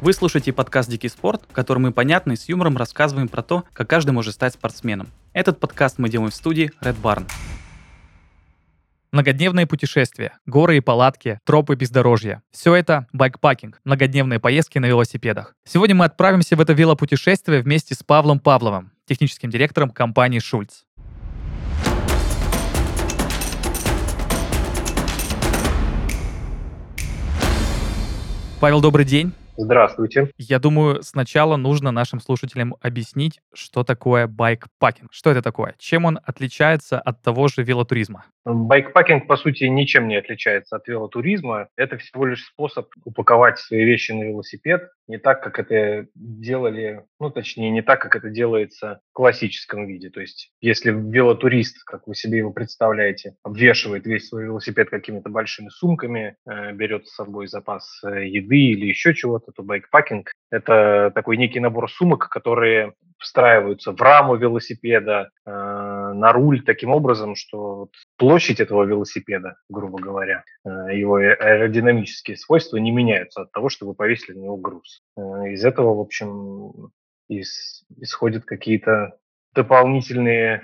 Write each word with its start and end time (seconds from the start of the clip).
Вы 0.00 0.14
слушаете 0.14 0.54
подкаст 0.54 0.88
«Дикий 0.88 1.10
спорт», 1.10 1.42
в 1.46 1.52
котором 1.52 1.82
мы 1.82 1.92
понятно 1.92 2.32
и 2.32 2.36
с 2.36 2.48
юмором 2.48 2.78
рассказываем 2.78 3.28
про 3.28 3.42
то, 3.42 3.64
как 3.74 3.90
каждый 3.90 4.12
может 4.12 4.32
стать 4.32 4.54
спортсменом. 4.54 5.08
Этот 5.34 5.60
подкаст 5.60 5.98
мы 5.98 6.08
делаем 6.08 6.30
в 6.30 6.34
студии 6.34 6.72
Red 6.80 6.96
Barn. 7.02 7.30
Многодневные 9.12 9.66
путешествия, 9.66 10.38
горы 10.46 10.78
и 10.78 10.80
палатки, 10.80 11.38
тропы 11.44 11.74
бездорожья. 11.74 12.42
Все 12.50 12.74
это 12.74 13.08
байкпакинг, 13.12 13.78
многодневные 13.84 14.40
поездки 14.40 14.78
на 14.78 14.86
велосипедах. 14.86 15.54
Сегодня 15.68 15.94
мы 15.94 16.06
отправимся 16.06 16.56
в 16.56 16.62
это 16.62 16.72
велопутешествие 16.72 17.60
вместе 17.60 17.94
с 17.94 18.02
Павлом 18.02 18.40
Павловым, 18.40 18.92
техническим 19.06 19.50
директором 19.50 19.90
компании 19.90 20.38
«Шульц». 20.38 20.84
Павел, 28.60 28.80
добрый 28.80 29.04
день. 29.04 29.34
Здравствуйте. 29.56 30.30
Я 30.38 30.58
думаю, 30.58 31.02
сначала 31.02 31.56
нужно 31.56 31.90
нашим 31.90 32.20
слушателям 32.20 32.74
объяснить, 32.80 33.40
что 33.52 33.84
такое 33.84 34.26
байкпакинг. 34.26 35.12
Что 35.12 35.30
это 35.30 35.42
такое? 35.42 35.74
Чем 35.78 36.04
он 36.04 36.18
отличается 36.24 36.98
от 37.00 37.22
того 37.22 37.48
же 37.48 37.62
велотуризма? 37.62 38.24
Байкпакинг, 38.44 39.26
по 39.26 39.36
сути, 39.36 39.64
ничем 39.64 40.08
не 40.08 40.16
отличается 40.16 40.76
от 40.76 40.88
велотуризма. 40.88 41.68
Это 41.76 41.98
всего 41.98 42.26
лишь 42.26 42.44
способ 42.44 42.88
упаковать 43.04 43.58
свои 43.58 43.84
вещи 43.84 44.12
на 44.12 44.24
велосипед 44.24 44.90
не 45.10 45.18
так, 45.18 45.42
как 45.42 45.58
это 45.58 46.06
делали, 46.14 47.04
ну, 47.18 47.30
точнее, 47.30 47.70
не 47.70 47.82
так, 47.82 48.00
как 48.00 48.14
это 48.14 48.30
делается 48.30 49.00
в 49.10 49.14
классическом 49.14 49.86
виде. 49.86 50.08
То 50.08 50.20
есть, 50.20 50.52
если 50.60 50.92
велотурист, 50.92 51.82
как 51.84 52.06
вы 52.06 52.14
себе 52.14 52.38
его 52.38 52.52
представляете, 52.52 53.34
обвешивает 53.42 54.06
весь 54.06 54.28
свой 54.28 54.44
велосипед 54.44 54.88
какими-то 54.88 55.28
большими 55.28 55.68
сумками, 55.68 56.36
э, 56.48 56.72
берет 56.72 57.08
с 57.08 57.14
собой 57.16 57.48
запас 57.48 58.00
э, 58.04 58.26
еды 58.28 58.56
или 58.56 58.86
еще 58.86 59.12
чего-то, 59.12 59.50
то 59.50 59.64
байкпакинг– 59.64 60.30
это 60.50 61.10
такой 61.12 61.36
некий 61.36 61.60
набор 61.60 61.90
сумок, 61.90 62.28
которые 62.28 62.94
встраиваются 63.18 63.92
в 63.92 64.00
раму 64.00 64.36
велосипеда, 64.36 65.30
э, 65.44 65.50
на 66.12 66.32
руль 66.32 66.62
таким 66.62 66.90
образом, 66.90 67.34
что 67.34 67.88
площадь 68.16 68.60
этого 68.60 68.84
велосипеда, 68.84 69.56
грубо 69.68 69.98
говоря, 69.98 70.44
э, 70.64 70.68
его 70.96 71.16
аэродинамические 71.16 72.36
свойства 72.36 72.76
не 72.76 72.90
меняются 72.90 73.42
от 73.42 73.52
того, 73.52 73.68
что 73.68 73.86
вы 73.86 73.94
повесили 73.94 74.36
на 74.36 74.44
него 74.44 74.56
груз. 74.56 75.02
Э, 75.16 75.20
из 75.50 75.64
этого, 75.64 75.94
в 75.94 76.00
общем, 76.00 76.90
исходят 77.28 78.44
какие-то 78.44 79.16
дополнительные 79.54 80.62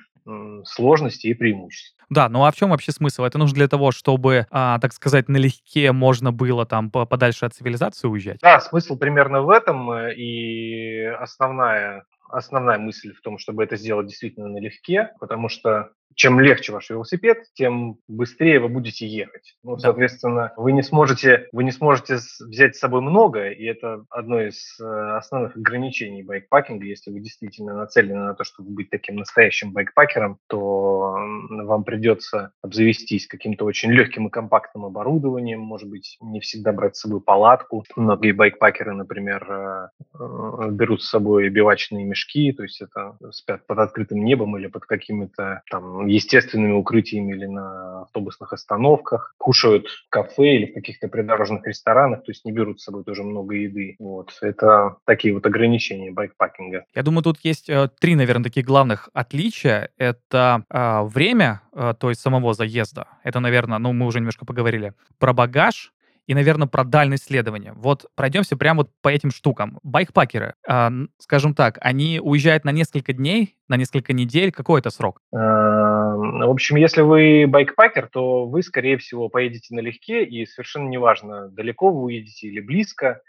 сложности 0.65 1.29
и 1.29 1.35
преимущества. 1.35 1.97
Да, 2.09 2.29
ну 2.29 2.45
а 2.45 2.51
в 2.51 2.57
чем 2.57 2.71
вообще 2.71 2.93
смысл? 2.93 3.25
Это 3.25 3.39
нужно 3.39 3.57
для 3.57 3.69
того, 3.69 3.91
чтобы, 3.91 4.47
а, 4.51 4.79
так 4.79 4.93
сказать, 4.93 5.29
налегке 5.29 5.93
можно 5.93 6.33
было 6.33 6.67
там 6.67 6.91
подальше 6.91 7.47
от 7.47 7.55
цивилизации 7.55 8.07
уезжать? 8.09 8.39
Да, 8.41 8.61
смысл 8.61 8.97
примерно 8.97 9.43
в 9.43 9.51
этом. 9.51 9.91
Э, 9.91 10.15
и 10.15 11.03
основная 11.05 12.05
основная 12.29 12.79
мысль 12.79 13.13
в 13.13 13.21
том, 13.21 13.39
чтобы 13.39 13.65
это 13.65 13.77
сделать 13.77 14.07
действительно 14.07 14.49
налегке, 14.49 15.13
потому 15.21 15.49
что 15.49 15.93
чем 16.15 16.41
легче 16.41 16.73
ваш 16.73 16.91
велосипед, 16.91 17.45
тем 17.55 17.99
быстрее 18.09 18.59
вы 18.59 18.69
будете 18.69 19.07
ехать. 19.07 19.57
Ну, 19.63 19.77
да. 19.77 19.81
соответственно, 19.81 20.53
вы 20.57 20.73
не 20.73 20.83
сможете, 20.83 21.49
вы 21.53 21.65
не 21.65 21.73
сможете 21.73 22.19
взять 22.41 22.75
с 22.75 22.81
собой 22.81 23.03
много, 23.03 23.51
и 23.51 23.65
это 23.65 24.05
одно 24.11 24.41
из 24.41 24.79
э, 24.81 24.85
основных 25.17 25.57
ограничений 25.57 26.23
байкпакинга. 26.23 26.87
Если 26.87 27.11
вы 27.11 27.21
действительно 27.21 27.75
нацелены 27.75 28.21
на 28.21 28.35
то, 28.35 28.45
чтобы 28.45 28.71
быть 28.71 28.91
таким 28.91 29.17
настоящим 29.17 29.73
байкпакером, 29.73 30.39
то 30.49 31.17
вам 31.51 31.85
придется 31.85 32.53
обзавестись 32.63 33.27
каким-то 33.27 33.65
очень 33.65 33.93
легким 33.93 34.29
и 34.29 34.31
компактным 34.31 34.87
оборудованием, 34.87 35.61
может 35.61 35.89
быть, 35.89 36.17
не 36.21 36.41
всегда 36.41 36.73
брать 36.73 36.97
с 36.97 37.01
собой 37.01 37.21
палатку. 37.21 37.85
Многие 37.95 38.33
байкпакеры, 38.33 38.95
например, 38.95 39.47
э, 39.51 39.89
э, 40.15 40.71
берут 40.71 41.03
с 41.03 41.11
собой 41.11 41.51
бивачные 41.51 42.07
мешки, 42.07 42.53
то 42.53 42.63
есть 42.63 42.81
это 42.81 43.19
спят 43.33 43.67
под 43.67 43.79
открытым 43.81 44.25
небом 44.25 44.57
или 44.57 44.67
под 44.67 44.87
какими-то 44.87 45.63
там 45.71 45.96
естественными 46.05 46.73
укрытиями 46.73 47.33
или 47.33 47.47
на 47.47 48.03
автобусных 48.03 48.53
остановках, 48.53 49.35
кушают 49.39 49.89
в 49.89 50.09
кафе 50.11 50.57
или 50.57 50.67
в 50.67 50.75
каких-то 50.75 51.09
придорожных 51.09 51.67
ресторанах, 51.67 52.25
то 52.25 52.31
есть 52.31 52.45
не 52.45 52.53
берут 52.53 52.81
с 52.81 52.85
собой 52.85 53.05
тоже 53.05 53.23
много 53.23 53.55
еды. 53.55 53.97
Вот. 53.99 54.31
Это 54.41 54.97
такие 55.05 55.35
вот 55.35 55.47
ограничения 55.47 56.11
байкпакинга. 56.11 56.85
Я 56.95 57.03
думаю, 57.03 57.23
тут 57.23 57.39
есть 57.43 57.69
э, 57.69 57.89
три, 58.01 58.15
наверное, 58.15 58.45
таких 58.45 58.65
главных 58.65 59.09
отличия. 59.13 59.91
Это 59.99 60.65
э, 60.71 61.03
время, 61.05 61.63
э, 61.73 61.95
то 61.99 62.09
есть 62.09 62.21
самого 62.21 62.55
заезда. 62.55 63.07
Это, 63.25 63.41
наверное, 63.41 63.79
ну, 63.79 63.93
мы 63.93 64.07
уже 64.07 64.19
немножко 64.19 64.47
поговорили. 64.47 64.93
Про 65.19 65.33
багаж, 65.33 65.93
и, 66.27 66.35
наверное, 66.35 66.67
про 66.67 66.85
дальность 66.85 67.25
следования. 67.25 67.73
Вот 67.77 68.07
пройдемся 68.15 68.57
прямо 68.57 68.79
вот 68.79 68.91
по 69.01 69.09
этим 69.09 69.31
штукам. 69.31 69.79
Байкпакеры, 69.83 70.55
э, 70.69 70.89
скажем 71.19 71.55
так, 71.55 71.79
они 71.81 72.21
уезжают 72.23 72.65
на 72.65 72.73
несколько 72.73 73.13
дней, 73.13 73.57
на 73.69 73.77
несколько 73.77 74.13
недель. 74.13 74.53
Какой 74.53 74.81
это 74.81 74.91
срок? 74.91 75.21
Эм, 75.33 76.41
в 76.41 76.51
общем, 76.51 76.77
если 76.77 77.03
вы 77.03 77.47
байкпакер, 77.47 78.09
то 78.13 78.47
вы, 78.47 78.63
скорее 78.63 78.99
всего, 78.99 79.29
поедете 79.29 79.75
налегке, 79.75 80.25
и 80.25 80.47
совершенно 80.47 80.89
неважно, 80.89 81.49
далеко 81.49 81.91
вы 81.91 82.03
уедете 82.03 82.49
или 82.49 82.61
близко, 82.61 83.23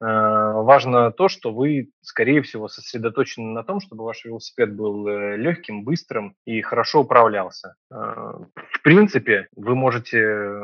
важно 0.00 1.10
то, 1.12 1.28
что 1.28 1.52
вы, 1.52 1.90
скорее 2.00 2.42
всего, 2.42 2.68
сосредоточены 2.68 3.52
на 3.52 3.62
том, 3.62 3.80
чтобы 3.80 4.04
ваш 4.04 4.24
велосипед 4.24 4.74
был 4.74 5.06
э, 5.06 5.36
легким, 5.36 5.84
быстрым 5.84 6.34
и 6.46 6.62
хорошо 6.62 7.00
управлялся. 7.00 7.74
Э, 7.90 7.94
в 7.94 8.82
принципе, 8.82 9.48
вы 9.56 9.74
можете 9.74 10.58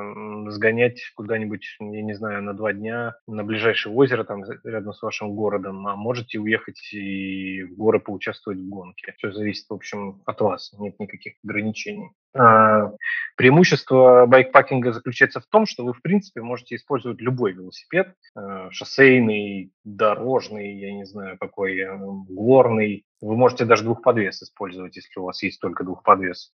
сгонять 0.49 1.01
куда-нибудь, 1.15 1.77
я 1.81 2.03
не 2.03 2.15
знаю, 2.15 2.43
на 2.43 2.55
два 2.55 2.73
дня 2.73 3.17
на 3.27 3.45
ближайшее 3.45 3.95
озеро 3.95 4.25
там 4.25 4.43
рядом 4.65 4.95
с 4.95 5.03
вашим 5.03 5.35
городом, 5.35 5.87
а 5.87 5.97
можете 5.97 6.39
уехать 6.39 6.93
и 6.93 7.63
в 7.65 7.77
горы 7.77 8.01
поучаствовать 8.01 8.59
в 8.59 8.69
гонке. 8.69 9.15
Все 9.19 9.33
зависит, 9.33 9.69
в 9.69 9.75
общем, 9.75 10.23
от 10.25 10.41
вас, 10.41 10.73
нет 10.79 10.99
никаких 10.99 11.35
ограничений. 11.45 12.11
Преимущество 13.37 14.27
байкпакинга 14.27 14.93
заключается 14.93 15.41
в 15.41 15.47
том, 15.47 15.67
что 15.67 15.85
вы, 15.85 15.93
в 15.93 16.03
принципе, 16.03 16.43
можете 16.43 16.77
использовать 16.77 17.21
любой 17.21 17.53
велосипед, 17.53 18.15
шоссейный, 18.71 19.27
длинный, 19.27 19.73
дорожный, 19.85 20.79
я 20.79 20.93
не 20.93 21.05
знаю, 21.05 21.39
какой, 21.39 21.79
э, 21.79 21.97
горный. 22.29 23.05
Вы 23.21 23.37
можете 23.37 23.65
даже 23.65 23.85
двухподвес 23.85 24.43
использовать, 24.43 24.97
если 24.97 25.21
у 25.21 25.25
вас 25.25 25.43
есть 25.43 25.61
только 25.61 25.85
двухподвес. 25.85 26.53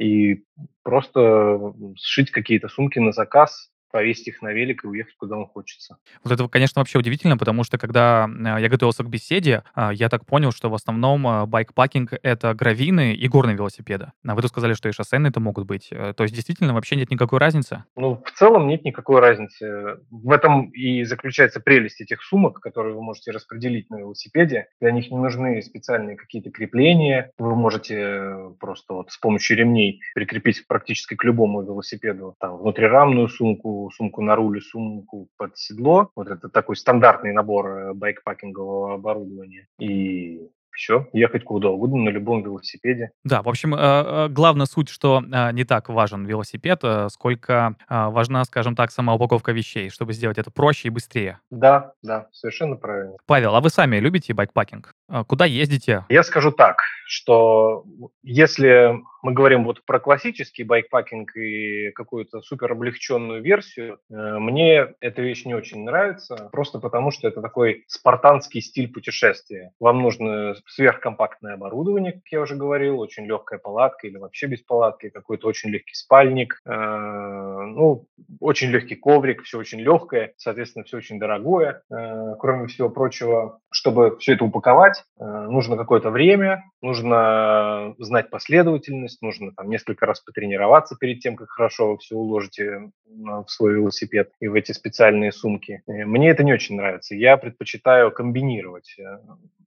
И 0.00 0.42
просто 0.82 1.74
сшить 1.98 2.30
какие-то 2.30 2.68
сумки 2.68 2.98
на 2.98 3.12
заказ, 3.12 3.70
повесить 3.94 4.26
их 4.26 4.42
на 4.42 4.52
велик 4.52 4.84
и 4.84 4.88
уехать, 4.88 5.14
куда 5.16 5.36
вам 5.36 5.46
хочется. 5.46 5.98
Вот 6.24 6.32
это, 6.32 6.48
конечно, 6.48 6.80
вообще 6.80 6.98
удивительно, 6.98 7.38
потому 7.38 7.62
что 7.62 7.78
когда 7.78 8.28
э, 8.28 8.60
я 8.60 8.68
готовился 8.68 9.04
к 9.04 9.08
беседе, 9.08 9.62
а, 9.72 9.92
я 9.92 10.08
так 10.08 10.26
понял, 10.26 10.50
что 10.50 10.68
в 10.68 10.74
основном 10.74 11.24
э, 11.28 11.46
байкпакинг— 11.46 12.12
это 12.24 12.54
гравины 12.54 13.14
и 13.14 13.28
горные 13.28 13.54
велосипеды. 13.54 14.10
А 14.26 14.34
вы 14.34 14.42
тут 14.42 14.50
сказали, 14.50 14.72
что 14.72 14.88
и 14.88 14.92
шоссейные 14.92 15.30
это 15.30 15.38
могут 15.38 15.68
быть. 15.68 15.90
Э, 15.92 16.12
то 16.12 16.24
есть 16.24 16.34
действительно 16.34 16.74
вообще 16.74 16.96
нет 16.96 17.12
никакой 17.12 17.38
разницы? 17.38 17.84
Ну, 17.94 18.20
в 18.26 18.32
целом 18.32 18.66
нет 18.66 18.84
никакой 18.84 19.20
разницы. 19.20 20.00
В 20.10 20.32
этом 20.32 20.70
и 20.70 21.04
заключается 21.04 21.60
прелесть 21.60 22.00
этих 22.00 22.20
сумок, 22.20 22.58
которые 22.58 22.96
вы 22.96 23.02
можете 23.02 23.30
распределить 23.30 23.90
на 23.90 24.00
велосипеде. 24.00 24.66
Для 24.80 24.90
них 24.90 25.12
не 25.12 25.18
нужны 25.18 25.62
специальные 25.62 26.16
какие-то 26.16 26.50
крепления. 26.50 27.30
Вы 27.38 27.54
можете 27.54 28.34
просто 28.58 28.94
вот 28.94 29.12
с 29.12 29.18
помощью 29.18 29.56
ремней 29.56 30.00
прикрепить 30.16 30.66
практически 30.66 31.14
к 31.14 31.22
любому 31.22 31.62
велосипеду 31.62 32.34
там 32.40 32.58
внутрирамную 32.58 33.28
сумку, 33.28 33.83
сумку, 33.90 34.22
на 34.22 34.36
руле, 34.36 34.60
сумку 34.60 35.28
под 35.36 35.56
седло. 35.56 36.10
Вот 36.16 36.28
это 36.28 36.48
такой 36.48 36.76
стандартный 36.76 37.32
набор 37.32 37.66
э, 37.68 37.94
байкпакингового 37.94 38.94
оборудования. 38.94 39.66
И 39.78 40.40
все, 40.70 41.06
ехать 41.12 41.44
куда 41.44 41.68
угодно 41.68 42.04
на 42.04 42.08
любом 42.08 42.42
велосипеде. 42.42 43.12
Да, 43.22 43.42
в 43.42 43.48
общем, 43.48 43.74
э, 43.74 43.78
э, 43.78 44.28
главная 44.28 44.66
суть, 44.66 44.88
что 44.88 45.22
не 45.52 45.64
так 45.64 45.88
важен 45.88 46.24
велосипед, 46.26 46.82
сколько 47.10 47.76
важна, 47.88 48.44
скажем 48.44 48.74
так, 48.74 48.90
сама 48.90 49.14
упаковка 49.14 49.52
вещей, 49.52 49.88
чтобы 49.88 50.12
сделать 50.12 50.38
это 50.38 50.50
проще 50.50 50.88
и 50.88 50.90
быстрее. 50.90 51.38
Да, 51.50 51.92
да, 52.02 52.28
совершенно 52.32 52.76
правильно. 52.76 53.16
Павел, 53.26 53.54
а 53.54 53.60
вы 53.60 53.70
сами 53.70 53.98
любите 53.98 54.34
байкпакинг? 54.34 54.92
Куда 55.26 55.44
ездите? 55.44 56.04
Я 56.08 56.22
скажу 56.22 56.50
так, 56.50 56.78
что 57.06 57.84
если 58.22 59.00
мы 59.24 59.32
говорим 59.32 59.64
вот 59.64 59.82
про 59.86 60.00
классический 60.00 60.64
байкпакинг 60.64 61.34
и 61.34 61.90
какую-то 61.92 62.42
супер 62.42 62.72
облегченную 62.72 63.42
версию, 63.42 63.98
э, 64.10 64.38
мне 64.38 64.88
эта 65.00 65.22
вещь 65.22 65.46
не 65.46 65.54
очень 65.54 65.82
нравится, 65.82 66.50
просто 66.52 66.78
потому 66.78 67.10
что 67.10 67.26
это 67.26 67.40
такой 67.40 67.84
спартанский 67.88 68.60
стиль 68.60 68.92
путешествия. 68.92 69.72
Вам 69.80 70.02
нужно 70.02 70.56
сверхкомпактное 70.66 71.54
оборудование, 71.54 72.12
как 72.12 72.26
я 72.30 72.42
уже 72.42 72.54
говорил, 72.54 73.00
очень 73.00 73.24
легкая 73.24 73.58
палатка 73.58 74.06
или 74.06 74.18
вообще 74.18 74.46
без 74.46 74.60
палатки, 74.60 75.08
какой-то 75.08 75.48
очень 75.48 75.70
легкий 75.70 75.94
спальник, 75.94 76.60
э, 76.66 76.70
ну, 76.70 78.06
очень 78.40 78.68
легкий 78.68 78.96
коврик, 78.96 79.42
все 79.44 79.58
очень 79.58 79.80
легкое, 79.80 80.34
соответственно, 80.36 80.84
все 80.84 80.98
очень 80.98 81.18
дорогое. 81.18 81.82
Э, 81.90 82.34
кроме 82.38 82.66
всего 82.66 82.90
прочего, 82.90 83.58
чтобы 83.70 84.18
все 84.18 84.34
это 84.34 84.44
упаковать, 84.44 84.93
нужно 85.18 85.76
какое-то 85.76 86.10
время, 86.10 86.64
нужно 86.82 87.04
нужно 87.04 87.94
знать 87.98 88.30
последовательность, 88.30 89.22
нужно 89.22 89.52
там 89.52 89.68
несколько 89.68 90.06
раз 90.06 90.20
потренироваться 90.20 90.96
перед 90.98 91.20
тем, 91.20 91.36
как 91.36 91.48
хорошо 91.50 91.92
вы 91.92 91.98
все 91.98 92.16
уложите 92.16 92.90
в 93.06 93.46
свой 93.48 93.74
велосипед 93.74 94.30
и 94.40 94.48
в 94.48 94.54
эти 94.54 94.72
специальные 94.72 95.32
сумки. 95.32 95.82
Э, 95.86 96.04
мне 96.04 96.30
это 96.30 96.42
не 96.42 96.52
очень 96.52 96.76
нравится. 96.76 97.14
Я 97.14 97.36
предпочитаю 97.36 98.10
комбинировать 98.10 98.94
э, 98.98 99.18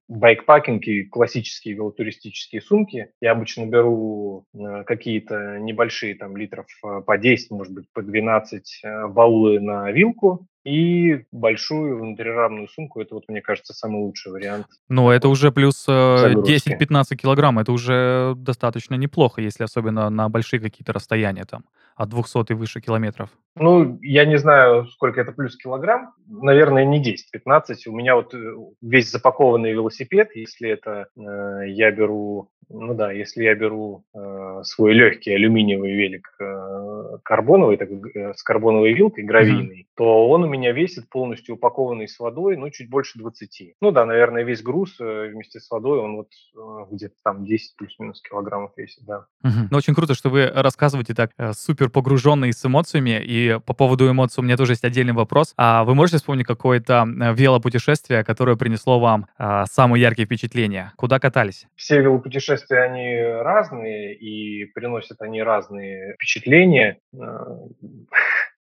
байкпакинг 0.08 0.84
и 0.88 1.04
классические 1.04 1.76
велотуристические 1.76 2.62
сумки. 2.62 3.12
Я 3.22 3.32
обычно 3.32 3.66
беру 3.66 4.46
э, 4.54 4.84
какие-то 4.86 5.60
небольшие, 5.60 6.16
там, 6.16 6.36
литров 6.38 6.66
по 6.82 7.18
10, 7.18 7.52
может 7.52 7.74
быть, 7.74 7.86
по 7.94 8.02
12 8.02 8.82
баулы 9.10 9.60
на 9.60 9.92
вилку, 9.92 10.48
и 10.68 11.26
большую 11.32 11.98
внутрирамную 11.98 12.68
сумку. 12.68 13.00
Это 13.00 13.16
вот, 13.16 13.24
мне 13.30 13.42
кажется, 13.42 13.74
самый 13.74 14.02
лучший 14.02 14.34
вариант. 14.34 14.68
Ну, 14.90 15.10
это 15.10 15.30
уже 15.30 15.52
плюс 15.52 15.88
10-15 15.88 17.16
килограмм. 17.16 17.60
Это 17.60 17.72
уже 17.72 18.34
достаточно 18.36 18.96
неплохо, 18.96 19.42
если 19.42 19.64
особенно 19.64 20.10
на 20.10 20.28
большие 20.28 20.60
какие-то 20.60 20.92
расстояния 20.92 21.46
там 21.46 21.64
от 21.98 22.10
200 22.10 22.52
и 22.52 22.54
выше 22.54 22.80
километров? 22.80 23.30
Ну, 23.56 23.98
я 24.02 24.26
не 24.26 24.38
знаю, 24.38 24.86
сколько 24.88 25.20
это 25.20 25.32
плюс 25.32 25.58
килограмм. 25.58 26.14
Наверное, 26.28 26.86
не 26.86 27.02
10-15. 27.02 27.76
У 27.88 27.92
меня 27.92 28.16
вот 28.16 28.34
э, 28.36 28.54
весь 28.82 29.10
запакованный 29.10 29.72
велосипед, 29.72 30.36
если 30.36 30.70
это 30.70 31.08
э, 31.16 31.70
я 31.70 31.92
беру, 31.92 32.52
ну 32.70 32.94
да, 32.94 33.12
если 33.12 33.44
я 33.44 33.56
беру 33.56 34.04
э, 34.14 34.62
свой 34.64 34.94
легкий 34.94 35.32
алюминиевый 35.32 35.94
велик 35.94 36.28
э, 36.40 37.18
карбоновый, 37.24 37.78
так, 37.78 37.90
э, 37.90 38.34
с 38.34 38.44
карбоновой 38.44 38.94
вилкой, 38.94 39.24
гравийный, 39.24 39.82
mm-hmm. 39.82 39.96
то 39.96 40.28
он 40.30 40.44
у 40.44 40.48
меня 40.48 40.72
весит 40.72 41.10
полностью 41.10 41.56
упакованный 41.56 42.08
с 42.08 42.20
водой, 42.20 42.58
ну, 42.58 42.70
чуть 42.70 42.90
больше 42.90 43.20
20. 43.20 43.76
Ну 43.82 43.92
да, 43.92 44.06
наверное, 44.06 44.44
весь 44.44 44.62
груз 44.62 45.00
э, 45.00 45.30
вместе 45.32 45.60
с 45.60 45.70
водой, 45.70 46.00
он 46.00 46.18
вот 46.18 46.30
э, 46.56 46.86
где-то 46.92 47.16
там 47.24 47.46
10 47.46 47.76
плюс-минус 47.78 48.22
килограммов 48.22 48.72
весит, 48.76 49.04
да. 49.06 49.26
Mm-hmm. 49.46 49.68
Ну, 49.72 49.78
очень 49.78 49.96
круто, 49.96 50.14
что 50.14 50.30
вы 50.30 50.48
рассказываете 50.48 51.14
так 51.14 51.32
э, 51.38 51.54
супер 51.54 51.90
погруженный 51.90 52.54
с 52.54 52.66
эмоциями, 52.66 53.22
и 53.24 53.60
по 53.66 53.74
поводу 53.74 54.10
эмоций 54.10 54.42
у 54.42 54.44
меня 54.44 54.58
тоже 54.58 54.74
есть 54.74 54.84
отдельный 54.84 55.14
вопрос. 55.14 55.54
А 55.58 55.84
вы 55.84 55.96
можете 55.96 56.18
вспомнить 56.18 56.46
какое-то 56.46 57.08
э, 57.08 57.34
велопутешествие, 57.34 58.24
которое 58.24 58.56
принесло 58.56 59.00
вам 59.00 59.28
а, 59.38 59.66
самые 59.66 60.02
яркие 60.02 60.26
впечатления? 60.26 60.94
Куда 60.96 61.20
катались? 61.20 61.68
Все 61.76 62.02
велопутешествия, 62.02 62.57
они 62.70 63.20
разные, 63.22 64.16
и 64.16 64.66
приносят 64.66 65.22
они 65.22 65.42
разные 65.44 66.14
впечатления. 66.16 67.00
Э, 67.14 67.18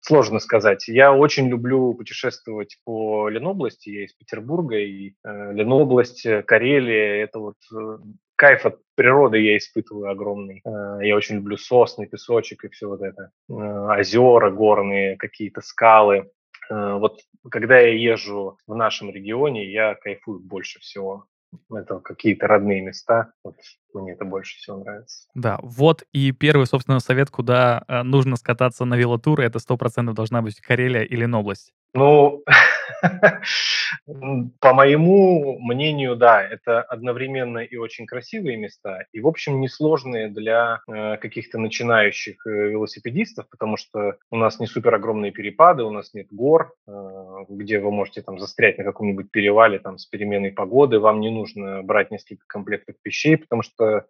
сложно 0.01 0.39
сказать. 0.39 0.89
Я 0.89 1.13
очень 1.13 1.49
люблю 1.49 1.95
путешествовать 1.95 2.79
по 2.85 3.29
Ленобласти. 3.29 3.91
Я 3.91 4.05
из 4.05 4.13
Петербурга, 4.13 4.77
и 4.77 5.15
э, 5.25 5.53
Ленобласть, 5.53 6.27
Карелия– 6.47 7.25
это 7.25 7.39
вот 7.39 7.57
э, 7.75 7.99
кайф 8.37 8.67
от 8.67 8.79
природы 8.95 9.39
я 9.39 9.57
испытываю 9.57 10.11
огромный. 10.11 10.63
Э, 10.65 10.99
я 11.03 11.17
очень 11.17 11.37
люблю 11.37 11.57
сосны, 11.57 12.07
песочек 12.07 12.65
и 12.65 12.69
все 12.69 12.89
вот 12.89 13.03
это. 13.03 13.31
Э, 13.49 13.53
озера 13.53 14.51
горные, 14.51 15.17
какие-то 15.17 15.63
скалы. 15.63 16.31
Э, 16.71 16.95
вот 16.95 17.21
когда 17.51 17.79
я 17.79 17.93
езжу 17.95 18.59
в 18.67 18.75
нашем 18.75 19.11
регионе, 19.11 19.71
я 19.71 19.95
кайфую 19.95 20.41
больше 20.41 20.79
всего. 20.81 21.27
Это 21.71 22.01
какие-то 22.01 22.47
родные 22.47 22.83
места. 22.83 23.33
Вот 23.45 23.57
мне 23.95 24.13
это 24.13 24.25
больше 24.25 24.57
всего 24.59 24.79
нравится. 24.79 25.29
Да, 25.35 25.59
вот 25.63 26.05
и 26.13 26.33
первый, 26.33 26.67
собственно, 26.67 27.01
совет, 27.01 27.31
куда 27.31 27.85
нужно 28.05 28.37
скататься 28.37 28.85
на 28.85 28.95
велотуры, 28.95 29.45
это 29.45 29.59
сто 29.59 29.77
процентов 29.77 30.15
должна 30.15 30.43
быть 30.43 30.61
Карелия 30.61 31.03
или 31.03 31.25
Нобласть. 31.25 31.73
Ну, 31.95 32.43
по 34.61 34.75
моему 34.75 35.59
мнению, 35.59 36.17
да, 36.17 36.43
это 36.43 36.83
одновременно 36.83 37.59
и 37.59 37.77
очень 37.77 38.07
красивые 38.07 38.57
места, 38.57 39.05
и, 39.13 39.21
в 39.21 39.27
общем, 39.27 39.61
несложные 39.61 40.29
для 40.29 40.81
э, 40.89 41.17
каких-то 41.17 41.59
начинающих 41.59 42.47
э, 42.47 42.51
велосипедистов, 42.51 43.49
потому 43.51 43.77
что 43.77 44.17
у 44.31 44.37
нас 44.37 44.61
не 44.61 44.67
супер 44.67 44.95
огромные 44.95 45.33
перепады, 45.33 45.83
у 45.83 45.91
нас 45.91 46.15
нет 46.15 46.29
гор, 46.31 46.73
э, 46.87 47.45
где 47.49 47.79
вы 47.79 47.91
можете 47.91 48.23
там 48.23 48.39
застрять 48.39 48.79
на 48.79 48.85
каком-нибудь 48.85 49.31
перевале 49.31 49.79
там 49.79 49.99
с 49.99 50.07
переменной 50.07 50.53
погоды, 50.53 50.99
вам 50.99 51.21
не 51.21 51.31
нужно 51.31 51.83
брать 51.83 52.11
несколько 52.11 52.45
комплектов 52.47 52.97
вещей, 53.05 53.37
потому 53.37 53.63
что 53.63 54.07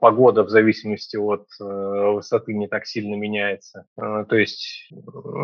погода 0.00 0.42
в 0.44 0.50
зависимости 0.50 1.16
от 1.16 1.46
высоты 1.58 2.54
не 2.54 2.68
так 2.68 2.86
сильно 2.86 3.14
меняется. 3.14 3.86
То 3.96 4.36
есть 4.36 4.90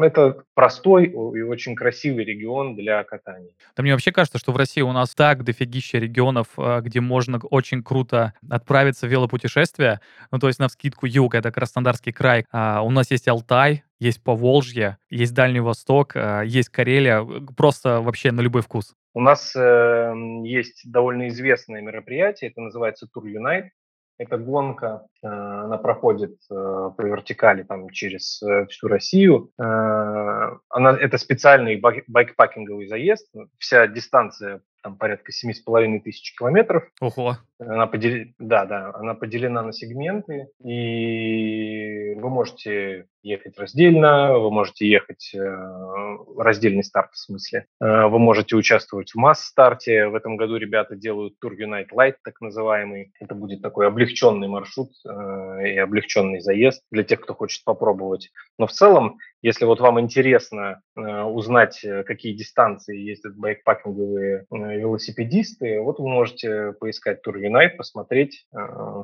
это 0.02 0.42
простой 0.54 1.06
и 1.06 1.42
очень 1.42 1.74
красивый 1.74 2.24
регион 2.24 2.76
для 2.76 2.87
катания. 3.04 3.52
Да 3.76 3.82
мне 3.82 3.92
вообще 3.92 4.12
кажется, 4.12 4.38
что 4.38 4.52
в 4.52 4.56
России 4.56 4.80
у 4.80 4.92
нас 4.92 5.14
так 5.14 5.44
дофигища 5.44 5.98
регионов, 5.98 6.48
а, 6.56 6.80
где 6.80 7.00
можно 7.00 7.38
очень 7.38 7.82
круто 7.82 8.34
отправиться 8.48 9.06
в 9.06 9.10
велопутешествие. 9.10 10.00
Ну, 10.30 10.38
то 10.38 10.48
есть, 10.48 10.58
на 10.58 10.68
вскидку 10.68 11.06
юг, 11.06 11.34
это 11.34 11.50
Краснодарский 11.50 12.12
край. 12.12 12.46
А, 12.50 12.82
у 12.82 12.90
нас 12.90 13.10
есть 13.10 13.28
Алтай, 13.28 13.84
есть 13.98 14.22
Поволжье, 14.22 14.98
есть 15.10 15.34
Дальний 15.34 15.60
Восток, 15.60 16.12
а, 16.14 16.42
есть 16.42 16.68
Карелия. 16.68 17.26
Просто 17.56 18.00
вообще 18.00 18.32
на 18.32 18.40
любой 18.40 18.62
вкус. 18.62 18.94
У 19.14 19.20
нас 19.20 19.56
э, 19.56 20.12
есть 20.44 20.82
довольно 20.84 21.28
известное 21.28 21.80
мероприятие, 21.80 22.50
это 22.50 22.60
называется 22.60 23.06
Tour 23.06 23.24
Unite. 23.24 23.70
Эта 24.18 24.36
гонка, 24.36 25.06
э, 25.22 25.28
она 25.28 25.78
проходит 25.78 26.34
э, 26.50 26.54
по 26.54 27.02
вертикали 27.02 27.62
там, 27.62 27.88
через 27.90 28.42
э, 28.42 28.66
всю 28.66 28.88
Россию. 28.88 29.52
Она, 29.56 30.96
это 30.98 31.18
специальный 31.18 31.80
байкпакинговый 32.08 32.88
заезд. 32.88 33.32
Вся 33.58 33.86
дистанция 33.86 34.60
там 34.82 34.96
порядка 34.96 35.32
семи 35.32 35.54
с 35.54 35.60
половиной 35.60 36.00
тысяч 36.00 36.36
километров. 36.36 36.84
Ого. 37.00 37.36
Она 37.58 37.86
поделена, 37.86 38.32
да, 38.38 38.64
да, 38.64 38.92
она 38.94 39.14
поделена 39.14 39.62
на 39.62 39.72
сегменты, 39.72 40.48
и 40.64 42.14
вы 42.14 42.30
можете 42.30 43.06
ехать 43.28 43.58
раздельно, 43.58 44.38
вы 44.38 44.50
можете 44.50 44.88
ехать 44.88 45.32
э, 45.34 46.16
раздельный 46.36 46.82
старт 46.82 47.12
в 47.12 47.18
смысле, 47.18 47.66
э, 47.80 48.06
вы 48.06 48.18
можете 48.18 48.56
участвовать 48.56 49.12
в 49.12 49.16
масс-старте. 49.16 50.08
В 50.08 50.14
этом 50.14 50.36
году 50.36 50.56
ребята 50.56 50.96
делают 50.96 51.34
Tour 51.44 51.52
Unite 51.56 51.90
Light, 51.94 52.14
так 52.24 52.40
называемый. 52.40 53.12
Это 53.20 53.34
будет 53.34 53.62
такой 53.62 53.86
облегченный 53.86 54.48
маршрут 54.48 54.90
э, 55.06 55.68
и 55.68 55.78
облегченный 55.78 56.40
заезд 56.40 56.82
для 56.90 57.04
тех, 57.04 57.20
кто 57.20 57.34
хочет 57.34 57.64
попробовать. 57.64 58.30
Но 58.58 58.66
в 58.66 58.72
целом, 58.72 59.18
если 59.42 59.66
вот 59.66 59.78
вам 59.80 60.00
интересно 60.00 60.80
узнать, 60.96 61.84
какие 62.06 62.32
дистанции 62.32 62.98
ездят 62.98 63.36
байкпакинговые 63.36 64.46
велосипедисты, 64.50 65.80
вот 65.80 66.00
вы 66.00 66.08
можете 66.08 66.72
поискать 66.72 67.20
Tour 67.24 67.36
Unite, 67.36 67.76
посмотреть, 67.76 68.46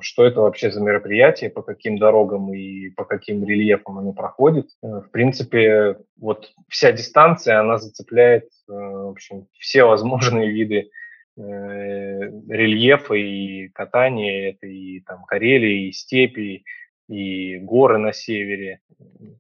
что 0.01 0.25
это 0.25 0.41
вообще 0.41 0.73
за 0.73 0.81
мероприятие, 0.81 1.51
по 1.51 1.63
каким 1.63 1.99
дорогам 1.99 2.53
и 2.53 2.91
по 2.91 3.05
каким 3.05 3.45
рельефам 3.45 3.99
оно 3.99 4.13
проходит. 4.15 4.69
Э, 4.83 5.01
в 5.01 5.11
принципе, 5.11 5.99
вот 6.17 6.53
вся 6.69 6.93
дистанция, 6.93 7.61
она 7.61 7.79
зацепляет 7.79 8.45
э, 8.69 8.73
в 8.73 9.11
общем, 9.11 9.49
все 9.59 9.85
возможные 9.85 10.51
виды 10.51 10.91
рельефа 11.37 13.15
и 13.15 13.67
катания. 13.71 14.51
Это 14.51 14.69
и 14.69 15.01
там 15.01 15.25
Карелия, 15.25 15.89
и 15.89 15.93
степи, 15.93 16.65
и 17.09 17.59
горы 17.59 17.99
на 17.99 18.13
севере, 18.13 18.79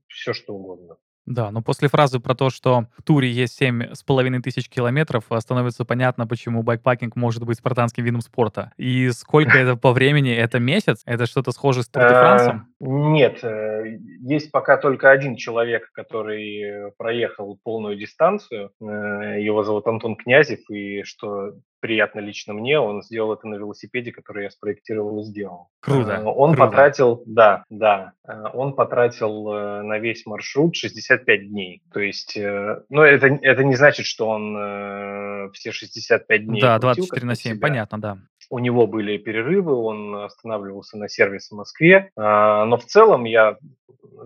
все 0.09 0.33
что 0.33 0.54
угодно. 0.54 0.97
Да, 1.26 1.50
но 1.50 1.62
после 1.62 1.88
фразы 1.88 2.21
про 2.21 2.35
то, 2.35 2.50
что 2.50 2.87
в 2.97 3.02
туре 3.02 3.31
есть 3.31 3.57
семь 3.57 3.95
с 3.95 4.02
половиной 4.02 4.43
тысяч 4.43 4.69
километров, 4.69 5.25
а, 5.31 5.40
становится 5.40 5.85
понятно, 5.85 6.26
почему 6.26 6.62
байкпакинг 6.62 7.16
может 7.16 7.45
быть 7.45 7.59
спартанским 7.59 8.04
видом 8.04 8.21
спорта. 8.21 8.73
И 8.76 9.11
сколько 9.11 9.57
это 9.57 9.76
по 9.76 9.93
времени? 9.93 10.35
Это 10.35 10.59
месяц? 10.59 11.02
Это 11.07 11.26
что-то 11.26 11.52
схоже 11.52 11.83
с 11.83 11.88
де 11.88 12.00
Франсом? 12.00 12.69
Нет, 12.81 13.43
э, 13.43 13.99
есть 14.21 14.50
пока 14.50 14.76
только 14.76 15.11
один 15.11 15.37
человек, 15.37 15.90
который 15.93 16.93
проехал 16.99 17.59
полную 17.62 17.97
дистанцию. 17.97 18.71
Э, 18.81 19.40
его 19.40 19.62
зовут 19.62 19.87
Антон 19.87 20.16
Князев, 20.16 20.69
и 20.69 21.02
что 21.04 21.52
приятно 21.84 22.20
лично 22.20 22.54
мне, 22.54 22.80
он 22.80 23.02
сделал 23.02 23.34
это 23.34 23.46
на 23.46 23.56
велосипеде, 23.56 24.10
который 24.10 24.44
я 24.44 24.50
спроектировал 24.50 25.20
и 25.20 25.24
сделал. 25.24 25.68
Круто. 25.80 26.12
Э, 26.12 26.24
он 26.24 26.54
круто. 26.54 26.70
потратил, 26.70 27.22
да, 27.26 27.64
да, 27.68 28.12
э, 28.26 28.32
он 28.54 28.72
потратил 28.72 29.52
э, 29.52 29.82
на 29.82 29.98
весь 29.98 30.24
маршрут 30.24 30.76
65 30.76 31.50
дней. 31.50 31.82
То 31.92 32.00
есть, 32.00 32.38
ну, 32.38 33.02
это, 33.02 33.26
это 33.26 33.64
не 33.64 33.74
значит, 33.74 34.06
что 34.06 34.30
он 34.30 35.50
все 35.52 35.72
65 35.72 36.46
дней 36.46 36.62
Да, 36.62 36.78
24 36.78 37.26
на 37.26 37.34
7, 37.34 37.52
себя. 37.52 37.60
понятно, 37.60 38.00
да. 38.00 38.18
У 38.48 38.60
него 38.60 38.86
были 38.86 39.18
перерывы, 39.18 39.74
он 39.74 40.16
останавливался 40.24 40.96
на 40.96 41.10
сервисе 41.10 41.54
в 41.54 41.58
Москве, 41.58 42.10
но 42.16 42.78
в 42.78 42.84
целом 42.86 43.24
я 43.24 43.58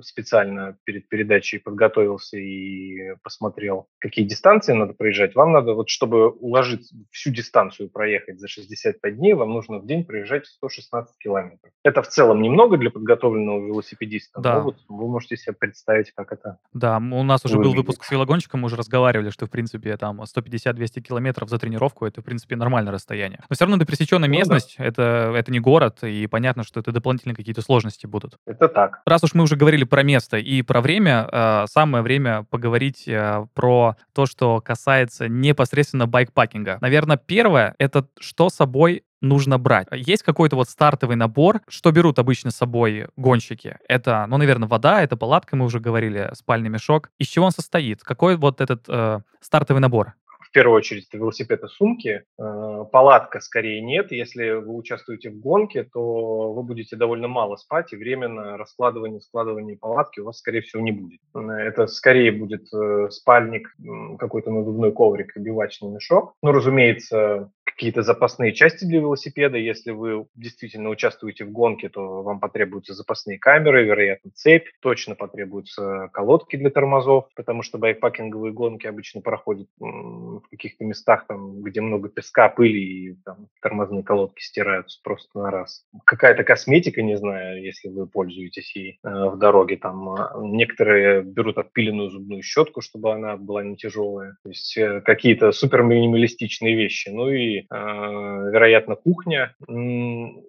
специально 0.03 0.77
перед 0.85 1.09
передачей 1.09 1.59
подготовился 1.59 2.37
и 2.39 3.15
посмотрел, 3.23 3.87
какие 3.99 4.25
дистанции 4.25 4.73
надо 4.73 4.93
проезжать. 4.95 5.35
Вам 5.35 5.53
надо, 5.53 5.75
вот 5.75 5.89
чтобы 5.89 6.29
уложить 6.31 6.91
всю 7.11 7.31
дистанцию 7.31 7.91
проехать 7.91 8.39
за 8.39 8.49
65 8.49 9.17
дней, 9.17 9.35
вам 9.35 9.51
нужно 9.51 9.79
в 9.79 9.87
день 9.87 10.05
проезжать 10.05 10.47
116 10.47 11.17
километров. 11.19 11.73
Это 11.83 12.03
в 12.03 12.09
целом 12.09 12.43
немного 12.43 12.77
для 12.77 12.91
подготовленного 12.91 13.67
велосипедиста, 13.67 14.41
Да. 14.41 14.55
но 14.59 14.61
вот 14.65 14.77
вы 14.89 15.09
можете 15.09 15.37
себе 15.37 15.55
представить, 15.55 16.13
как 16.13 16.33
это 16.33 16.59
Да, 16.73 16.99
у 16.99 17.23
нас 17.23 17.45
уже 17.45 17.55
был 17.57 17.65
выглядит. 17.65 17.79
выпуск 17.89 18.05
с 18.05 18.11
велогонщиком, 18.11 18.61
мы 18.61 18.67
уже 18.67 18.77
разговаривали, 18.77 19.31
что, 19.31 19.47
в 19.47 19.51
принципе, 19.51 19.97
там 19.97 20.21
150-200 20.23 21.01
километров 21.01 21.49
за 21.49 21.59
тренировку, 21.59 22.07
это, 22.07 22.21
в 22.21 22.25
принципе, 22.25 22.57
нормальное 22.57 22.93
расстояние. 22.93 23.41
Но 23.49 23.55
все 23.55 23.65
равно 23.65 23.77
это 23.77 23.87
пересеченная 23.87 24.29
Ну 24.29 24.35
да. 24.35 24.39
местность, 24.39 24.77
это, 24.79 25.33
это 25.35 25.51
не 25.51 25.61
город, 25.61 26.05
и 26.05 26.27
понятно, 26.27 26.63
что 26.63 26.81
это 26.81 26.93
дополнительные 26.93 27.35
какие-то 27.35 27.63
сложности 27.63 28.07
будут. 28.07 28.37
Это 28.47 28.69
так. 28.69 29.03
Раз 29.07 29.25
уж 29.25 29.35
мы 29.35 29.48
уже 29.49 29.57
говорили 29.57 29.85
про 29.85 30.03
место 30.03 30.37
и 30.37 30.63
про 30.63 30.81
время, 30.81 31.27
э, 31.31 31.65
самое 31.69 32.05
время 32.05 32.45
поговорить 32.51 33.09
э, 33.09 33.47
про 33.55 33.97
то, 34.13 34.27
что 34.27 34.61
касается 34.61 35.29
непосредственно 35.29 36.07
байкпакинга. 36.07 36.79
Наверное, 36.81 37.17
первое— 37.17 37.75
это 37.79 38.07
что 38.21 38.51
собой 38.51 39.05
нужно 39.21 39.59
брать. 39.59 39.89
Есть 39.91 40.23
какой-то 40.23 40.57
вот 40.57 40.69
стартовый 40.69 41.17
набор, 41.17 41.61
что 41.67 41.91
берут 41.91 42.19
обычно 42.19 42.51
с 42.51 42.57
собой 42.57 43.09
гонщики? 43.17 43.79
Это, 43.89 44.27
ну, 44.29 44.37
наверное, 44.37 44.69
вода, 44.69 45.03
это 45.03 45.17
палатка, 45.17 45.57
мы 45.57 45.65
уже 45.65 45.81
говорили, 45.81 46.31
спальный 46.35 46.69
мешок. 46.69 47.11
Из 47.19 47.27
чего 47.27 47.47
он 47.47 47.53
состоит? 47.53 48.03
Какой 48.03 48.37
вот 48.37 48.61
этот 48.61 48.85
э, 48.89 49.21
стартовый 49.41 49.81
набор? 49.81 50.15
В 50.49 50.53
первую 50.53 50.77
очередь 50.77 51.07
это 51.09 51.19
велосипед 51.19 51.63
и 51.63 51.69
сумки. 51.69 52.25
Э, 52.39 52.85
Палатка 52.91 53.41
скорее 53.41 53.81
нет. 53.83 54.13
Если 54.13 54.51
вы 54.51 54.75
участвуете 54.75 55.31
в 55.31 55.39
гонке, 55.39 55.85
то 55.85 56.53
вы 56.53 56.63
будете 56.63 56.97
довольно 56.97 57.29
мало 57.29 57.57
спать, 57.57 57.93
и 57.93 57.97
временно 57.97 58.57
раскладывание, 58.57 59.21
складывание 59.21 59.77
палатки 59.77 60.21
у 60.21 60.25
вас, 60.25 60.39
скорее 60.39 60.63
всего, 60.63 60.83
не 60.83 60.93
будет. 60.93 61.21
Это 61.35 61.87
скорее 61.87 62.33
будет 62.33 62.67
э, 62.73 63.09
спальник, 63.11 63.75
какой-то 64.19 64.51
надувной 64.51 64.93
коврик 64.93 65.37
и 65.37 65.41
бивачный 65.41 65.91
мешок. 65.91 66.35
Ну, 66.43 66.53
разумеется, 66.53 67.51
какие-то 67.79 68.03
запасные 68.03 68.53
части 68.53 68.85
для 68.85 68.99
велосипеда. 68.99 69.57
Если 69.57 69.93
вы 69.93 70.27
действительно 70.35 70.89
участвуете 70.91 71.45
в 71.45 71.53
гонке, 71.53 71.89
то 71.89 72.23
вам 72.25 72.41
потребуются 72.41 72.93
запасные 72.93 73.39
камеры, 73.39 73.85
вероятно, 73.85 74.33
цепь. 74.35 74.67
Точно 74.81 75.15
потребуются 75.15 76.11
колодки 76.13 76.57
для 76.57 76.71
тормозов, 76.71 77.29
потому 77.37 77.63
что 77.63 77.79
байкпакинговые 77.79 78.53
гонки 78.53 78.89
обычно 78.89 79.21
проходят 79.21 79.69
в 79.79 80.43
каких-то 80.51 80.85
местах, 80.85 81.27
там, 81.29 81.63
где 81.63 81.81
много 81.81 82.09
песка, 82.09 82.49
пыли, 82.49 82.81
и 82.83 83.15
там 83.25 83.47
тормозные 83.63 84.03
колодки 84.03 84.43
стираются 84.43 84.99
просто 85.05 85.39
на 85.39 85.53
раз. 85.53 85.85
Какая-то 86.05 86.43
косметика, 86.43 87.01
не 87.01 87.17
знаю, 87.17 87.63
если 87.63 87.89
вы 87.89 88.09
пользуетесь 88.09 88.75
ей 88.75 88.99
э, 89.05 89.09
в 89.09 89.39
дороге. 89.39 89.77
Там 89.77 90.09
а, 90.09 90.33
некоторые 90.43 91.23
берут 91.23 91.59
отпиленную 91.59 92.11
зубную 92.11 92.43
щетку, 92.43 92.81
чтобы 92.81 93.13
она 93.13 93.37
была 93.37 93.63
не 93.63 93.77
тяжелая. 93.77 94.37
То 94.43 94.49
есть 94.49 94.77
э, 94.77 95.01
какие-то 95.03 95.53
супер 95.53 95.85
минималистичные 95.85 96.75
вещи. 96.75 97.11
Ну 97.11 97.31
и, 97.31 97.61
э, 97.61 97.65
вероятно, 97.71 98.97
кухня. 98.97 99.55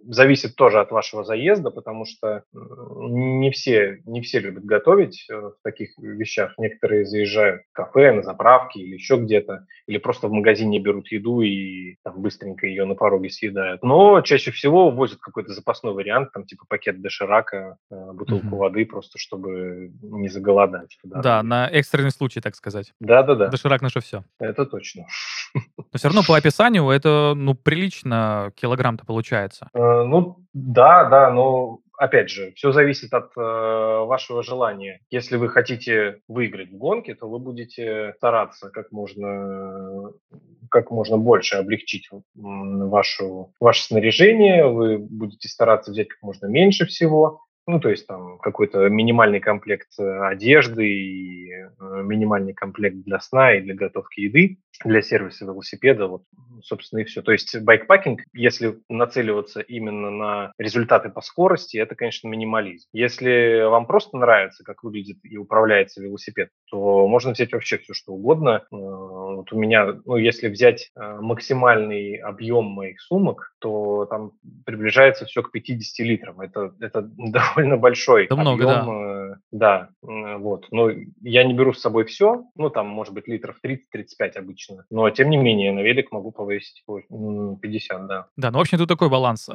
Зависит 0.07 0.55
тоже 0.55 0.79
от 0.79 0.91
вашего 0.91 1.23
заезда, 1.23 1.69
потому 1.71 2.05
что 2.05 2.43
не 2.53 3.51
все, 3.51 4.01
не 4.05 4.21
все 4.21 4.39
любят 4.39 4.63
готовить 4.65 5.25
э, 5.29 5.35
в 5.35 5.53
таких 5.63 5.91
вещах. 5.97 6.53
Некоторые 6.57 7.05
заезжают 7.05 7.61
в 7.69 7.73
кафе, 7.73 8.11
на 8.13 8.21
заправке 8.23 8.79
или 8.81 8.93
еще 8.93 9.17
где-то, 9.17 9.65
или 9.87 9.97
просто 9.97 10.27
в 10.27 10.31
магазине 10.31 10.79
берут 10.79 11.11
еду 11.11 11.41
и 11.41 11.95
там 12.03 12.21
быстренько 12.21 12.67
ее 12.67 12.85
на 12.85 12.95
пороге 12.95 13.29
съедают. 13.29 13.83
Но 13.83 14.21
чаще 14.21 14.51
всего 14.51 14.89
возят 14.91 15.19
какой-то 15.19 15.53
запасной 15.53 15.93
вариант, 15.93 16.31
там 16.33 16.45
типа 16.45 16.65
пакет 16.67 17.01
доширака, 17.01 17.77
э, 17.91 17.95
бутылку 18.13 18.47
Мгм. 18.47 18.57
воды, 18.57 18.85
просто 18.85 19.17
чтобы 19.19 19.91
не 20.01 20.29
заголодать. 20.29 20.97
Да, 21.03 21.21
дороге. 21.21 21.47
на 21.47 21.67
экстренный 21.67 22.11
случай, 22.11 22.41
так 22.41 22.55
сказать. 22.55 22.93
Да-да-да, 22.99 23.47
Доширак 23.47 23.81
наше 23.81 23.99
все. 24.01 24.23
это 24.39 24.65
точно. 24.65 25.05
Но 25.77 25.83
все 25.97 26.07
равно 26.09 26.21
по 26.27 26.37
описанию 26.37 26.87
это, 26.89 27.08
ну, 27.35 27.55
прилично 27.55 28.51
килограмм-то 28.55 29.05
получается. 29.05 29.69
Э, 29.73 30.03
Ну, 30.03 30.37
да, 30.53 31.05
да, 31.05 31.31
но 31.31 31.79
опять 31.99 32.29
же, 32.29 32.53
все 32.55 32.71
зависит 32.71 33.13
от 33.13 33.31
э, 33.37 33.39
вашего 33.39 34.41
желания. 34.41 35.01
Если 35.11 35.35
вы 35.35 35.49
хотите 35.49 36.21
выиграть 36.27 36.71
в 36.71 36.77
гонке, 36.77 37.13
то 37.13 37.29
вы 37.29 37.39
будете 37.39 38.13
стараться 38.17 38.69
как 38.69 38.91
можно, 38.91 40.11
как 40.71 40.91
можно 40.91 41.17
больше 41.17 41.57
облегчить 41.57 42.09
вашу, 42.33 43.53
ваше 43.59 43.83
снаряжение, 43.83 44.67
вы 44.67 44.97
будете 44.97 45.49
стараться 45.49 45.91
взять 45.91 46.07
как 46.07 46.21
можно 46.23 46.47
меньше 46.47 46.85
всего, 46.85 47.41
ну, 47.69 47.79
то 47.79 47.89
есть 47.89 48.07
там 48.07 48.39
какой-то 48.39 48.89
минимальный 48.89 49.39
комплект 49.39 49.89
э, 49.99 50.27
одежды 50.27 50.87
и 50.87 51.51
э, 51.51 51.67
минимальный 52.03 52.53
комплект 52.53 52.97
для 52.97 53.19
сна 53.19 53.53
и 53.53 53.61
для 53.61 53.75
готовки 53.75 54.21
еды, 54.21 54.57
для 54.83 55.03
сервиса 55.03 55.45
велосипеда, 55.45 56.07
вот, 56.07 56.23
собственно, 56.63 57.01
и 57.01 57.03
все. 57.03 57.21
То 57.21 57.31
есть 57.31 57.59
байкпакинг, 57.61 58.21
если 58.33 58.79
нацеливаться 58.89 59.61
именно 59.61 60.09
на 60.09 60.51
результаты 60.57 61.09
по 61.09 61.21
скорости, 61.21 61.77
это, 61.77 61.93
конечно, 61.93 62.27
минимализм. 62.27 62.87
Если 62.91 63.63
вам 63.69 63.85
просто 63.85 64.17
нравится, 64.17 64.63
как 64.63 64.83
выглядит 64.83 65.17
и 65.23 65.37
управляется 65.37 66.01
велосипед, 66.01 66.49
то 66.71 67.07
можно 67.07 67.33
взять 67.33 67.53
вообще 67.53 67.77
все, 67.77 67.93
что 67.93 68.13
угодно. 68.13 68.63
Э, 68.71 68.75
Вот 68.75 69.53
у 69.53 69.59
меня, 69.59 69.99
ну, 70.05 70.15
если 70.15 70.47
взять 70.47 70.89
максимальный 70.95 72.15
объем 72.15 72.65
моих 72.65 72.99
сумок, 72.99 73.53
то 73.59 74.05
там 74.05 74.31
приближается 74.65 75.25
все 75.25 75.43
к 75.43 75.51
50 75.51 76.05
литрам. 76.07 76.41
Это, 76.41 76.73
это 76.79 77.01
довольно 77.17 77.58
большой 77.77 78.25
Это 78.25 78.35
много, 78.35 78.63
объем. 78.63 78.85
да. 78.85 79.33
э, 79.33 79.35
Да, 79.51 79.89
э, 80.03 80.37
вот. 80.37 80.67
Но 80.71 80.89
я 81.21 81.43
не 81.43 81.53
беру 81.53 81.73
с 81.73 81.81
собой 81.81 82.05
все, 82.05 82.43
ну, 82.55 82.69
там, 82.69 82.87
может 82.87 83.13
быть, 83.13 83.27
литров 83.27 83.57
30-35 83.63 84.37
обычно. 84.37 84.85
Но, 84.89 85.09
тем 85.09 85.29
не 85.29 85.37
менее, 85.37 85.71
на 85.71 85.79
велик 85.81 86.11
могу 86.11 86.31
повесить 86.31 86.83
ой, 86.87 87.05
м, 87.09 87.57
50, 87.57 88.07
да. 88.07 88.25
Да, 88.37 88.51
ну, 88.51 88.57
в 88.57 88.61
общем, 88.61 88.77
тут 88.77 88.87
такой 88.89 89.09
баланс. 89.09 89.49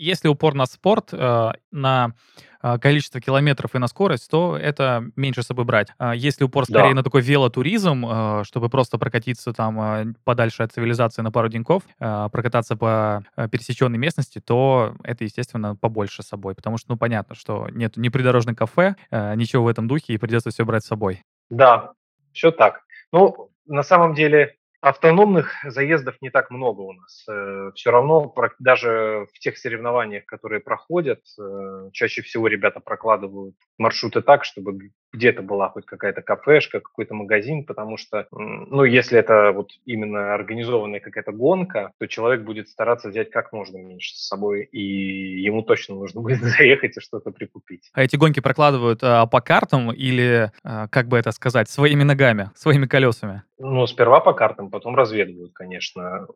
Если 0.00 0.28
упор 0.28 0.54
на 0.54 0.64
спорт, 0.64 1.10
а, 1.12 1.52
на 1.70 2.14
а, 2.62 2.78
количество 2.78 3.20
километров 3.20 3.74
и 3.74 3.78
на 3.78 3.86
скорость, 3.86 4.30
то 4.30 4.56
это 4.56 5.04
меньше 5.14 5.42
с 5.42 5.46
собой 5.46 5.66
брать. 5.66 5.88
А 5.98 6.14
Если 6.14 6.42
упор 6.42 6.64
скорее 6.64 6.90
Да. 6.90 6.94
на 6.94 7.02
такой 7.02 7.20
велотуризм, 7.20 8.06
а, 8.08 8.42
чтобы 8.44 8.70
просто 8.70 8.96
прокатиться 8.96 9.52
там 9.52 10.14
подальше 10.24 10.62
от 10.62 10.72
цивилизации 10.72 11.20
на 11.20 11.30
пару 11.30 11.50
деньков, 11.50 11.82
прокататься 11.98 12.76
по 12.76 13.22
пересеченной 13.50 13.98
местности, 13.98 14.40
то 14.40 14.94
это, 15.04 15.24
естественно, 15.24 15.76
побольше 15.76 16.22
с 16.22 16.28
собой. 16.28 16.54
Потому 16.54 16.78
что, 16.78 16.92
ну, 16.92 16.96
понятно, 16.96 17.34
что 17.34 17.68
нет 17.70 17.98
ни 17.98 18.08
придорожных 18.08 18.56
кафе, 18.56 18.94
ничего 19.10 19.64
в 19.64 19.68
этом 19.68 19.86
духе, 19.86 20.14
и 20.14 20.18
придется 20.18 20.48
все 20.48 20.64
брать 20.64 20.82
с 20.84 20.88
собой. 20.88 21.22
Да, 21.50 21.92
все 22.32 22.50
так. 22.52 22.80
Ну, 23.12 23.50
на 23.66 23.82
самом 23.82 24.14
деле, 24.14 24.56
автономных 24.80 25.54
заездов 25.64 26.16
не 26.20 26.30
так 26.30 26.50
много 26.50 26.80
у 26.80 26.92
нас. 26.92 27.26
Все 27.74 27.90
равно 27.90 28.34
даже 28.58 29.26
в 29.32 29.38
тех 29.38 29.58
соревнованиях, 29.58 30.24
которые 30.24 30.60
проходят, 30.60 31.20
э, 31.38 31.90
чаще 31.92 32.22
всего 32.22 32.46
ребята 32.48 32.80
прокладывают 32.80 33.56
маршруты 33.78 34.22
так, 34.22 34.44
чтобы 34.44 34.90
где-то 35.12 35.42
была 35.42 35.68
хоть 35.68 35.86
какая-то 35.86 36.22
кафешка, 36.22 36.80
какой-то 36.80 37.14
магазин, 37.14 37.64
потому 37.64 37.96
что, 37.96 38.26
ну, 38.30 38.84
если 38.84 39.18
это 39.18 39.52
вот 39.52 39.70
именно 39.84 40.34
организованная 40.34 41.00
какая-то 41.00 41.32
гонка, 41.32 41.92
то 41.98 42.06
человек 42.06 42.42
будет 42.42 42.68
стараться 42.68 43.08
взять 43.08 43.30
как 43.30 43.52
можно 43.52 43.78
меньше 43.78 44.14
с 44.14 44.26
собой, 44.26 44.64
и 44.64 45.40
ему 45.40 45.62
точно 45.62 45.94
нужно 45.96 46.20
будет 46.20 46.40
заехать 46.42 46.96
и 46.96 47.00
что-то 47.00 47.30
прикупить. 47.30 47.90
А 47.92 48.02
эти 48.02 48.16
гонки 48.16 48.40
прокладывают 48.40 49.00
а, 49.02 49.26
по 49.26 49.40
картам 49.40 49.92
или, 49.92 50.52
а, 50.62 50.88
как 50.88 51.08
бы 51.08 51.18
это 51.18 51.32
сказать, 51.32 51.68
своими 51.68 52.02
ногами, 52.02 52.50
своими 52.54 52.86
колесами? 52.86 53.42
Ну, 53.62 53.86
сперва 53.86 54.20
по 54.20 54.32
картам, 54.32 54.70
потом 54.70 54.96
разведывают, 54.96 55.52
конечно. 55.52 56.26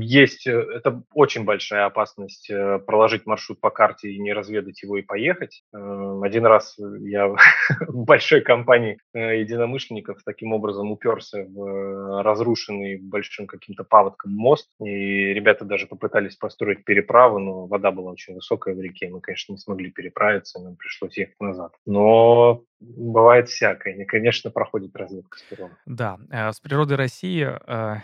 Есть, 0.00 0.46
э, 0.46 0.52
это 0.52 1.02
очень 1.14 1.44
большая 1.44 1.86
опасность 1.86 2.50
э, 2.50 2.78
проложить 2.78 3.24
маршрут 3.24 3.58
по 3.58 3.70
карте 3.70 4.10
и 4.10 4.18
не 4.20 4.34
разведать 4.34 4.82
его 4.82 4.98
и 4.98 5.02
поехать. 5.02 5.62
Э, 5.72 6.20
Один 6.22 6.44
раз 6.44 6.76
я 7.00 7.34
большой 7.88 8.40
компании 8.40 8.98
э, 9.12 9.40
единомышленников 9.40 10.22
таким 10.24 10.52
образом 10.52 10.90
уперся 10.90 11.44
в 11.44 11.64
э, 11.64 12.22
разрушенный 12.22 12.96
большим 12.96 13.46
каким-то 13.46 13.84
паводком 13.84 14.32
мост, 14.32 14.68
и 14.80 15.32
ребята 15.32 15.64
даже 15.64 15.86
попытались 15.86 16.36
построить 16.36 16.84
переправу, 16.84 17.38
но 17.38 17.66
вода 17.66 17.90
была 17.90 18.12
очень 18.12 18.34
высокая 18.34 18.74
в 18.74 18.80
реке, 18.80 19.08
мы, 19.08 19.20
конечно, 19.20 19.52
не 19.52 19.58
смогли 19.58 19.90
переправиться, 19.90 20.60
нам 20.60 20.76
пришлось 20.76 21.16
ехать 21.16 21.40
назад. 21.40 21.72
Но 21.86 22.64
бывает 22.80 23.48
всякое, 23.48 23.94
и, 23.94 24.04
конечно, 24.04 24.50
проходит 24.50 24.94
разведка 24.96 25.38
сперва. 25.38 25.70
Да, 25.86 26.18
э, 26.30 26.52
с 26.52 26.60
природой 26.60 26.96
России 26.96 27.48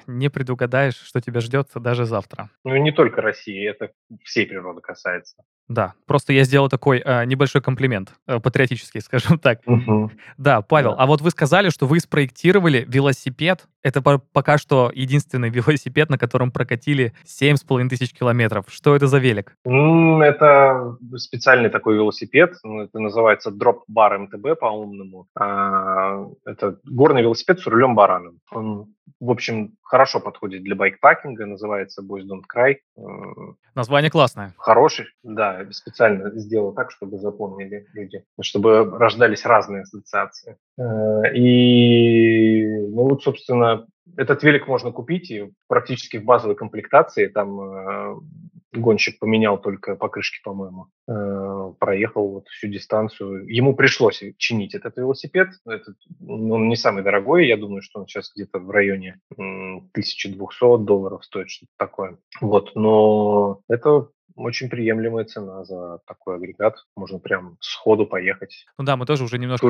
не 0.06 0.30
предугадаешь, 0.30 0.96
что 0.96 1.20
тебя 1.20 1.40
ждет 1.40 1.68
даже 1.74 2.04
завтра. 2.04 2.50
Ну, 2.64 2.76
не 2.76 2.92
только 2.92 3.22
России, 3.22 3.68
это 3.68 3.92
всей 4.24 4.46
природы 4.46 4.80
касается. 4.80 5.42
Да, 5.70 5.94
просто 6.06 6.32
я 6.32 6.42
сделал 6.42 6.68
такой 6.68 6.98
э, 7.04 7.24
небольшой 7.26 7.62
комплимент, 7.62 8.12
э, 8.26 8.40
патриотический, 8.40 9.00
скажем 9.02 9.38
так. 9.38 9.60
Мгм. 9.66 10.10
Да, 10.36 10.62
Павел, 10.62 10.90
Да. 10.96 10.96
а 11.04 11.06
вот 11.06 11.20
вы 11.20 11.30
сказали, 11.30 11.68
что 11.70 11.86
вы 11.86 12.00
спроектировали 12.00 12.84
велосипед. 12.88 13.68
Это 13.84 14.02
по- 14.02 14.18
пока 14.18 14.58
что 14.58 14.90
единственный 14.92 15.48
велосипед, 15.50 16.10
на 16.10 16.18
котором 16.18 16.50
прокатили 16.50 17.12
7,5 17.24 17.88
тысяч 17.88 18.12
километров. 18.12 18.64
Что 18.68 18.96
это 18.96 19.06
за 19.06 19.18
велик? 19.18 19.54
Это 19.64 20.96
специальный 21.16 21.70
такой 21.70 21.94
велосипед, 21.94 22.54
ну, 22.64 22.82
это 22.82 22.98
называется 22.98 23.50
Drop 23.50 23.82
Bar 23.88 24.26
MTB 24.26 24.56
по-умному. 24.56 25.28
А, 25.38 26.26
Это 26.44 26.78
горный 26.84 27.22
велосипед 27.22 27.60
с 27.60 27.66
рулем 27.68 27.94
бараном. 27.94 28.40
Он, 28.50 28.86
в 29.18 29.30
общем, 29.30 29.76
хорошо 29.82 30.20
подходит 30.20 30.62
для 30.62 30.74
байкпакинга, 30.76 31.46
называется 31.46 32.02
Boys 32.02 32.22
Don't 32.22 32.42
Cry. 32.52 32.76
Название 33.74 34.10
классное. 34.10 34.54
Хороший, 34.58 35.06
да, 35.22 35.66
специально 35.70 36.30
сделал 36.38 36.72
так, 36.72 36.90
чтобы 36.90 37.18
запомнили 37.18 37.86
люди, 37.94 38.24
чтобы 38.40 38.84
рождались 38.98 39.44
разные 39.44 39.82
ассоциации. 39.82 40.56
Э, 40.80 41.34
И, 41.34 42.66
ну 42.88 43.08
вот, 43.08 43.22
собственно, 43.22 43.86
этот 44.16 44.42
велик 44.42 44.66
можно 44.66 44.92
купить 44.92 45.30
и 45.30 45.50
практически 45.68 46.16
в 46.16 46.24
базовой 46.24 46.56
комплектации. 46.56 47.26
Там 47.28 47.60
э, 47.60 48.16
гонщик 48.72 49.18
поменял 49.18 49.60
только 49.60 49.94
покрышки, 49.96 50.40
по-моему, 50.42 50.86
э, 51.08 51.72
проехал 51.78 52.28
вот 52.30 52.48
всю 52.48 52.68
дистанцию. 52.68 53.46
Ему 53.46 53.74
пришлось 53.74 54.22
чинить 54.38 54.74
этот 54.74 54.96
велосипед. 54.96 55.48
Этот, 55.66 55.96
ну, 56.18 56.54
он 56.54 56.68
не 56.68 56.76
самый 56.76 57.02
дорогой, 57.02 57.46
я 57.46 57.56
думаю, 57.56 57.82
что 57.82 58.00
он 58.00 58.06
сейчас 58.06 58.32
где-то 58.34 58.58
в 58.58 58.70
районе 58.70 59.20
м, 59.36 59.90
1200 59.92 60.84
долларов 60.84 61.24
стоит, 61.24 61.50
что-то 61.50 61.72
такое. 61.76 62.16
Вот, 62.40 62.72
но 62.74 63.60
это 63.68 64.08
очень 64.36 64.68
приемлемая 64.68 65.24
цена 65.24 65.64
за 65.64 65.98
такой 66.06 66.36
агрегат. 66.36 66.76
Можно 66.96 67.18
прям 67.18 67.56
сходу 67.60 68.06
поехать. 68.06 68.66
Ну 68.78 68.84
да, 68.84 68.96
мы 68.96 69.06
тоже 69.06 69.24
уже 69.24 69.38
немножко 69.38 69.66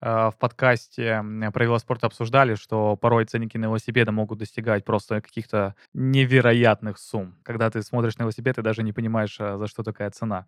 э, 0.00 0.06
в 0.06 0.34
подкасте 0.38 1.22
про 1.52 1.64
велоспорт 1.64 2.04
обсуждали, 2.04 2.54
что 2.54 2.96
порой 2.96 3.24
ценники 3.24 3.56
на 3.56 3.66
велосипеды 3.66 4.12
могут 4.12 4.38
достигать 4.38 4.84
просто 4.84 5.20
каких-то 5.20 5.74
невероятных 5.94 6.98
сумм. 6.98 7.36
Когда 7.42 7.70
ты 7.70 7.82
смотришь 7.82 8.18
на 8.18 8.22
велосипед 8.22 8.58
и 8.58 8.62
даже 8.62 8.82
не 8.82 8.92
понимаешь, 8.92 9.36
а, 9.40 9.58
за 9.58 9.66
что 9.66 9.82
такая 9.82 10.10
цена. 10.10 10.46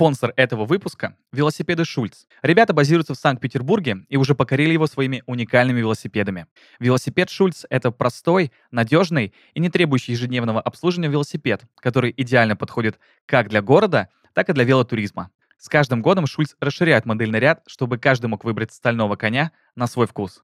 Спонсор 0.00 0.32
этого 0.36 0.64
выпуска– 0.64 1.14
велосипеды 1.32 1.84
«Шульц». 1.84 2.24
Ребята 2.40 2.72
базируются 2.72 3.12
в 3.12 3.18
Санкт-Петербурге 3.18 4.06
и 4.08 4.16
уже 4.16 4.34
покорили 4.34 4.72
его 4.72 4.86
своими 4.86 5.22
уникальными 5.26 5.80
велосипедами. 5.80 6.46
Велосипед 6.78 7.28
«Шульц»— 7.28 7.66
это 7.68 7.90
простой, 7.90 8.50
надежный 8.70 9.34
и 9.52 9.60
не 9.60 9.68
требующий 9.68 10.12
ежедневного 10.12 10.58
обслуживания 10.62 11.10
велосипед, 11.10 11.64
который 11.76 12.14
идеально 12.16 12.56
подходит 12.56 12.98
как 13.26 13.50
для 13.50 13.60
города, 13.60 14.08
так 14.32 14.48
и 14.48 14.54
для 14.54 14.64
велотуризма. 14.64 15.32
С 15.58 15.68
каждым 15.68 16.00
годом 16.00 16.26
Шульц 16.26 16.54
расширяет 16.60 17.04
модельный 17.04 17.38
ряд, 17.38 17.60
чтобы 17.66 17.98
каждый 17.98 18.28
мог 18.28 18.42
выбрать 18.42 18.72
стального 18.72 19.16
коня 19.16 19.52
на 19.76 19.86
свой 19.86 20.06
вкус. 20.06 20.42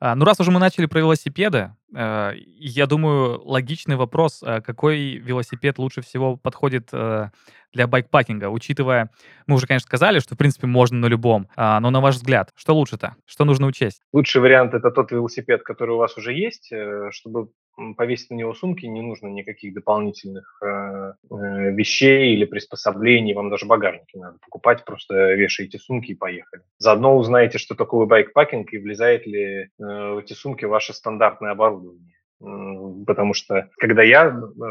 А, 0.00 0.14
ну, 0.14 0.24
раз 0.24 0.40
уже 0.40 0.50
мы 0.50 0.60
начали 0.60 0.86
про 0.86 1.00
велосипеды, 1.00 1.74
я 1.90 2.86
думаю, 2.86 3.40
логичный 3.44 3.96
вопрос, 3.96 4.42
а 4.42 4.60
какой 4.60 5.16
велосипед 5.16 5.78
лучше 5.78 6.02
всего 6.02 6.36
подходит 6.36 6.90
э, 6.92 7.30
для 7.72 7.86
байкпакинга, 7.86 8.50
учитывая, 8.50 9.10
мы 9.46 9.56
уже, 9.56 9.66
конечно, 9.66 9.86
сказали, 9.86 10.18
что, 10.18 10.34
в 10.34 10.38
принципе, 10.38 10.66
можно 10.66 10.98
на 10.98 11.06
любом, 11.06 11.48
а, 11.56 11.80
но 11.80 11.90
на 11.90 12.00
ваш 12.00 12.16
взгляд, 12.16 12.50
что 12.56 12.74
лучше-то? 12.74 13.16
Что 13.26 13.44
нужно 13.44 13.66
учесть? 13.66 14.02
Лучший 14.12 14.40
вариант 14.40 14.74
это 14.74 14.90
тот 14.90 15.10
велосипед, 15.12 15.62
который 15.62 15.94
у 15.94 15.98
вас 15.98 16.16
уже 16.16 16.32
есть, 16.32 16.72
э, 16.72 17.10
чтобы 17.10 17.48
повесить 17.96 18.30
на 18.30 18.34
него 18.34 18.54
сумки, 18.54 18.86
не 18.86 19.02
нужно 19.02 19.28
никаких 19.28 19.74
дополнительных 19.74 20.60
э, 20.62 21.12
э, 21.30 21.70
вещей 21.70 22.34
или 22.34 22.44
приспособлений, 22.44 23.34
вам 23.34 23.50
даже 23.50 23.66
багажник 23.66 24.12
не 24.14 24.20
надо 24.20 24.38
покупать, 24.38 24.84
просто 24.84 25.34
вешаете 25.34 25.78
сумки 25.78 26.12
и 26.12 26.14
поехали. 26.14 26.62
Заодно 26.78 27.16
узнаете, 27.16 27.58
что 27.58 27.74
такое 27.74 28.06
байкпакинг 28.06 28.72
и 28.72 28.78
влезает 28.78 29.26
ли 29.26 29.44
э, 29.44 29.68
в 29.78 30.18
эти 30.18 30.32
сумки 30.32 30.64
ваше 30.64 30.92
стандартное 30.92 31.52
оборудование. 31.52 31.77
М, 32.40 33.04
Потому 33.06 33.34
что 33.34 33.68
когда 33.78 34.02
я 34.02 34.30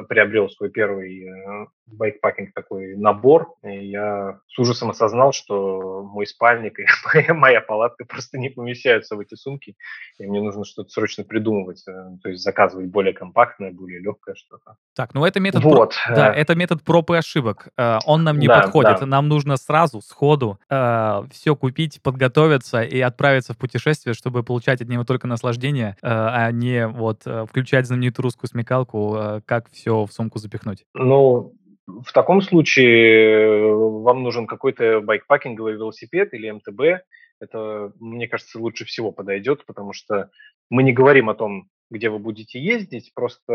приобрел 0.09 0.49
свой 0.49 0.69
первый 0.69 1.23
э, 1.25 1.65
байкпакинг 1.87 2.53
такой 2.53 2.95
набор, 2.95 3.53
и 3.63 3.87
я 3.89 4.39
с 4.47 4.59
ужасом 4.59 4.89
осознал, 4.89 5.31
что 5.31 6.03
мой 6.03 6.27
спальник 6.27 6.79
и 6.79 6.85
моя, 7.13 7.33
моя 7.33 7.61
палатка 7.61 8.05
просто 8.05 8.37
не 8.37 8.49
помещаются 8.49 9.15
в 9.15 9.19
эти 9.19 9.35
сумки, 9.35 9.75
и 10.19 10.25
мне 10.27 10.41
нужно 10.41 10.65
что-то 10.65 10.89
срочно 10.89 11.23
придумывать, 11.23 11.83
э, 11.87 11.91
то 12.21 12.29
есть 12.29 12.43
заказывать 12.43 12.87
более 12.87 13.13
компактное, 13.13 13.71
более 13.71 13.99
легкое 13.99 14.35
что-то. 14.35 14.75
Так, 14.95 15.13
ну 15.13 15.25
это 15.25 15.39
метод... 15.39 15.61
про- 15.61 15.69
Вот. 15.71 15.95
Да, 16.09 16.33
э, 16.33 16.37
это 16.39 16.55
метод 16.55 16.83
проб 16.83 17.09
и 17.11 17.15
ошибок. 17.15 17.69
Э, 17.77 17.99
Он 18.05 18.23
нам 18.23 18.39
не 18.39 18.47
Да, 18.47 18.61
подходит. 18.61 18.99
да. 18.99 19.05
Нам 19.05 19.27
нужно 19.27 19.57
сразу, 19.57 20.01
сходу, 20.01 20.59
все 20.67 21.55
купить, 21.55 22.01
подготовиться 22.01 22.81
и 22.81 22.99
отправиться 22.99 23.53
в 23.53 23.57
путешествие, 23.57 24.13
чтобы 24.13 24.43
получать 24.43 24.81
от 24.81 24.87
него 24.87 25.03
только 25.03 25.27
наслаждение, 25.27 25.95
э, 26.01 26.07
а 26.07 26.51
не 26.51 26.87
вот 26.87 27.21
э, 27.25 27.45
включать 27.45 27.87
знаменитую 27.87 28.23
русскую 28.23 28.49
смекалку, 28.49 29.15
э, 29.17 29.41
как 29.45 29.69
все 29.71 30.05
в 30.05 30.11
сумку 30.11 30.39
запихнуть. 30.39 30.85
Ну, 30.93 31.53
в 31.87 32.11
таком 32.13 32.41
случае 32.41 33.39
э, 33.39 33.73
вам 33.73 34.21
нужен 34.23 34.45
какой-то 34.45 34.99
байкпакинговый 35.01 35.73
велосипед 35.73 36.33
или 36.33 36.51
МТБ. 36.51 37.03
Это, 37.39 37.93
мне 37.99 38.27
кажется, 38.27 38.59
лучше 38.59 38.85
всего 38.85 39.11
подойдет, 39.11 39.65
потому 39.65 39.93
что 39.93 40.29
мы 40.69 40.83
не 40.83 40.91
говорим 40.91 41.29
о 41.29 41.35
том, 41.35 41.69
где 41.89 42.09
вы 42.09 42.19
будете 42.19 42.59
ездить, 42.59 43.13
просто 43.15 43.53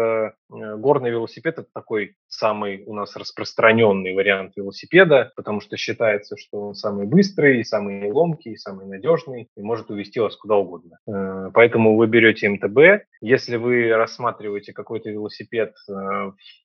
э, 0.50 0.76
горный 0.76 1.10
велосипед 1.10 1.58
это 1.58 1.68
такой 1.74 2.16
самый 2.28 2.82
у 2.86 2.94
нас 2.94 3.14
распространенный 3.16 4.14
вариант 4.14 4.56
велосипеда, 4.56 5.32
потому 5.36 5.60
что 5.60 5.76
считается, 5.76 6.38
что 6.38 6.68
он 6.68 6.74
самый 6.74 7.06
быстрый, 7.06 7.62
самый 7.64 8.10
ломкий, 8.10 8.56
самый 8.56 8.86
надежный 8.86 9.50
и 9.54 9.60
может 9.60 9.90
увезти 9.90 10.20
вас 10.20 10.36
куда 10.36 10.56
угодно. 10.56 10.98
Э, 11.06 11.50
Поэтому 11.52 11.96
вы 11.96 12.06
берете 12.06 12.48
МТБ. 12.48 13.04
Если 13.20 13.56
вы 13.56 13.94
рассматриваете 13.94 14.72
какой-то 14.72 15.10
велосипед, 15.10 15.74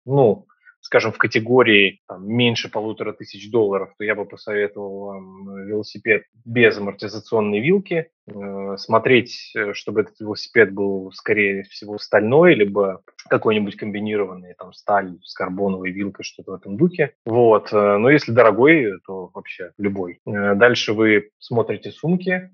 ну, 0.06 0.48
скажем, 0.88 1.12
в 1.12 1.18
категории 1.18 2.00
там, 2.08 2.26
меньше 2.26 2.72
полутора 2.72 3.12
тысяч 3.12 3.52
долларов, 3.52 3.90
то 3.98 4.06
я 4.06 4.16
бы 4.16 4.24
посоветовал 4.24 5.08
вам 5.08 5.66
велосипед 5.68 6.24
без 6.46 6.78
амортизационной 6.78 7.60
вилки. 7.60 8.08
Э, 8.30 8.78
Смотреть, 8.78 9.52
э, 9.56 9.74
чтобы 9.74 10.02
этот 10.02 10.18
велосипед 10.22 10.74
был, 10.74 11.12
скорее 11.12 11.64
всего, 11.64 11.98
стальной, 11.98 12.56
либо 12.56 13.02
какой-нибудь 13.30 13.76
комбинированный, 13.76 14.54
там, 14.58 14.72
сталь 14.72 15.18
с 15.24 15.34
карбоновой 15.34 15.92
вилкой, 15.92 16.24
что-то 16.24 16.52
в 16.52 16.56
этом 16.56 16.78
духе. 16.78 17.12
Вот. 17.26 17.74
э, 17.74 17.98
Но 17.98 18.10
если 18.10 18.32
дорогой, 18.32 18.94
то 19.06 19.30
вообще 19.34 19.72
любой. 19.78 20.20
Э, 20.26 20.56
Дальше 20.56 20.94
вы 20.94 21.32
смотрите 21.38 21.92
сумки. 21.92 22.50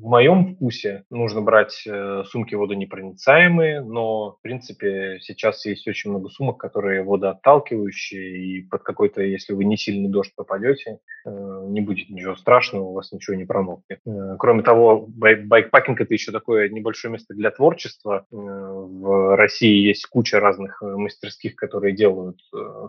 В 0.00 0.06
моем 0.06 0.54
вкусе 0.54 1.04
нужно 1.10 1.42
брать 1.42 1.82
э, 1.86 2.22
сумки 2.26 2.54
водонепроницаемые, 2.54 3.82
но, 3.82 4.32
в 4.32 4.40
принципе, 4.40 5.18
сейчас 5.20 5.64
есть 5.66 5.86
очень 5.86 6.10
много 6.10 6.28
сумок, 6.28 6.58
которые 6.58 7.02
водоотталкивающие, 7.02 8.38
и 8.38 8.62
под 8.62 8.82
какой-то, 8.82 9.22
если 9.22 9.52
вы 9.52 9.64
не 9.64 9.76
сильный 9.76 10.08
дождь 10.08 10.32
попадете, 10.34 10.98
э, 11.26 11.64
не 11.68 11.80
будет 11.80 12.08
ничего 12.10 12.36
страшного, 12.36 12.84
у 12.84 12.92
вас 12.94 13.12
ничего 13.12 13.36
не 13.36 13.44
промокнет. 13.44 14.00
Э, 14.06 14.36
Кроме 14.38 14.62
того, 14.62 15.06
бай- 15.08 15.44
байкпакинг– 15.44 16.00
это 16.02 16.14
еще 16.14 16.32
такое 16.32 16.68
небольшое 16.68 17.12
место 17.12 17.34
для 17.34 17.50
творчества. 17.50 18.26
В 18.30 19.36
России 19.36 19.86
есть 19.86 20.06
куча 20.06 20.40
разных 20.40 20.80
мастерских, 20.82 21.54
которые 21.54 21.94
делают 21.94 22.38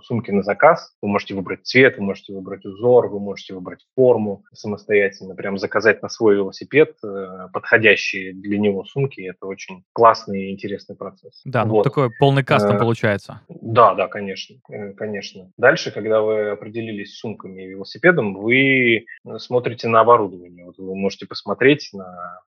сумки 0.03 0.31
на 0.31 0.43
заказ. 0.43 0.95
Вы 1.01 1.09
можете 1.09 1.35
выбрать 1.35 1.65
цвет, 1.65 1.97
вы 1.97 2.03
можете 2.03 2.33
выбрать 2.33 2.65
узор, 2.65 3.07
вы 3.07 3.19
можете 3.19 3.53
выбрать 3.53 3.85
форму 3.95 4.43
самостоятельно, 4.53 5.35
прям 5.35 5.57
заказать 5.57 6.01
на 6.01 6.09
свой 6.09 6.35
велосипед 6.35 6.92
э, 7.03 7.47
подходящие 7.53 8.33
для 8.33 8.59
него 8.59 8.83
сумки. 8.83 9.21
Это 9.21 9.45
очень 9.45 9.83
классный 9.93 10.47
и 10.47 10.51
интересный 10.51 10.95
процесс. 10.95 11.41
Да, 11.45 11.65
ну 11.65 11.75
Вот. 11.75 11.83
такой 11.83 12.09
полный 12.19 12.43
кастом 12.43 12.75
Э, 12.75 12.79
получается. 12.79 13.41
Да, 13.47 13.93
да, 13.95 14.07
конечно, 14.07 14.55
э, 14.69 14.93
конечно. 14.93 15.51
Дальше, 15.57 15.91
когда 15.91 16.21
вы 16.21 16.49
определились 16.49 17.13
с 17.13 17.19
сумками 17.19 17.63
и 17.63 17.67
велосипедом, 17.67 18.35
вы 18.35 19.05
смотрите 19.37 19.87
на 19.87 20.01
оборудование. 20.01 20.65
Вот 20.65 20.77
вы 20.77 20.95
можете 20.95 21.25
посмотреть 21.25 21.89
на 21.93 22.39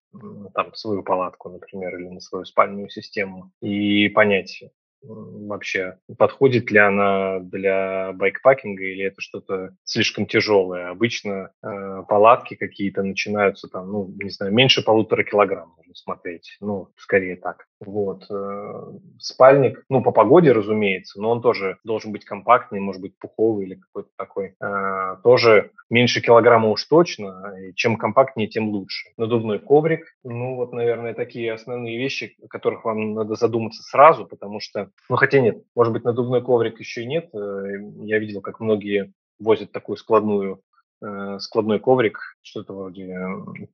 там, 0.54 0.74
свою 0.74 1.02
палатку, 1.02 1.50
например, 1.50 1.96
или 1.98 2.08
на 2.08 2.20
свою 2.20 2.44
спальную 2.44 2.88
систему 2.88 3.50
и 3.60 4.08
понять, 4.08 4.62
вообще, 5.06 5.98
подходит 6.18 6.70
ли 6.70 6.78
она 6.78 7.40
для 7.40 8.12
байкпакинга 8.12 8.82
или 8.84 9.04
это 9.04 9.20
что-то 9.20 9.70
слишком 9.84 10.26
тяжелое. 10.26 10.90
Обычно 10.90 11.50
э, 11.62 12.02
палатки 12.08 12.54
какие-то 12.54 13.02
начинаются 13.02 13.68
там, 13.68 13.90
ну, 13.90 14.14
не 14.22 14.30
знаю, 14.30 14.52
меньше 14.52 14.82
полутора 14.82 15.22
килограмм 15.22 15.74
нужно 15.76 15.94
смотреть. 15.94 16.56
Ну, 16.60 16.88
скорее 16.96 17.36
так. 17.36 17.66
Вот. 17.80 18.24
э, 18.30 18.82
Спальник, 19.18 19.84
ну, 19.88 20.02
по 20.02 20.12
погоде, 20.12 20.52
разумеется, 20.52 21.20
но 21.20 21.30
он 21.30 21.42
тоже 21.42 21.78
должен 21.84 22.12
быть 22.12 22.24
компактный, 22.24 22.80
может 22.80 23.02
быть, 23.02 23.18
пуховый 23.18 23.66
или 23.66 23.74
какой-то 23.74 24.10
такой. 24.16 24.54
Э, 24.62 25.16
Тоже 25.22 25.70
меньше 25.90 26.20
килограмма 26.20 26.68
уж 26.68 26.84
точно. 26.84 27.54
и 27.60 27.74
Чем 27.74 27.96
компактнее, 27.96 28.48
тем 28.48 28.68
лучше. 28.68 29.10
Надувной 29.16 29.58
коврик. 29.58 30.06
Ну, 30.24 30.56
вот, 30.56 30.72
наверное, 30.72 31.14
такие 31.14 31.52
основные 31.52 31.98
вещи, 31.98 32.36
о 32.42 32.48
которых 32.48 32.84
вам 32.84 33.14
надо 33.14 33.34
задуматься 33.34 33.82
сразу, 33.82 34.26
потому 34.26 34.60
что 34.60 34.90
Ну, 35.08 35.16
хотя 35.16 35.40
нет, 35.40 35.62
может 35.74 35.92
быть, 35.92 36.04
надувной 36.04 36.42
коврик 36.42 36.80
еще 36.80 37.02
и 37.02 37.06
нет. 37.06 37.28
Э, 37.34 37.64
я 38.02 38.18
видел, 38.18 38.40
как 38.40 38.60
многие 38.60 39.12
возят 39.38 39.72
такую 39.72 39.96
складную 39.96 40.62
э, 41.02 41.38
складной 41.40 41.78
коврик, 41.78 42.18
что-то 42.42 42.74
вроде 42.74 43.16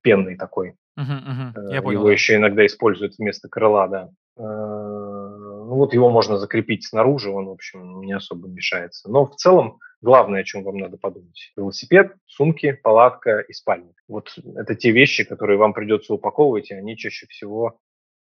пенный 0.02 0.36
такой. 0.36 0.74
Угу, 0.96 1.04
угу. 1.04 1.72
Я 1.72 1.82
понял. 1.82 1.98
Его 1.98 2.06
да. 2.06 2.12
еще 2.12 2.36
иногда 2.36 2.66
используют 2.66 3.14
вместо 3.18 3.48
крыла, 3.48 3.88
да. 3.88 4.10
Ну 4.36 5.76
вот 5.76 5.94
его 5.94 6.10
можно 6.10 6.38
закрепить 6.38 6.84
снаружи, 6.84 7.30
он, 7.30 7.46
в 7.46 7.50
общем, 7.50 8.02
не 8.02 8.12
особо 8.12 8.48
мешается. 8.48 9.10
Но 9.10 9.26
в 9.26 9.36
целом 9.36 9.78
главное, 10.02 10.40
о 10.40 10.44
чем 10.44 10.64
вам 10.64 10.76
надо 10.76 10.98
подумать. 10.98 11.52
Велосипед, 11.56 12.14
сумки, 12.26 12.72
палатка 12.72 13.40
и 13.40 13.52
спальник. 13.52 13.94
Вот 14.08 14.36
это 14.56 14.74
те 14.74 14.90
вещи, 14.90 15.24
которые 15.24 15.58
вам 15.58 15.72
придется 15.72 16.12
упаковывать, 16.12 16.70
и 16.70 16.74
они 16.74 16.96
чаще 16.96 17.26
всего 17.28 17.78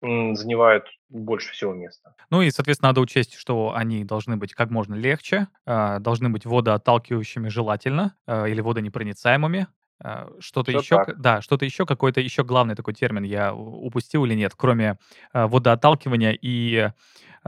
занимают 0.02 0.86
больше 1.10 1.52
всего 1.52 1.74
места. 1.74 2.14
Ну 2.30 2.42
и, 2.42 2.52
соответственно, 2.52 2.90
надо 2.90 3.02
учесть, 3.02 3.36
что 3.36 3.74
они 3.76 4.06
должны 4.06 4.38
быть 4.38 4.54
как 4.54 4.70
можно 4.70 4.96
легче, 4.96 5.48
а, 5.66 6.00
должны 6.00 6.30
быть 6.30 6.46
водоотталкивающими 6.46 7.50
желательно 7.50 8.16
а, 8.26 8.46
или 8.46 8.62
водонепроницаемыми. 8.62 9.68
А, 10.02 10.30
что-то 10.40 10.72
еще, 10.72 11.04
так. 11.04 11.20
да, 11.20 11.42
что-то 11.42 11.66
еще, 11.66 11.86
какой-то 11.86 12.22
еще 12.22 12.44
главный 12.44 12.76
такой 12.76 12.94
термин 12.94 13.24
я 13.24 13.54
упустил 13.54 14.26
или 14.26 14.36
нет, 14.36 14.54
кроме 14.56 14.98
водоотталкивания 15.34 16.38
и, 16.42 16.92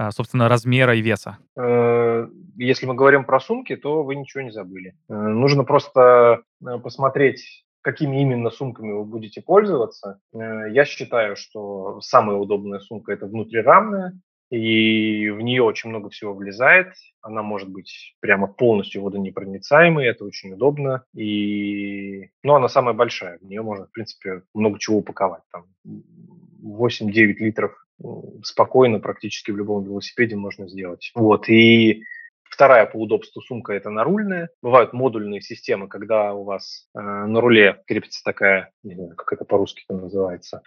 собственно, 0.10 0.50
размера 0.50 0.96
и 0.96 1.02
веса. 1.02 1.38
Э, 1.56 2.28
если 2.58 2.86
мы 2.86 2.96
говорим 2.96 3.26
про 3.26 3.40
сумки, 3.40 3.76
то 3.76 4.04
вы 4.04 4.16
ничего 4.16 4.44
не 4.44 4.52
забыли. 4.52 4.96
Э, 5.10 5.14
нужно 5.14 5.64
просто 5.64 6.42
э, 6.62 6.78
посмотреть 6.80 7.66
какими 7.82 8.22
именно 8.22 8.50
сумками 8.50 8.92
вы 8.92 9.06
будете 9.06 9.42
пользоваться. 9.42 10.20
Э, 10.34 10.72
я 10.72 10.86
считаю, 10.86 11.36
что 11.36 12.00
самая 12.02 12.38
удобная 12.38 12.80
сумка– 12.80 13.12
это 13.14 13.26
внутрирамная, 13.26 14.20
и 14.52 15.30
в 15.30 15.42
нее 15.42 15.64
очень 15.64 15.90
много 15.90 16.10
всего 16.10 16.34
влезает. 16.34 16.94
Она 17.22 17.42
может 17.42 17.70
быть 17.70 18.16
прямо 18.20 18.48
полностью 18.48 19.02
водонепроницаемой, 19.02 20.06
это 20.06 20.26
очень 20.26 20.54
удобно. 20.54 21.06
И... 21.16 22.30
Ну, 22.44 22.56
она 22.56 22.68
самая 22.68 22.94
большая, 22.94 23.40
в 23.40 23.44
нее 23.44 23.62
можно, 23.62 23.86
в 23.86 23.92
принципе, 23.92 24.44
много 24.54 24.78
чего 24.78 24.98
упаковать. 24.98 25.44
Там 25.52 25.66
8-9 26.64 27.36
литров 27.40 27.74
спокойно 28.44 29.00
практически 29.00 29.52
в 29.52 29.58
любом 29.58 29.84
велосипеде 29.84 30.36
можно 30.36 30.68
сделать. 30.68 31.12
Вот, 31.16 31.48
и 31.48 32.04
Вторая 32.62 32.86
по 32.86 32.98
удобству 32.98 33.42
сумка– 33.42 33.74
это 33.74 33.90
нарульная. 33.90 34.50
Бывают 34.62 34.94
модульные 34.94 35.42
системы, 35.42 35.88
когда 35.88 36.32
у 36.36 36.44
вас 36.44 36.86
э, 36.96 37.00
на 37.00 37.42
руле 37.42 37.82
крепится 37.88 38.22
такая, 38.24 38.70
не 38.84 38.94
знаю, 38.94 39.16
как 39.16 39.34
это 39.34 39.46
по-русски 39.46 39.84
там 39.88 40.02
называется, 40.02 40.62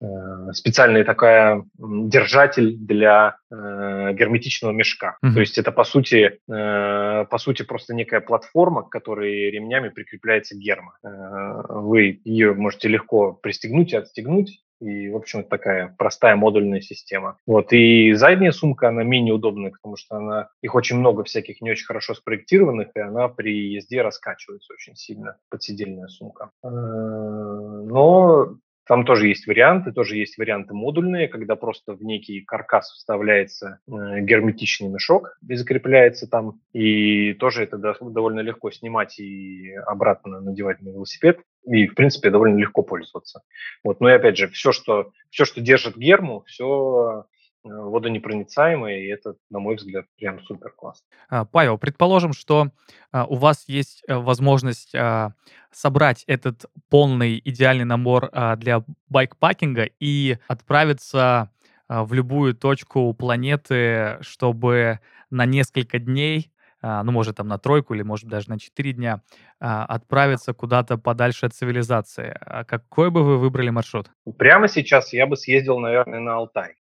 э, 0.00 0.06
специальный 0.54 1.04
такая 1.04 1.62
держатель 1.76 2.78
для 2.78 3.36
э, 3.50 4.14
герметичного 4.14 4.72
мешка. 4.72 5.18
Mm-hmm. 5.22 5.34
То 5.34 5.40
есть 5.40 5.58
это 5.58 5.72
по 5.72 5.84
сути, 5.84 6.40
э, 6.50 7.24
по 7.26 7.36
сути 7.36 7.64
просто 7.64 7.92
некая 7.92 8.22
платформа, 8.22 8.84
к 8.84 8.88
которой 8.88 9.50
ремнями 9.50 9.90
прикрепляется 9.90 10.56
герма. 10.56 10.96
Э, 11.04 11.64
вы 11.68 12.18
ее 12.24 12.54
можете 12.54 12.88
легко 12.88 13.34
пристегнуть 13.34 13.92
и 13.92 13.96
отстегнуть, 13.96 14.62
и, 14.80 15.08
в 15.08 15.16
общем, 15.16 15.40
это 15.40 15.48
такая 15.48 15.94
простая 15.98 16.36
модульная 16.36 16.80
система. 16.80 17.38
Вот. 17.46 17.72
И 17.72 18.12
задняя 18.12 18.52
сумка, 18.52 18.88
она 18.88 19.02
менее 19.02 19.34
удобная, 19.34 19.70
потому 19.70 19.96
что 19.96 20.16
она, 20.16 20.48
их 20.60 20.74
очень 20.74 20.96
много 20.96 21.24
всяких 21.24 21.60
не 21.60 21.70
очень 21.70 21.86
хорошо 21.86 22.14
спроектированных, 22.14 22.88
и 22.94 23.00
она 23.00 23.28
при 23.28 23.72
езде 23.74 24.02
раскачивается 24.02 24.72
очень 24.74 24.96
сильно, 24.96 25.36
подсидельная 25.48 26.08
сумка. 26.08 26.50
Э, 26.62 26.68
но 26.68 28.56
там 28.86 29.04
тоже 29.04 29.26
есть 29.26 29.46
варианты, 29.46 29.92
тоже 29.92 30.16
есть 30.16 30.38
варианты 30.38 30.72
модульные, 30.72 31.26
когда 31.26 31.56
просто 31.56 31.94
в 31.94 32.02
некий 32.02 32.42
каркас 32.42 32.92
вставляется 32.92 33.80
э, 33.88 34.20
герметичный 34.20 34.88
мешок 34.88 35.36
и 35.46 35.54
закрепляется 35.56 36.28
там. 36.28 36.60
И 36.72 37.34
тоже 37.34 37.64
это 37.64 37.78
довольно 37.78 38.40
легко 38.40 38.70
снимать 38.70 39.18
и 39.18 39.74
обратно 39.86 40.40
надевать 40.40 40.80
на 40.82 40.90
велосипед. 40.90 41.40
И, 41.66 41.88
в 41.88 41.94
принципе, 41.94 42.30
довольно 42.30 42.58
легко 42.58 42.82
пользоваться. 42.82 43.42
Вот. 43.82 44.00
Но 44.00 44.08
и 44.08 44.12
опять 44.12 44.36
же, 44.36 44.48
все, 44.48 44.70
что, 44.70 45.10
все, 45.30 45.44
что 45.44 45.60
держит 45.60 45.96
герму, 45.96 46.44
все 46.46 47.24
э, 47.66 47.68
водонепроницаемое, 47.68 49.00
и 49.00 49.06
это, 49.06 49.36
на 49.50 49.58
мой 49.58 49.76
взгляд, 49.76 50.06
прям 50.16 50.40
супер 50.42 50.70
классно. 50.70 51.06
А, 51.28 51.44
Павел, 51.44 51.78
предположим, 51.78 52.32
что 52.32 52.68
а, 53.12 53.24
у 53.26 53.36
вас 53.36 53.64
есть 53.68 54.02
э, 54.06 54.14
возможность 54.14 54.94
а, 54.94 55.32
собрать 55.70 56.24
этот 56.26 56.66
полный 56.88 57.40
идеальный 57.44 57.84
набор 57.84 58.30
для 58.56 58.82
байкпакинга 59.08 59.90
и 60.00 60.38
отправиться 60.48 61.50
в 61.88 62.14
любую 62.14 62.54
точку 62.54 63.12
планеты, 63.12 64.16
чтобы 64.22 65.00
на 65.28 65.44
несколько 65.44 65.98
дней 65.98 66.50
ну, 66.82 67.12
может, 67.12 67.36
там 67.36 67.48
на 67.48 67.58
тройку 67.58 67.94
или, 67.94 68.02
может, 68.02 68.28
даже 68.28 68.48
на 68.50 68.58
четыре 68.58 68.92
дня, 68.92 69.22
а, 69.58 69.84
отправиться 69.86 70.52
куда-то 70.52 70.98
подальше 70.98 71.46
от 71.46 71.54
цивилизации. 71.54 72.36
А 72.40 72.64
какой 72.64 73.10
бы 73.10 73.24
вы 73.24 73.38
выбрали 73.38 73.70
маршрут? 73.70 74.10
Прямо 74.38 74.68
сейчас 74.68 75.12
я 75.12 75.26
бы 75.26 75.36
съездил, 75.36 75.78
наверное, 75.78 76.20
на 76.20 76.36
Алтай. 76.36 76.74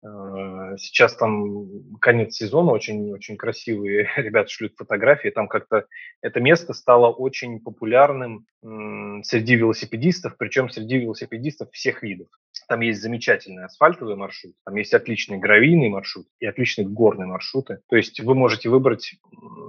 Сейчас 0.77 1.15
там 1.15 1.67
конец 2.01 2.35
сезона, 2.35 2.73
очень-очень 2.73 3.37
красивые 3.37 4.11
ребята 4.17 4.51
шлют 4.51 4.75
фотографии. 4.77 5.29
Там 5.29 5.47
как-то 5.47 5.87
это 6.21 6.41
место 6.41 6.73
стало 6.73 7.11
очень 7.11 7.61
популярным 7.61 8.47
среди 9.23 9.55
велосипедистов, 9.55 10.37
причем 10.37 10.69
среди 10.71 10.99
велосипедистов 10.99 11.71
всех 11.71 12.03
видов. 12.03 12.29
Там 12.69 12.81
есть 12.81 13.01
замечательный 13.01 13.65
асфальтовый 13.65 14.17
маршрут, 14.17 14.55
там 14.65 14.77
есть 14.77 14.95
отличный 14.95 15.39
гравийный 15.39 15.89
маршрут 15.89 16.27
и 16.41 16.47
отличные 16.47 16.87
горные 16.87 17.27
маршруты. 17.27 17.81
То 17.89 17.97
есть 17.97 18.21
вы 18.21 18.35
можете 18.35 18.69
выбрать 18.69 19.15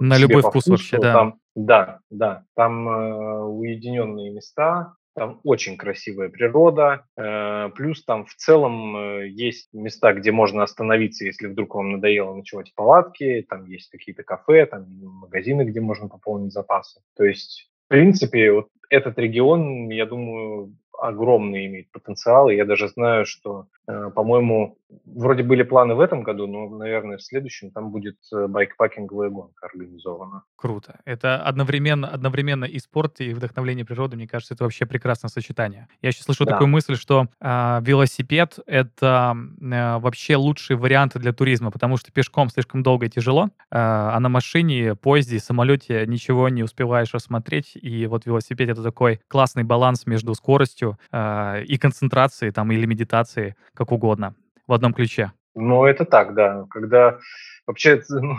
на 0.00 0.18
любой 0.18 0.42
вкус 0.42 0.66
вообще, 0.66 0.98
да. 0.98 1.12
Там, 1.12 1.38
да, 1.54 2.00
да, 2.10 2.44
там 2.54 2.88
э, 2.88 3.40
уединенные 3.44 4.30
места, 4.30 4.94
там 5.16 5.40
очень 5.44 5.78
красивая 5.78 6.28
природа, 6.28 7.06
э, 7.16 7.70
плюс 7.74 8.04
там 8.04 8.26
в 8.26 8.34
целом 8.34 8.96
э, 8.96 9.28
есть 9.28 9.68
места, 9.72 10.12
где 10.12 10.30
можно 10.30 10.62
остановиться, 10.62 11.24
если 11.24 11.46
вдруг 11.46 11.74
вам 11.74 11.92
надоело 11.92 12.34
ночевать 12.34 12.70
в 12.70 12.74
палатке, 12.74 13.42
там 13.48 13.64
есть 13.64 13.88
какие-то 13.88 14.22
кафе, 14.22 14.66
там 14.66 14.86
магазины, 15.00 15.62
где 15.62 15.80
можно 15.80 16.08
пополнить 16.08 16.52
запасы. 16.52 17.00
То 17.16 17.24
есть, 17.24 17.70
в 17.86 17.88
принципе, 17.88 18.52
вот 18.52 18.68
этот 18.90 19.18
регион, 19.18 19.88
я 19.88 20.04
думаю, 20.04 20.76
огромный 20.98 21.66
имеет 21.66 21.90
потенциал. 21.90 22.48
Я 22.48 22.64
даже 22.64 22.88
знаю, 22.88 23.26
что, 23.26 23.66
э, 23.86 24.10
по-моему, 24.14 24.76
вроде 25.04 25.42
были 25.42 25.62
планы 25.62 25.94
в 25.94 26.00
этом 26.00 26.22
году, 26.22 26.46
но, 26.46 26.68
наверное, 26.68 27.16
в 27.16 27.22
следующем 27.22 27.70
там 27.70 27.90
будет 27.90 28.16
э, 28.32 28.46
байкпакинговая 28.46 29.30
гонка 29.30 29.66
организована. 29.66 30.42
Круто. 30.56 31.00
Это 31.04 31.42
одновременно, 31.42 32.08
одновременно 32.08 32.64
и 32.64 32.78
спорт, 32.78 33.20
и 33.20 33.32
вдохновление 33.32 33.84
природы. 33.84 34.16
Мне 34.16 34.28
кажется, 34.28 34.54
это 34.54 34.64
вообще 34.64 34.86
прекрасное 34.86 35.28
сочетание. 35.28 35.88
Я 36.02 36.10
еще 36.10 36.22
слышу 36.22 36.44
да. 36.44 36.52
такую 36.52 36.68
мысль, 36.68 36.96
что 36.96 37.26
э, 37.40 37.80
велосипед— 37.82 38.58
это 38.66 39.36
э, 39.60 39.98
вообще 39.98 40.36
лучший 40.36 40.76
вариант 40.76 41.16
для 41.16 41.32
туризма, 41.32 41.70
потому 41.70 41.96
что 41.96 42.12
пешком 42.12 42.48
слишком 42.48 42.82
долго 42.82 43.06
и 43.06 43.10
тяжело, 43.10 43.46
э, 43.46 43.48
а 43.70 44.18
на 44.20 44.28
машине, 44.28 44.94
поезде, 44.94 45.38
самолете 45.38 46.04
ничего 46.06 46.48
не 46.48 46.62
успеваешь 46.62 47.12
рассмотреть. 47.12 47.72
И 47.74 48.06
вот 48.06 48.26
велосипед— 48.26 48.68
это 48.70 48.82
такой 48.82 49.20
классный 49.28 49.64
баланс 49.64 50.06
между 50.06 50.34
скоростью 50.34 50.98
э, 51.10 51.64
и 51.64 51.78
концентрацией, 51.78 52.52
там, 52.52 52.70
или 52.70 52.86
медитацией, 52.86 53.54
как 53.74 53.92
угодно 53.92 54.34
в 54.66 54.72
одном 54.72 54.92
ключе. 54.92 55.32
Ну, 55.54 55.84
это 55.84 56.04
так, 56.04 56.34
да. 56.34 56.66
Когда 56.70 57.18
вообще, 57.66 58.02
ну, 58.08 58.36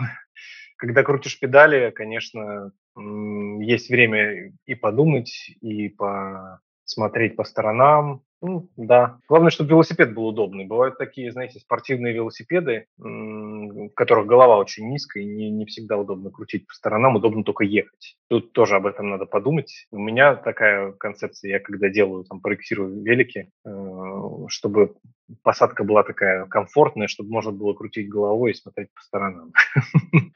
когда 0.76 1.02
крутишь 1.02 1.38
педали, 1.38 1.90
конечно, 1.90 2.72
есть 2.96 3.90
время 3.90 4.52
и 4.66 4.74
подумать, 4.74 5.50
и 5.60 5.88
посмотреть 5.88 7.36
по 7.36 7.44
сторонам, 7.44 8.22
ну, 8.40 8.68
да. 8.76 9.18
Главное, 9.28 9.50
чтобы 9.50 9.70
велосипед 9.70 10.14
был 10.14 10.28
удобный. 10.28 10.64
Бывают 10.64 10.96
такие, 10.96 11.32
знаете, 11.32 11.58
спортивные 11.58 12.14
велосипеды, 12.14 12.86
в 12.96 13.88
которых 13.94 14.26
голова 14.26 14.58
очень 14.58 14.88
низкая, 14.88 15.24
и 15.24 15.26
не, 15.26 15.50
не 15.50 15.66
всегда 15.66 15.96
удобно 15.96 16.30
крутить 16.30 16.66
по 16.66 16.74
сторонам, 16.74 17.16
удобно 17.16 17.42
только 17.42 17.64
ехать. 17.64 18.16
Тут 18.28 18.52
тоже 18.52 18.76
об 18.76 18.86
этом 18.86 19.10
надо 19.10 19.26
подумать. 19.26 19.86
У 19.90 19.98
меня 19.98 20.36
такая 20.36 20.92
концепция, 20.92 21.50
я 21.50 21.58
когда 21.58 21.88
делаю, 21.88 22.24
там, 22.24 22.40
проектирую 22.40 23.02
велики, 23.02 23.50
э, 23.66 24.44
чтобы 24.48 24.94
посадка 25.42 25.84
была 25.84 26.02
такая 26.02 26.46
комфортная, 26.46 27.08
чтобы 27.08 27.30
можно 27.30 27.52
было 27.52 27.74
крутить 27.74 28.08
головой 28.08 28.52
и 28.52 28.54
смотреть 28.54 28.88
по 28.94 29.02
сторонам. 29.02 29.52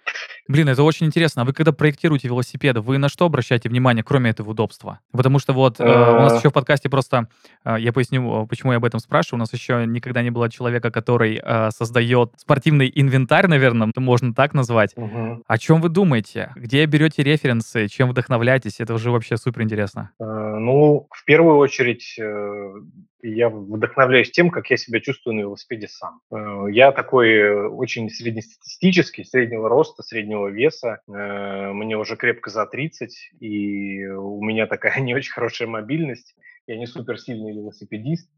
Блин, 0.48 0.68
это 0.68 0.83
очень 0.83 1.07
интересно. 1.07 1.42
А 1.42 1.44
вы 1.44 1.52
когда 1.52 1.72
проектируете 1.72 2.28
велосипеды, 2.28 2.81
вы 2.81 2.98
на 2.98 3.09
что 3.09 3.26
обращаете 3.26 3.68
внимание, 3.68 4.02
кроме 4.02 4.31
этого 4.31 4.50
удобства? 4.50 5.00
Потому 5.12 5.38
что 5.38 5.52
вот 5.52 5.81
э, 5.81 5.85
у 5.85 6.20
нас 6.20 6.38
еще 6.38 6.50
в 6.50 6.52
подкасте 6.52 6.90
просто, 6.90 7.28
э, 7.64 7.76
я 7.78 7.92
поясню, 7.92 8.46
почему 8.46 8.72
я 8.72 8.78
об 8.78 8.85
этом 8.85 9.00
спрашиваю, 9.00 9.38
у 9.38 9.40
нас 9.40 9.52
еще 9.52 9.87
никогда 9.87 10.22
не 10.22 10.31
было 10.31 10.50
человека, 10.50 10.90
который 10.90 11.40
э, 11.42 11.70
создает 11.70 12.33
спортивный 12.37 12.90
инвентарь, 12.92 13.46
наверное, 13.46 13.90
можно 13.96 14.35
так 14.35 14.52
назвать. 14.52 14.96
Мгм. 14.96 15.44
О 15.46 15.59
чем 15.59 15.81
вы 15.81 15.88
думаете? 15.88 16.52
Где 16.57 16.85
берете 16.87 17.22
референсы? 17.22 17.88
Чем 17.88 18.11
вдохновляетесь? 18.11 18.81
Это 18.81 18.94
уже 18.94 19.11
вообще 19.11 19.37
супер 19.37 19.62
интересно. 19.62 20.11
Э, 20.18 20.24
Ну, 20.24 21.07
в 21.11 21.24
первую 21.24 21.57
очередь, 21.57 22.16
э, 22.18 22.74
я 23.22 23.48
вдохновляюсь 23.48 24.31
тем, 24.31 24.50
как 24.50 24.68
я 24.70 24.76
себя 24.83 25.01
чувствую 25.01 25.37
на 25.37 25.40
велосипеде 25.40 25.88
сам. 25.88 26.21
Э, 26.33 26.66
Я 26.71 26.92
такой 26.92 27.31
э, 27.31 27.68
очень 27.68 28.11
среднестатистический, 28.11 29.25
среднего 29.25 29.68
роста, 29.68 30.03
среднего 30.03 30.49
веса. 30.49 31.01
Э, 31.09 31.73
Мне 31.73 31.97
уже 31.97 32.16
крепко 32.16 32.51
за 32.51 32.66
30, 32.66 33.33
и 33.40 34.05
у 34.07 34.42
меня 34.42 34.66
такая 34.66 35.01
не 35.01 35.14
очень 35.14 35.33
хорошая 35.33 35.68
мобильность. 35.68 36.35
Я 36.66 36.77
не 36.77 36.87
суперсильный 36.87 37.53
велосипедист. 37.53 38.31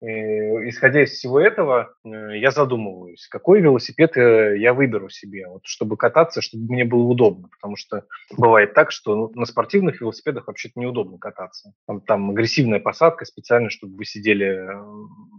Э, 0.00 0.68
Исходя 0.68 1.02
из 1.02 1.10
всего 1.10 1.40
этого, 1.40 1.94
э, 2.04 2.38
я 2.38 2.52
задумываюсь, 2.52 3.26
какой 3.28 3.60
велосипед 3.60 4.16
э, 4.16 4.56
я 4.58 4.72
выберу 4.72 5.08
себе, 5.08 5.48
вот, 5.48 5.62
чтобы 5.64 5.96
кататься, 5.96 6.40
чтобы 6.40 6.72
мне 6.72 6.84
было 6.84 7.02
удобно, 7.02 7.48
потому 7.48 7.76
что 7.76 8.04
бывает 8.36 8.74
так, 8.74 8.92
что 8.92 9.16
ну, 9.16 9.32
на 9.34 9.44
спортивных 9.44 10.00
велосипедах 10.00 10.46
вообще-то 10.46 10.78
неудобно 10.78 11.18
кататься. 11.18 11.72
Там, 11.86 12.00
там 12.00 12.30
агрессивная 12.30 12.78
посадка 12.78 13.24
специально, 13.24 13.70
чтобы 13.70 13.96
вы 13.96 14.04
сидели 14.04 14.68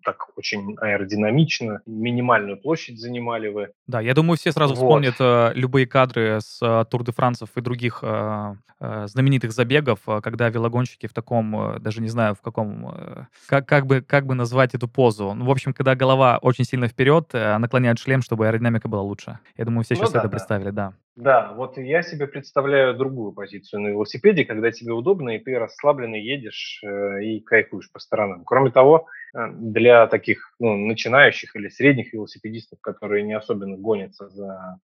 так 0.03 0.37
очень 0.37 0.75
аэродинамично, 0.77 1.81
минимальную 1.85 2.57
площадь 2.57 2.99
занимали 2.99 3.47
вы. 3.47 3.69
Да, 3.87 4.01
я 4.01 4.13
думаю, 4.13 4.37
все 4.37 4.51
сразу 4.51 4.73
Вот. 4.73 4.81
вспомнят 4.81 5.15
э, 5.19 5.51
любые 5.53 5.87
кадры 5.87 6.39
с 6.41 6.59
э, 6.61 6.85
Тур 6.89 7.05
де 7.05 7.13
Франсов 7.13 7.49
и 7.55 7.61
других 7.61 7.99
э, 8.01 8.55
э, 8.79 9.07
знаменитых 9.07 9.53
забегов, 9.53 9.99
когда 10.21 10.49
велогонщики 10.49 11.07
в 11.07 11.13
таком, 11.13 11.75
э, 11.75 11.79
даже 11.79 12.01
не 12.01 12.09
знаю, 12.09 12.35
в 12.35 12.41
каком, 12.41 12.89
э, 12.89 13.25
как, 13.47 13.65
как, 13.65 13.85
бы, 13.85 14.01
как 14.01 14.25
бы 14.25 14.35
назвать 14.35 14.48
эту 14.57 14.87
позу. 14.87 15.33
Ну, 15.33 15.45
в 15.45 15.51
общем, 15.51 15.73
когда 15.73 15.95
голова 15.95 16.39
очень 16.41 16.65
сильно 16.65 16.87
вперед, 16.87 17.29
э, 17.33 17.57
наклоняют 17.57 17.99
шлем, 17.99 18.21
чтобы 18.21 18.47
аэродинамика 18.47 18.87
была 18.87 19.01
лучше. 19.01 19.39
Я 19.57 19.65
думаю, 19.65 19.83
все 19.83 19.95
Ну 19.95 20.01
сейчас 20.01 20.11
да, 20.11 20.19
это 20.19 20.27
да. 20.27 20.31
представили, 20.31 20.69
да. 20.71 20.93
Да, 21.15 21.51
вот 21.53 21.77
я 21.77 22.01
себе 22.01 22.27
представляю 22.27 22.95
другую 22.95 23.33
позицию 23.33 23.81
на 23.81 23.87
велосипеде, 23.89 24.45
когда 24.45 24.71
тебе 24.71 24.93
удобно, 24.93 25.35
и 25.35 25.39
ты 25.39 25.59
расслабленно 25.59 26.15
едешь 26.15 26.81
э, 26.81 27.23
и 27.23 27.41
кайфуешь 27.41 27.91
по 27.91 27.99
сторонам. 27.99 28.45
Кроме 28.45 28.71
того, 28.71 29.07
э, 29.35 29.39
для 29.51 30.07
таких 30.07 30.53
ну, 30.59 30.77
начинающих 30.77 31.55
или 31.55 31.67
средних 31.67 32.13
велосипедистов, 32.13 32.79
которые 32.79 33.23
не 33.23 33.33
особенно 33.33 33.75
гонятся 33.75 34.29
за 34.29 34.79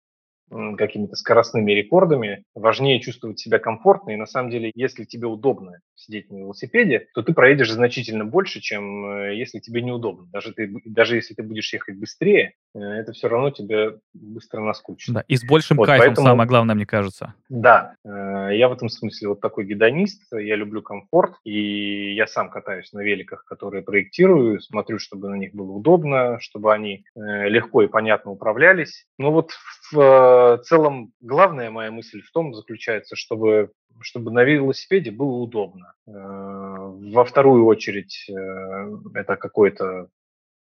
какими-то 0.78 1.16
скоростными 1.16 1.72
рекордами, 1.72 2.44
важнее 2.56 3.00
чувствовать 3.00 3.40
себя 3.40 3.60
комфортно. 3.60 4.12
И 4.12 4.18
на 4.18 4.26
самом 4.26 4.52
деле, 4.52 4.72
если 4.76 5.06
тебе 5.06 5.28
удобно 5.28 5.80
сидеть 5.96 6.30
на 6.30 6.38
велосипеде, 6.38 7.08
то 7.14 7.22
ты 7.22 7.34
проедешь 7.34 7.72
значительно 7.72 8.26
больше, 8.26 8.60
чем 8.60 9.06
э, 9.06 9.36
если 9.36 9.60
тебе 9.60 9.82
неудобно. 9.82 10.28
Даже, 10.32 10.54
ты, 10.54 10.72
даже 10.86 11.16
если 11.16 11.34
ты 11.34 11.44
будешь 11.44 11.72
ехать 11.74 11.98
быстрее, 11.98 12.54
это 12.80 13.12
все 13.14 13.28
равно 13.28 13.50
тебе 13.52 14.00
быстро 14.14 14.62
наскучит. 14.62 15.14
Да, 15.14 15.24
и 15.28 15.36
с 15.36 15.44
большим 15.44 15.78
Вот, 15.78 15.88
кайфом, 15.88 16.08
поэтому- 16.08 16.28
самое 16.28 16.48
главное, 16.48 16.76
мне 16.76 16.86
кажется. 16.86 17.34
Да, 17.50 17.96
э, 18.06 18.50
я 18.54 18.70
в 18.70 18.74
этом 18.74 18.90
смысле 18.90 19.30
вот 19.30 19.42
такой 19.42 19.66
гедонист, 19.66 20.24
я 20.32 20.56
люблю 20.56 20.82
комфорт, 20.82 21.34
и 21.44 22.14
я 22.14 22.28
сам 22.28 22.50
катаюсь 22.50 22.92
на 22.94 23.02
великах, 23.02 23.44
которые 23.46 23.84
проектирую, 23.84 24.60
смотрю, 24.62 25.00
чтобы 25.00 25.30
на 25.30 25.36
них 25.36 25.54
было 25.54 25.72
удобно, 25.72 26.40
чтобы 26.40 26.74
они 26.74 27.06
э, 27.16 27.50
легко 27.50 27.82
и 27.82 27.88
понятно 27.88 28.32
управлялись. 28.32 29.06
Но 29.18 29.32
вот 29.32 29.52
в 29.92 30.00
э, 30.00 30.58
целом 30.64 31.12
главная 31.20 31.72
моя 31.72 31.92
мысль 31.92 32.22
в 32.22 32.32
том 32.32 32.54
заключается, 32.54 33.16
чтобы, 33.16 33.72
чтобы 34.00 34.32
на 34.32 34.44
велосипеде 34.44 35.12
было 35.12 35.38
удобно. 35.38 35.94
Э, 36.08 36.12
Во 36.14 37.26
вторую 37.26 37.66
очередь 37.66 38.26
э, 38.30 38.98
это 39.14 39.36
какой-то 39.36 40.08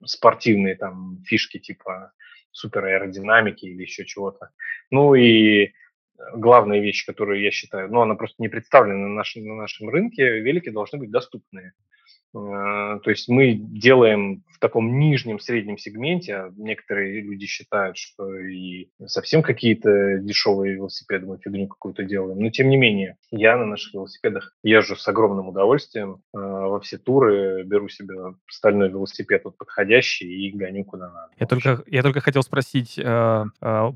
спортивные 0.04 0.76
там 0.76 1.22
фишки 1.26 1.58
типа 1.58 2.12
супер 2.52 2.84
аэродинамики 2.84 3.66
или 3.66 3.82
еще 3.82 4.04
чего-то. 4.04 4.50
Ну 4.90 5.14
и 5.14 5.72
главная 6.34 6.80
вещь, 6.80 7.06
которую 7.06 7.40
я 7.40 7.50
считаю, 7.50 7.90
ну, 7.90 8.00
она 8.00 8.14
просто 8.14 8.42
не 8.42 8.48
представлена 8.48 9.08
на 9.08 9.14
нашем, 9.14 9.46
на 9.46 9.54
нашем 9.54 9.88
рынке, 9.88 10.40
велики 10.40 10.70
должны 10.70 10.98
быть 10.98 11.10
доступные. 11.10 11.72
Э, 12.34 12.98
То 13.02 13.10
есть 13.10 13.28
мы 13.28 13.54
делаем 13.54 14.42
в 14.54 14.58
таком 14.58 14.98
нижнем 14.98 15.38
среднем 15.40 15.78
сегменте, 15.78 16.52
некоторые 16.56 17.22
люди 17.22 17.46
считают, 17.46 17.96
что 17.96 18.34
и 18.36 18.88
совсем 19.06 19.42
какие-то 19.42 20.18
дешевые 20.18 20.74
велосипеды 20.74 21.26
мы 21.26 21.38
фигню 21.38 21.66
какую-то 21.66 22.04
делаем. 22.04 22.38
Но 22.38 22.50
тем 22.50 22.68
не 22.68 22.76
менее, 22.76 23.16
я 23.30 23.56
на 23.56 23.64
наших 23.64 23.94
велосипедах 23.94 24.54
езжу 24.62 24.96
с 24.96 25.08
огромным 25.08 25.48
удовольствием 25.48 26.22
э, 26.34 26.38
во 26.38 26.78
все 26.80 26.98
туры, 26.98 27.62
беру 27.64 27.88
себе 27.88 28.34
стальной 28.48 28.90
велосипед 28.90 29.42
вот 29.44 29.56
подходящий 29.56 30.26
и 30.26 30.52
гоню 30.52 30.84
куда 30.84 31.06
надо. 31.06 31.32
Я 31.38 31.46
только, 31.46 31.82
я 31.86 32.02
только 32.02 32.20
хотел 32.20 32.42
спросить, 32.42 32.98
э, 32.98 33.44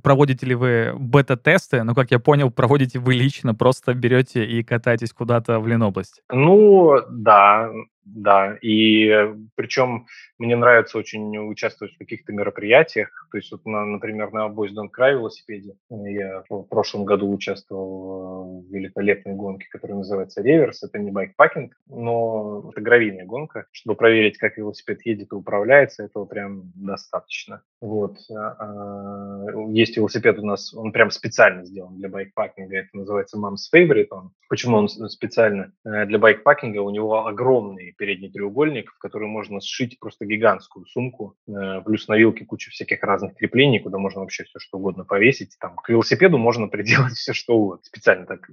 проводите 0.03 0.47
ли 0.47 0.55
вы 0.55 0.94
бета-тесты? 0.99 1.83
Ну, 1.83 1.94
как 1.94 2.11
я 2.11 2.18
понял, 2.18 2.51
проводите 2.51 2.99
вы 2.99 3.14
лично, 3.14 3.55
просто 3.55 3.94
берете 3.94 4.44
и 4.44 4.62
катаетесь 4.62 5.12
куда-то 5.12 5.61
в 5.61 5.68
Ленобласть. 5.68 6.23
Ну, 6.31 6.97
да, 7.11 7.70
да. 8.04 8.56
И 8.60 9.08
э, 9.08 9.34
причем 9.54 10.06
мне 10.38 10.56
нравится 10.56 10.98
очень 10.98 11.36
участвовать 11.38 11.94
в 11.94 11.98
каких-то 11.98 12.32
мероприятиях. 12.32 13.28
То 13.30 13.38
есть, 13.38 13.50
вот, 13.52 13.64
на, 13.64 13.84
например, 13.84 14.32
на 14.32 14.48
Boys 14.48 14.74
Don't 14.74 14.90
велосипеде 14.98 15.76
э, 15.90 15.94
я 16.12 16.44
в 16.48 16.64
прошлом 16.64 17.04
году 17.04 17.32
участвовал 17.32 18.60
в 18.60 18.72
великолепной 18.72 19.34
гонке, 19.34 19.66
которая 19.70 19.98
называется 19.98 20.42
Реверс. 20.42 20.82
Это 20.82 20.98
не 20.98 21.10
байкпакинг, 21.10 21.74
но 21.86 22.70
это 22.70 22.80
гравийная 22.80 23.24
гонка. 23.24 23.66
Чтобы 23.72 23.96
проверить, 23.96 24.38
как 24.38 24.56
велосипед 24.56 25.04
едет 25.06 25.32
и 25.32 25.34
управляется, 25.34 26.04
этого 26.04 26.24
прям 26.24 26.72
достаточно. 26.74 27.62
Вот. 27.80 28.18
А, 28.30 29.46
Есть 29.68 29.96
велосипед 29.96 30.38
у 30.38 30.46
нас, 30.46 30.74
он 30.74 30.92
прям 30.92 31.10
специально 31.10 31.64
сделан 31.64 31.96
для 31.96 32.08
байкпакинга. 32.08 32.76
Это 32.76 32.88
называется 32.92 33.38
Mom's 33.38 33.72
Favorite. 33.74 34.08
Он. 34.10 34.32
Почему 34.48 34.76
он 34.76 34.88
специально 34.88 35.72
э, 35.84 36.06
для 36.06 36.18
байкпакинга? 36.18 36.80
У 36.80 36.90
него 36.90 37.26
огромный 37.26 37.93
передний 37.96 38.30
треугольник, 38.30 38.92
в 38.92 38.98
который 38.98 39.28
можно 39.28 39.61
сшить 39.61 39.98
просто 39.98 40.24
гигантскую 40.26 40.87
сумку. 40.87 41.37
Э, 41.48 41.80
Плюс 41.85 42.09
на 42.09 42.16
вилке 42.16 42.44
куча 42.44 42.70
всяких 42.70 43.02
разных 43.02 43.35
креплений, 43.35 43.80
куда 43.80 43.98
можно 43.98 44.20
вообще 44.20 44.44
все 44.44 44.59
что 44.59 44.78
угодно 44.78 45.04
повесить. 45.04 45.57
Там 45.61 45.76
к 45.76 45.88
велосипеду 45.88 46.38
можно 46.38 46.68
приделать 46.74 47.14
все 47.14 47.33
что 47.33 47.57
угодно. 47.57 47.85
Специально 47.85 48.26
так 48.26 48.48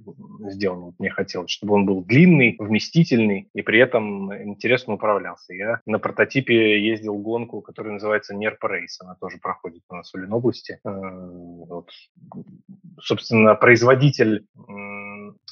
сделано. 0.50 0.86
Вот 0.86 0.94
мне 0.98 1.10
хотелось, 1.10 1.50
чтобы 1.50 1.74
он 1.74 1.86
был 1.86 2.04
длинный, 2.04 2.56
вместительный 2.58 3.48
и 3.54 3.62
при 3.62 3.78
этом 3.78 4.34
интересно 4.34 4.94
управлялся. 4.94 5.54
Я 5.54 5.80
на 5.86 5.98
прототипе 5.98 6.80
ездил 6.84 7.16
гонку, 7.16 7.60
которая 7.60 7.94
называется 7.94 8.34
Нерпа 8.34 8.68
Рейс. 8.68 9.00
Она 9.00 9.14
тоже 9.14 9.38
проходит 9.38 9.82
у 9.88 9.94
нас 9.94 10.12
в 10.12 10.16
Ленобласти. 10.16 10.78
Э, 10.84 10.90
Вот. 10.92 11.90
Собственно, 13.00 13.54
производитель 13.54 14.46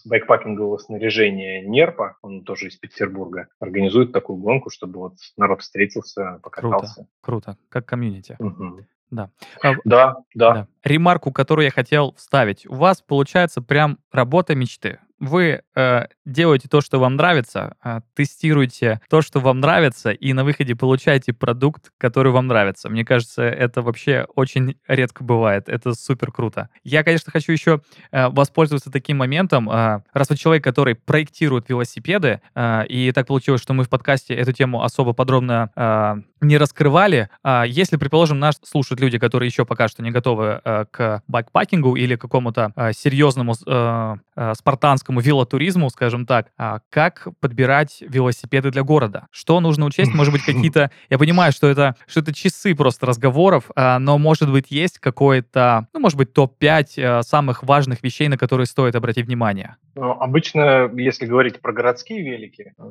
байкпакингового 0.04 0.78
снаряжения 0.78 1.62
Нерпа, 1.62 2.16
он 2.22 2.44
тоже 2.44 2.68
из 2.68 2.76
Петербурга, 2.76 3.48
организует 3.58 4.12
такую 4.12 4.38
гонку, 4.38 4.70
чтобы 4.70 5.00
вот 5.00 5.14
народ 5.36 5.62
встретился, 5.62 6.40
покатался. 6.42 7.06
Круто, 7.20 7.56
как 7.68 7.86
комьюнити. 7.86 8.36
Мгм. 8.38 8.86
Да. 9.10 9.30
А, 9.62 9.74
Да, 9.84 10.16
да. 10.34 10.54
Да. 10.54 10.68
Ремарку, 10.84 11.32
которую 11.32 11.64
я 11.64 11.70
хотел 11.70 12.14
вставить. 12.16 12.66
У 12.66 12.74
вас 12.74 13.02
получается 13.02 13.60
прям 13.60 13.98
работа 14.12 14.54
мечты. 14.54 15.00
Вы 15.20 15.60
э, 15.74 16.04
делаете 16.24 16.68
то, 16.68 16.80
что 16.80 16.98
вам 16.98 17.16
нравится, 17.16 17.74
э, 17.84 18.00
тестируете 18.14 19.02
то, 19.10 19.20
что 19.20 19.38
вам 19.40 19.60
нравится, 19.60 20.12
и 20.12 20.32
на 20.32 20.44
выходе 20.44 20.74
получаете 20.74 21.34
продукт, 21.34 21.92
который 21.98 22.32
вам 22.32 22.46
нравится. 22.46 22.88
Мне 22.88 23.04
кажется, 23.04 23.42
это 23.42 23.82
вообще 23.82 24.26
очень 24.34 24.76
редко 24.88 25.22
бывает. 25.22 25.68
Это 25.68 25.92
супер 25.92 26.32
круто. 26.32 26.70
Я, 26.84 27.04
конечно, 27.04 27.30
хочу 27.30 27.52
еще 27.52 27.82
э, 28.12 28.28
воспользоваться 28.28 28.90
таким 28.90 29.18
моментом. 29.18 29.68
э, 29.68 30.00
раз 30.14 30.30
вы 30.30 30.36
человек, 30.36 30.64
который 30.64 30.94
проектирует 30.94 31.68
велосипеды, 31.68 32.40
э, 32.54 32.86
и 32.86 33.12
так 33.12 33.26
получилось, 33.26 33.60
что 33.60 33.74
мы 33.74 33.84
в 33.84 33.90
подкасте 33.90 34.34
эту 34.34 34.52
тему 34.52 34.82
особо 34.82 35.12
подробно 35.12 35.70
э, 35.76 36.14
не 36.40 36.56
раскрывали. 36.56 37.28
А 37.42 37.64
если, 37.64 37.96
предположим, 37.96 38.38
нас 38.38 38.58
слушают 38.64 39.00
люди, 39.00 39.18
которые 39.18 39.48
еще 39.48 39.66
пока 39.66 39.88
что 39.88 40.02
не 40.02 40.10
готовы 40.10 40.62
э, 40.64 40.84
к 40.90 41.22
байкпакингу 41.28 41.96
или 41.96 42.16
какому-то 42.16 42.72
э, 42.74 42.92
серьезному 42.94 43.54
э, 43.66 44.16
э, 44.36 44.54
спартанскому 44.54 45.09
велотуризму, 45.18 45.90
скажем 45.90 46.26
так, 46.26 46.52
а 46.56 46.80
как 46.90 47.26
подбирать 47.40 47.98
велосипеды 48.00 48.70
для 48.70 48.82
города? 48.82 49.26
Что 49.32 49.60
нужно 49.60 49.86
учесть? 49.86 50.14
Может 50.14 50.32
быть, 50.32 50.42
какие-то... 50.46 50.90
Я 51.08 51.18
понимаю, 51.18 51.52
что 51.52 51.66
это, 51.66 51.96
что 52.06 52.20
это 52.20 52.32
часы 52.32 52.74
просто 52.74 53.06
разговоров, 53.06 53.70
а, 53.74 53.98
но, 53.98 54.18
может 54.18 54.50
быть, 54.50 54.70
есть 54.70 54.98
какое-то, 54.98 55.88
ну, 55.92 56.00
может 56.00 56.18
быть, 56.18 56.32
топ-5 56.32 56.84
э, 56.96 57.22
самых 57.22 57.62
важных 57.62 58.02
вещей, 58.02 58.28
на 58.28 58.38
которые 58.38 58.66
стоит 58.66 58.94
обратить 58.94 59.26
внимание? 59.26 59.76
Ну, 59.96 60.12
Обычно, 60.12 60.90
если 60.94 61.26
говорить 61.26 61.60
про 61.60 61.72
городские 61.72 62.22
велики, 62.22 62.72
э, 62.78 62.82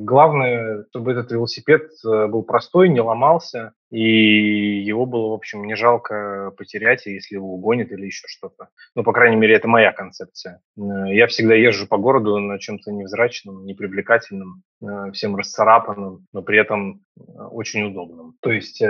главное, 0.00 0.84
чтобы 0.90 1.12
этот 1.12 1.30
велосипед 1.30 1.90
э, 2.04 2.26
был 2.26 2.42
простой, 2.42 2.88
не 2.88 3.00
ломался 3.00 3.72
и 3.92 4.80
его 4.80 5.04
было, 5.04 5.28
в 5.28 5.34
общем, 5.34 5.64
не 5.66 5.76
жалко 5.76 6.50
потерять, 6.56 7.04
если 7.04 7.34
его 7.34 7.52
угонят 7.52 7.92
или 7.92 8.06
еще 8.06 8.26
что-то. 8.26 8.68
Ну, 8.94 9.02
по 9.02 9.12
крайней 9.12 9.36
мере, 9.36 9.54
это 9.54 9.68
моя 9.68 9.92
концепция. 9.92 10.60
Э, 10.78 11.14
я 11.14 11.26
всегда 11.26 11.54
езжу 11.54 11.86
по 11.86 11.98
городу 11.98 12.38
на 12.38 12.58
чем-то 12.58 12.90
невзрачном, 12.90 13.66
непривлекательном, 13.66 14.62
э, 14.82 15.12
всем 15.12 15.36
расцарапанным, 15.36 16.26
но 16.32 16.42
при 16.42 16.58
этом 16.58 17.02
э, 17.18 17.22
очень 17.50 17.82
удобным. 17.82 18.34
То 18.40 18.50
есть 18.50 18.80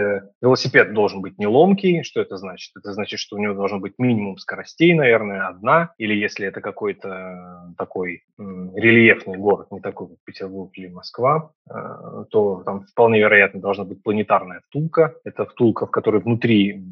велосипед 0.41 0.95
должен 0.95 1.21
быть 1.21 1.37
не 1.37 1.49
ломкий. 1.49 2.05
Что 2.05 2.21
это 2.21 2.37
значит? 2.37 2.71
Это 2.77 2.93
значит, 2.93 3.19
что 3.19 3.35
у 3.35 3.41
него 3.41 3.55
должен 3.55 3.81
быть 3.81 3.95
минимум 3.99 4.39
скоростей, 4.39 4.95
наверное, 4.95 5.49
одна. 5.49 5.95
Или 5.99 6.15
если 6.15 6.47
это 6.47 6.61
какой-то 6.61 7.73
такой 7.77 8.23
рельефный 8.39 9.37
город, 9.37 9.73
не 9.73 9.81
такой, 9.81 10.11
как 10.11 10.19
Петербург 10.25 10.71
или 10.75 10.87
Москва, 10.87 11.51
то 11.67 12.63
там 12.65 12.85
вполне 12.85 13.21
вероятно 13.21 13.61
должна 13.61 13.85
быть 13.85 14.03
планетарная 14.03 14.61
втулка, 14.69 14.92
втулка. 14.93 15.17
Это 15.25 15.47
втулка, 15.47 15.87
в 15.87 15.91
которой 15.91 16.21
внутри 16.21 16.85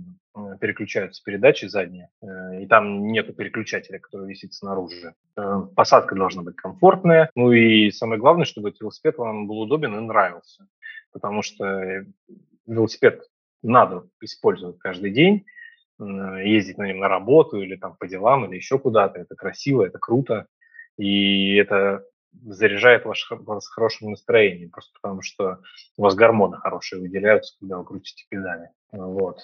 переключаются 0.60 1.22
передачи 1.24 1.66
задние, 1.66 2.08
э, 2.22 2.62
и 2.62 2.66
там 2.66 3.08
нету 3.08 3.32
переключателя, 3.32 3.98
который 3.98 4.28
висит 4.28 4.54
снаружи. 4.54 5.14
Э, 5.36 5.62
посадка 5.74 6.14
должна 6.14 6.42
быть 6.42 6.56
комфортная. 6.56 7.30
Ну 7.34 7.52
и 7.52 7.90
самое 7.90 8.20
главное, 8.20 8.44
чтобы 8.44 8.68
этот 8.68 8.80
велосипед 8.80 9.18
вам 9.18 9.48
был 9.48 9.60
удобен 9.60 9.98
и 9.98 10.00
нравился. 10.00 10.66
Потому 11.12 11.42
что 11.42 12.04
велосипед 12.66 13.24
надо 13.62 14.06
использовать 14.22 14.78
каждый 14.78 15.10
день, 15.10 15.44
ездить 15.98 16.78
на 16.78 16.86
нем 16.86 17.00
на 17.00 17.08
работу 17.08 17.60
или 17.60 17.76
там 17.76 17.96
по 17.96 18.06
делам, 18.06 18.46
или 18.46 18.56
еще 18.56 18.78
куда-то. 18.78 19.20
Это 19.20 19.34
красиво, 19.34 19.84
это 19.84 19.98
круто. 19.98 20.46
И 20.96 21.56
это 21.56 22.04
заряжает 22.32 23.04
ваш, 23.04 23.26
вас 23.30 23.68
хорошим 23.68 24.10
настроением, 24.10 24.70
просто 24.70 24.92
потому 25.00 25.22
что 25.22 25.60
у 25.96 26.02
вас 26.02 26.14
гормоны 26.14 26.56
хорошие 26.56 27.00
выделяются, 27.00 27.56
когда 27.60 27.78
вы 27.78 27.84
крутите 27.84 28.26
педали. 28.28 28.70
Вот. 28.92 29.40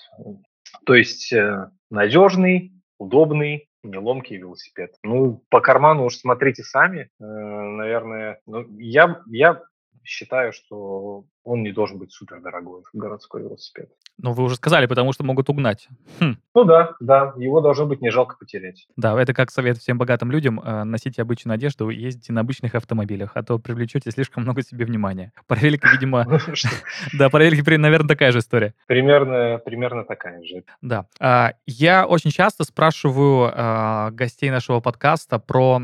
То 0.85 0.95
есть 0.95 1.33
э, 1.33 1.71
надежный, 1.91 2.73
удобный, 2.99 3.69
неломкий 3.83 4.37
велосипед. 4.37 4.95
Ну, 5.03 5.45
по 5.49 5.61
карману 5.61 6.05
уж 6.05 6.17
смотрите 6.17 6.63
сами. 6.63 7.11
Э, 7.21 7.25
наверное, 7.25 8.41
ну, 8.47 8.67
я, 8.79 9.23
я 9.27 9.63
считаю, 10.05 10.53
что 10.53 11.25
он 11.47 11.63
не 11.63 11.73
должен 11.73 11.99
быть 11.99 12.13
супер 12.13 12.41
дорогой, 12.41 12.83
городской 12.93 13.43
велосипед. 13.43 13.89
Ну, 14.19 14.33
вы 14.33 14.43
уже 14.43 14.57
сказали, 14.57 14.87
потому 14.87 15.13
что 15.13 15.25
могут 15.25 15.49
угнать. 15.49 15.89
Хм. 16.21 16.37
Ну 16.55 16.65
да, 16.65 16.95
да, 17.01 17.35
его 17.37 17.61
должно 17.61 17.87
быть 17.87 18.03
не 18.03 18.11
жалко 18.11 18.37
потерять. 18.37 18.89
Да, 18.97 19.19
это 19.21 19.33
как 19.33 19.51
совет 19.51 19.79
всем 19.79 19.97
богатым 19.97 20.31
людям. 20.31 20.61
Э, 20.61 20.85
носите 20.85 21.23
обычную 21.23 21.55
одежду, 21.55 21.89
ездите 21.89 22.33
на 22.33 22.41
обычных 22.41 22.75
автомобилях, 22.75 23.33
а 23.35 23.43
то 23.45 23.59
привлечете 23.59 24.11
слишком 24.11 24.43
много 24.43 24.63
себе 24.63 24.85
внимания. 24.85 25.33
Велики, 25.49 25.87
видимо... 25.91 26.27
Ну, 26.37 26.39
да, 27.19 27.29
велики, 27.39 27.77
наверное, 27.77 28.09
такая 28.09 28.33
же 28.33 28.39
история. 28.39 28.75
Примерно, 28.87 29.59
примерно 29.65 30.05
такая 30.05 30.43
же. 30.43 30.65
Да. 30.83 31.07
А, 31.21 31.53
я 31.67 32.07
очень 32.07 32.31
часто 32.31 32.65
спрашиваю 32.65 33.51
а, 33.55 34.11
гостей 34.11 34.51
нашего 34.51 34.81
подкаста 34.81 35.39
про 35.39 35.81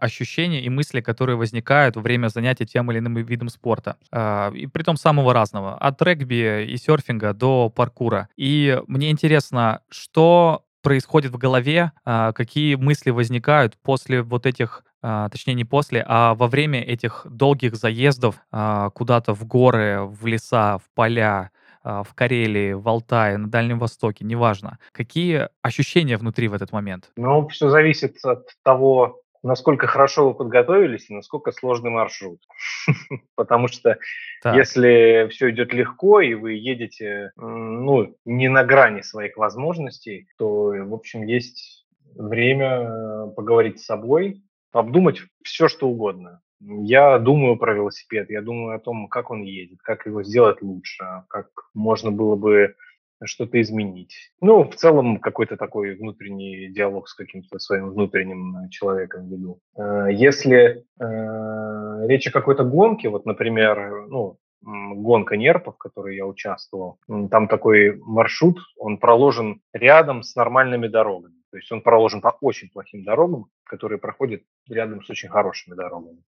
ощущения 0.00 0.62
и 0.62 0.68
мысли, 0.68 1.00
которые 1.00 1.36
возникают 1.36 1.96
во 1.96 2.02
время 2.02 2.28
занятия 2.28 2.64
тем 2.64 2.90
или 2.90 2.98
иным 2.98 3.14
видом 3.14 3.48
спорта. 3.48 3.96
А, 4.10 4.50
и 4.50 4.66
при 4.66 4.82
том 4.82 4.96
самого 5.04 5.34
разного. 5.34 5.76
От 5.76 6.00
регби 6.00 6.64
и 6.64 6.76
серфинга 6.78 7.34
до 7.34 7.68
паркура. 7.68 8.28
И 8.36 8.80
мне 8.86 9.10
интересно, 9.10 9.80
что 9.90 10.64
происходит 10.82 11.32
в 11.32 11.36
голове, 11.36 11.92
а, 12.04 12.32
какие 12.32 12.76
мысли 12.76 13.10
возникают 13.10 13.76
после 13.82 14.22
вот 14.22 14.46
этих 14.46 14.82
а, 15.02 15.28
точнее 15.28 15.54
не 15.54 15.64
после, 15.64 16.02
а 16.06 16.34
во 16.34 16.46
время 16.46 16.80
этих 16.80 17.26
долгих 17.28 17.74
заездов 17.74 18.36
а, 18.50 18.88
куда-то 18.90 19.34
в 19.34 19.44
горы, 19.46 20.00
в 20.02 20.26
леса, 20.26 20.78
в 20.78 20.84
поля, 20.94 21.50
в 21.82 22.06
Карелии, 22.14 22.72
в 22.72 22.88
Алтае, 22.88 23.36
на 23.36 23.50
Дальнем 23.50 23.78
Востоке, 23.78 24.24
неважно. 24.24 24.78
Какие 24.92 25.50
ощущения 25.60 26.16
внутри 26.16 26.48
в 26.48 26.54
этот 26.54 26.72
момент? 26.72 27.10
Ну, 27.18 27.46
все 27.48 27.68
зависит 27.68 28.16
от 28.24 28.48
того, 28.62 29.20
насколько 29.44 29.86
хорошо 29.86 30.28
вы 30.28 30.34
подготовились 30.34 31.08
и 31.08 31.14
насколько 31.14 31.52
сложный 31.52 31.90
маршрут. 31.90 32.40
Потому 33.36 33.68
что 33.68 33.98
так. 34.42 34.56
если 34.56 35.28
все 35.30 35.50
идет 35.50 35.72
легко 35.72 36.20
и 36.20 36.34
вы 36.34 36.54
едете 36.54 37.30
ну, 37.36 38.16
не 38.24 38.48
на 38.48 38.64
грани 38.64 39.02
своих 39.02 39.36
возможностей, 39.36 40.26
то, 40.38 40.70
в 40.70 40.94
общем, 40.94 41.22
есть 41.22 41.86
время 42.16 42.80
э, 42.80 43.30
поговорить 43.36 43.80
с 43.80 43.86
собой, 43.86 44.42
обдумать 44.72 45.20
все, 45.44 45.68
что 45.68 45.88
угодно. 45.88 46.40
Я 46.60 47.18
думаю 47.18 47.56
про 47.56 47.74
велосипед, 47.74 48.30
я 48.30 48.40
думаю 48.40 48.76
о 48.76 48.80
том, 48.80 49.08
как 49.08 49.30
он 49.30 49.42
едет, 49.42 49.80
как 49.82 50.06
его 50.06 50.22
сделать 50.22 50.62
лучше, 50.62 51.04
как 51.28 51.48
можно 51.74 52.10
было 52.10 52.36
бы 52.36 52.74
что-то 53.22 53.60
изменить. 53.60 54.32
Ну, 54.40 54.64
в 54.64 54.74
целом, 54.74 55.18
какой-то 55.18 55.56
такой 55.56 55.94
внутренний 55.94 56.68
диалог 56.68 57.08
с 57.08 57.14
каким-то 57.14 57.58
своим 57.58 57.90
внутренним 57.90 58.56
э, 58.56 58.68
человеком 58.70 59.28
веду. 59.28 59.60
Э, 59.76 60.08
если 60.10 60.84
э, 61.00 62.06
речь 62.06 62.26
о 62.26 62.32
какой-то 62.32 62.64
гонке, 62.64 63.08
вот, 63.08 63.26
например, 63.26 64.06
ну, 64.08 64.38
гонка 64.62 65.36
нерпов, 65.36 65.74
в 65.74 65.78
которой 65.78 66.16
я 66.16 66.26
участвовал, 66.26 66.98
там 67.30 67.48
такой 67.48 67.98
маршрут, 68.00 68.58
он 68.78 68.98
проложен 68.98 69.60
рядом 69.74 70.22
с 70.22 70.34
нормальными 70.36 70.88
дорогами. 70.88 71.34
То 71.50 71.58
есть 71.58 71.70
он 71.70 71.82
проложен 71.82 72.20
по 72.20 72.34
очень 72.40 72.70
плохим 72.70 73.04
дорогам, 73.04 73.46
которые 73.64 73.98
проходят 73.98 74.42
рядом 74.68 75.04
с 75.04 75.10
очень 75.10 75.28
хорошими 75.28 75.74
дорогами 75.74 76.22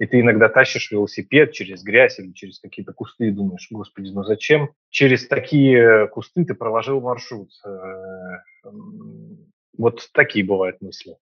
и 0.00 0.06
ты 0.06 0.20
иногда 0.20 0.48
тащишь 0.48 0.90
велосипед 0.90 1.52
через 1.52 1.82
грязь 1.82 2.18
или 2.18 2.32
через 2.32 2.58
какие-то 2.58 2.94
кусты 2.94 3.28
и 3.28 3.30
думаешь, 3.30 3.68
господи, 3.70 4.10
ну 4.10 4.24
зачем 4.24 4.70
через 4.88 5.28
такие 5.28 6.08
кусты 6.08 6.46
ты 6.46 6.54
проложил 6.54 7.02
маршрут? 7.02 7.50
Э, 7.66 8.38
вот 9.76 10.08
такие 10.14 10.42
бывают 10.42 10.80
мысли. 10.80 11.16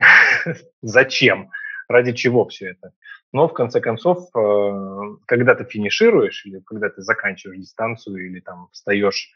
Зачем? 0.82 1.50
Ради 1.88 2.12
чего 2.12 2.44
все 2.48 2.70
это? 2.70 2.92
Но 3.32 3.46
в 3.46 3.54
конце 3.54 3.80
концов, 3.80 4.28
э, 4.36 5.16
когда 5.28 5.54
ты 5.54 5.62
финишируешь 5.62 6.44
или 6.44 6.58
когда 6.58 6.88
ты 6.88 7.02
заканчиваешь 7.02 7.60
дистанцию 7.60 8.26
или 8.26 8.40
там 8.40 8.68
встаешь 8.72 9.30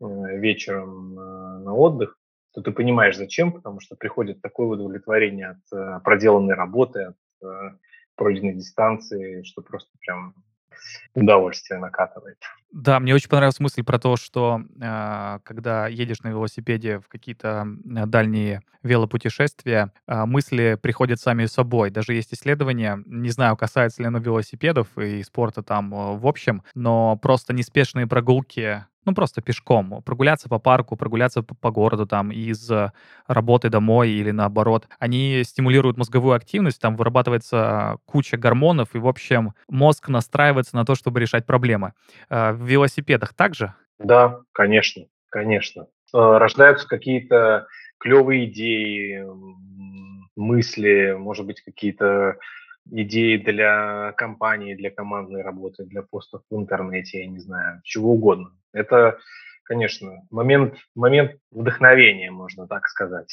э, 0.00 0.04
вечером 0.38 1.14
на 1.64 1.74
отдых, 1.74 2.16
то 2.54 2.62
ты 2.62 2.70
понимаешь 2.70 3.16
зачем, 3.16 3.50
потому 3.50 3.80
что 3.80 3.96
приходит 3.96 4.40
такое 4.42 4.68
удовлетворение 4.68 5.56
от 5.70 6.04
проделанной 6.04 6.54
работы, 6.54 7.00
от 7.00 7.16
пройденной 8.16 8.54
дистанции, 8.54 9.42
что 9.42 9.62
просто 9.62 9.90
прям 10.00 10.34
удовольствие 11.14 11.78
накатывает. 11.78 12.38
Да, 12.72 12.98
мне 13.00 13.14
очень 13.14 13.28
понравилась 13.28 13.60
мысль 13.60 13.82
про 13.82 13.98
то, 13.98 14.16
что 14.16 14.62
э, 14.80 15.38
когда 15.44 15.88
едешь 15.88 16.22
на 16.22 16.28
велосипеде 16.28 17.00
в 17.00 17.08
какие-то 17.08 17.66
дальние 17.84 18.62
велопутешествия, 18.82 19.92
э, 20.06 20.24
мысли 20.24 20.78
приходят 20.80 21.20
сами 21.20 21.44
собой. 21.46 21.90
Даже 21.90 22.14
есть 22.14 22.32
исследования, 22.32 23.02
не 23.04 23.28
знаю, 23.30 23.56
касается 23.56 24.02
ли 24.02 24.08
оно 24.08 24.18
велосипедов 24.18 24.96
и 24.96 25.22
спорта 25.22 25.62
там 25.62 25.92
э, 25.94 26.16
в 26.16 26.26
общем, 26.26 26.62
но 26.74 27.16
просто 27.16 27.52
неспешные 27.52 28.06
прогулки 28.06 28.84
ну, 29.04 29.14
просто 29.14 29.42
пешком, 29.42 30.02
прогуляться 30.02 30.48
по 30.48 30.58
парку, 30.58 30.96
прогуляться 30.96 31.42
по, 31.42 31.70
городу 31.70 32.06
там 32.06 32.30
из 32.30 32.70
работы 33.26 33.68
домой 33.68 34.10
или 34.10 34.30
наоборот. 34.30 34.88
Они 34.98 35.42
стимулируют 35.44 35.96
мозговую 35.96 36.34
активность, 36.34 36.80
там 36.80 36.96
вырабатывается 36.96 37.96
куча 38.04 38.36
гормонов, 38.36 38.94
и, 38.94 38.98
в 38.98 39.08
общем, 39.08 39.54
мозг 39.68 40.08
настраивается 40.08 40.76
на 40.76 40.84
то, 40.84 40.94
чтобы 40.94 41.20
решать 41.20 41.46
проблемы. 41.46 41.92
А, 42.28 42.52
в 42.52 42.62
велосипедах 42.62 43.34
также? 43.34 43.74
Да, 43.98 44.40
конечно, 44.52 45.04
конечно. 45.30 45.86
Рождаются 46.12 46.86
какие-то 46.86 47.66
клевые 47.98 48.46
идеи, 48.46 49.24
мысли, 50.36 51.14
может 51.18 51.46
быть, 51.46 51.62
какие-то 51.62 52.36
идеи 52.90 53.36
для 53.36 54.12
компании, 54.16 54.74
для 54.74 54.90
командной 54.90 55.42
работы, 55.42 55.84
для 55.84 56.02
постов 56.02 56.42
в 56.50 56.56
интернете, 56.56 57.20
я 57.20 57.26
не 57.26 57.38
знаю, 57.38 57.80
чего 57.84 58.12
угодно. 58.12 58.50
Это, 58.72 59.18
конечно, 59.64 60.22
момент, 60.30 60.76
момент 60.94 61.32
вдохновения, 61.50 62.30
можно 62.30 62.66
так 62.66 62.86
сказать. 62.86 63.32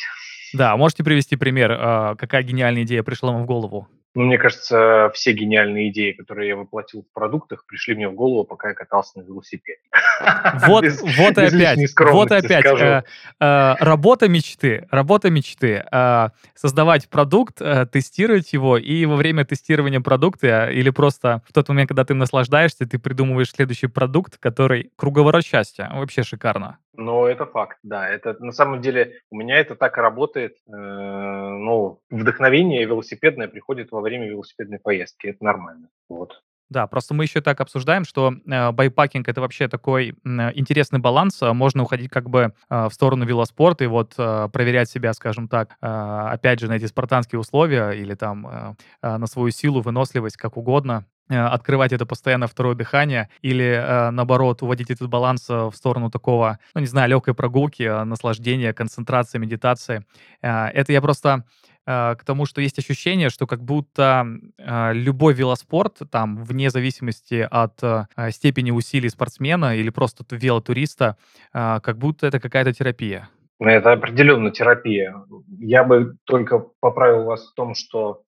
Да, 0.54 0.76
можете 0.78 1.04
привести 1.04 1.36
пример, 1.36 1.72
а, 1.72 2.16
какая 2.16 2.44
гениальная 2.44 2.84
идея 2.84 3.04
пришла 3.04 3.32
вам 3.32 3.44
в 3.44 3.46
голову? 3.46 3.88
Ну, 4.16 4.24
мне 4.24 4.40
кажется, 4.40 5.12
все 5.14 5.34
гениальные 5.34 5.90
идеи, 5.90 6.14
которые 6.14 6.50
я 6.50 6.56
воплотил 6.56 7.04
в 7.04 7.14
продуктах, 7.14 7.66
пришли 7.68 7.94
мне 7.94 8.10
в 8.10 8.16
голову, 8.16 8.44
пока 8.44 8.70
я 8.70 8.74
катался 8.74 9.20
на 9.20 9.24
велосипеде. 9.24 9.80
Вот, 10.68 10.84
без, 10.84 11.02
вот 11.02 11.38
и 11.38 11.42
опять, 11.42 11.80
вот 11.98 12.32
и 12.32 12.36
опять. 12.36 12.66
Э, 12.66 13.04
э, 13.40 13.76
работа 13.80 14.28
мечты, 14.28 14.88
работа 14.92 15.30
мечты. 15.30 15.86
Э, 15.92 16.30
создавать 16.56 17.08
продукт, 17.08 17.62
э, 17.62 17.86
тестировать 17.86 18.52
его, 18.52 18.78
и 18.78 19.06
во 19.06 19.16
время 19.16 19.46
тестирования 19.46 20.02
продукта 20.02 20.70
или 20.70 20.90
просто 20.90 21.42
в 21.48 21.54
тот 21.54 21.70
момент, 21.70 21.90
когда 21.90 22.04
ты 22.04 22.14
наслаждаешься, 22.14 22.86
ты 22.88 23.00
придумываешь 23.00 23.52
следующий 23.52 23.88
продукт, 23.88 24.38
который 24.38 24.92
круговорот 24.96 25.46
счастья. 25.46 25.90
Вообще 25.94 26.24
шикарно. 26.24 26.80
Ну, 26.94 27.26
это 27.26 27.46
факт, 27.46 27.78
да. 27.84 28.10
Это 28.10 28.36
на 28.40 28.52
самом 28.52 28.82
деле 28.82 29.22
у 29.30 29.38
меня 29.38 29.60
это 29.60 29.76
так 29.76 29.98
и 29.98 30.02
работает. 30.02 30.58
Э, 30.68 30.72
ну, 30.72 32.02
вдохновение 32.10 32.86
велосипедное 32.86 33.48
приходит 33.48 33.92
во 33.92 34.02
время 34.02 34.28
велосипедной 34.28 34.80
поездки. 34.80 35.28
Это 35.28 35.44
нормально. 35.44 35.90
Вот. 36.10 36.42
Да, 36.70 36.86
просто 36.86 37.16
мы 37.16 37.24
еще 37.24 37.42
так 37.42 37.62
обсуждаем, 37.62 38.06
что 38.06 38.32
э, 38.32 38.72
байкпакинг 38.72 39.28
это 39.28 39.42
вообще 39.42 39.68
такой 39.68 40.10
э, 40.10 40.14
интересный 40.54 41.00
баланс. 41.00 41.42
Можно 41.42 41.84
уходить 41.84 42.12
как 42.12 42.30
бы 42.30 42.54
э, 42.70 42.88
в 42.88 42.94
сторону 42.94 43.26
велоспорта 43.26 43.86
и 43.86 43.88
вот 43.88 44.14
э, 44.18 44.50
проверять 44.54 44.90
себя, 44.90 45.14
скажем 45.14 45.48
так, 45.48 45.78
э, 45.82 45.88
опять 45.88 46.60
же, 46.60 46.68
на 46.68 46.74
эти 46.74 46.86
спартанские 46.86 47.40
условия 47.40 47.92
или 47.92 48.14
там 48.14 48.48
э, 48.48 48.76
э, 49.02 49.18
на 49.18 49.26
свою 49.26 49.50
силу, 49.50 49.82
выносливость, 49.82 50.38
как 50.38 50.58
угодно 50.58 51.06
э, 51.08 51.19
открывать 51.38 51.94
это 51.94 52.06
постоянно 52.06 52.48
второе 52.48 52.76
дыхание 52.76 53.30
или, 53.42 53.66
э, 53.66 54.10
наоборот, 54.12 54.62
уводить 54.64 54.90
этот 54.90 55.10
баланс 55.10 55.50
э, 55.50 55.54
в 55.54 55.74
сторону 55.76 56.10
такого, 56.10 56.60
ну, 56.74 56.82
не 56.82 56.88
знаю, 56.88 57.10
легкой 57.10 57.34
прогулки, 57.34 57.84
э, 57.84 58.04
наслаждения, 58.04 58.74
концентрации, 58.74 59.38
медитации. 59.38 60.06
Э, 60.42 60.68
это 60.68 60.92
я 60.92 61.02
просто 61.02 61.44
э, 61.86 62.16
к 62.16 62.24
тому, 62.24 62.46
что 62.46 62.62
есть 62.62 62.80
ощущение, 62.80 63.30
что 63.30 63.48
как 63.48 63.64
будто 63.64 64.26
э, 64.58 64.94
любой 64.94 65.34
велоспорт, 65.34 66.00
там, 66.12 66.44
вне 66.44 66.70
зависимости 66.70 67.48
от 67.50 67.82
э, 67.84 68.06
степени 68.32 68.72
усилий 68.72 69.10
спортсмена 69.10 69.76
или 69.76 69.90
просто 69.90 70.24
велотуриста, 70.32 71.16
э, 71.54 71.80
как 71.82 71.98
будто 71.98 72.28
это 72.28 72.40
какая-то 72.40 72.74
терапия. 72.74 73.30
Ну, 73.60 73.68
это 73.68 73.92
определенно 73.92 74.52
терапия. 74.52 75.16
Я 75.60 75.84
бы 75.84 76.16
только 76.24 76.60
поправил 76.80 77.26
вас 77.26 77.52
в 77.52 77.54
том, 77.56 77.76
что 77.76 78.22
э, 78.22 78.29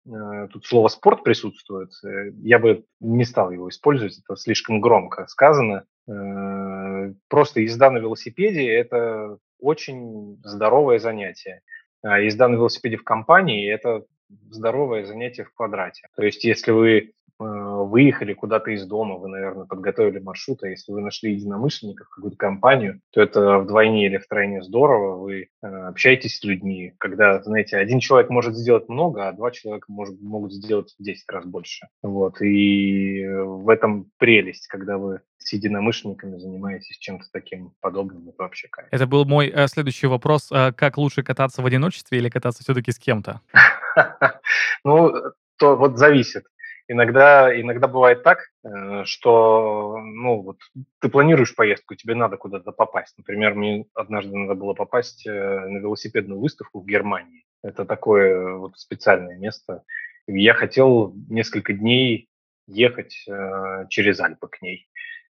тут 0.52 0.66
слово 0.66 0.88
спорт 0.88 1.24
присутствует. 1.24 1.92
Э, 2.04 2.32
я 2.42 2.60
бы 2.60 2.86
не 3.00 3.26
стал 3.26 3.52
его 3.52 3.70
использовать, 3.70 4.20
это 4.20 4.36
слишком 4.36 4.82
громко 4.82 5.28
сказано. 5.28 5.86
Э, 6.08 7.14
просто 7.28 7.62
езда 7.62 7.92
на 7.92 8.00
велосипеде– 8.00 8.68
это 8.68 9.38
очень 9.60 10.40
здоровое 10.44 11.00
занятие. 11.00 11.62
А 12.04 12.20
езда 12.20 12.48
на 12.48 12.56
велосипеде 12.56 12.98
в 12.98 13.04
компании– 13.04 13.72
это 13.74 14.04
здоровое 14.50 15.06
занятие 15.06 15.44
в 15.44 15.54
квадрате. 15.54 16.08
То 16.16 16.24
есть 16.24 16.44
если 16.44 16.72
вы 16.72 17.14
Э, 17.42 17.84
выехали 17.84 18.34
куда-то 18.34 18.70
из 18.72 18.86
дома, 18.86 19.16
вы, 19.16 19.28
наверное, 19.28 19.66
подготовили 19.66 20.20
маршрут, 20.20 20.62
а 20.64 20.68
если 20.68 20.92
вы 20.92 21.02
нашли 21.02 21.34
единомышленников, 21.34 22.08
какую-то 22.10 22.38
компанию, 22.38 23.02
то 23.12 23.22
это 23.22 23.58
вдвойне 23.58 24.06
или 24.06 24.18
втройне 24.18 24.62
здорово, 24.62 25.18
вы 25.18 25.48
э, 25.64 25.68
общаетесь 25.68 26.38
с 26.38 26.44
людьми, 26.44 26.94
когда, 27.00 27.42
знаете, 27.42 27.78
один 27.78 28.00
человек 28.00 28.30
может 28.30 28.56
сделать 28.56 28.90
много, 28.90 29.28
а 29.28 29.32
два 29.32 29.50
человека 29.50 29.86
может, 29.90 30.22
могут 30.22 30.54
сделать 30.54 30.94
в 31.00 31.04
10 31.04 31.30
раз 31.32 31.46
больше. 31.46 31.88
Вот, 32.04 32.42
и 32.42 33.26
в 33.28 33.70
этом 33.70 34.12
прелесть, 34.20 34.68
когда 34.68 35.00
вы 35.00 35.22
с 35.40 35.52
единомышленниками 35.54 36.38
занимаетесь 36.38 36.98
чем-то 37.00 37.26
таким 37.34 37.74
подобным, 37.82 38.30
это 38.30 38.44
вообще 38.44 38.68
кайф. 38.70 38.88
Это 38.92 39.08
был 39.08 39.26
мой 39.26 39.48
э, 39.48 39.68
следующий 39.68 40.06
вопрос. 40.06 40.52
Э, 40.52 40.74
как 40.74 40.98
лучше 40.98 41.24
кататься 41.24 41.64
в 41.64 41.66
одиночестве 41.66 42.20
или 42.20 42.30
кататься 42.30 42.62
все-таки 42.62 42.92
с 42.92 43.00
кем-то? 43.00 43.42
Ну, 44.84 45.14
то 45.58 45.76
вот 45.76 45.98
зависит. 45.98 46.46
Иногда, 46.88 47.58
иногда 47.58 47.88
бывает 47.88 48.24
так, 48.24 48.50
э, 48.66 49.04
что 49.06 49.96
ну, 49.98 50.42
вот, 50.42 50.58
ты 51.00 51.08
планируешь 51.08 51.56
поездку, 51.56 51.96
тебе 51.96 52.16
надо 52.16 52.36
куда-то 52.36 52.72
попасть. 52.72 53.18
Например, 53.18 53.54
мне 53.54 53.86
однажды 53.94 54.36
надо 54.36 54.56
было 54.56 54.74
попасть 54.74 55.26
э, 55.26 55.32
на 55.32 55.78
велосипедную 55.78 56.40
выставку 56.42 56.82
в 56.82 56.86
Германии. 56.86 57.46
Это 57.64 57.86
такое 57.86 58.56
вот 58.56 58.78
специальное 58.78 59.38
место. 59.38 59.84
Я 60.28 60.54
хотел 60.54 61.14
несколько 61.30 61.74
дней 61.74 62.28
ехать 62.68 63.24
э, 63.30 63.86
через 63.90 64.20
Альпы 64.20 64.48
к 64.50 64.62
ней. 64.62 64.88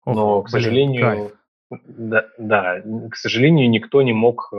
Но, 0.07 0.39
Ох, 0.39 0.47
к 0.47 0.51
сожалению, 0.51 1.33
блин, 1.71 1.83
да, 1.87 2.29
да, 2.39 2.83
к 3.11 3.17
сожалению, 3.17 3.69
никто 3.69 4.03
не 4.03 4.13
мог 4.13 4.53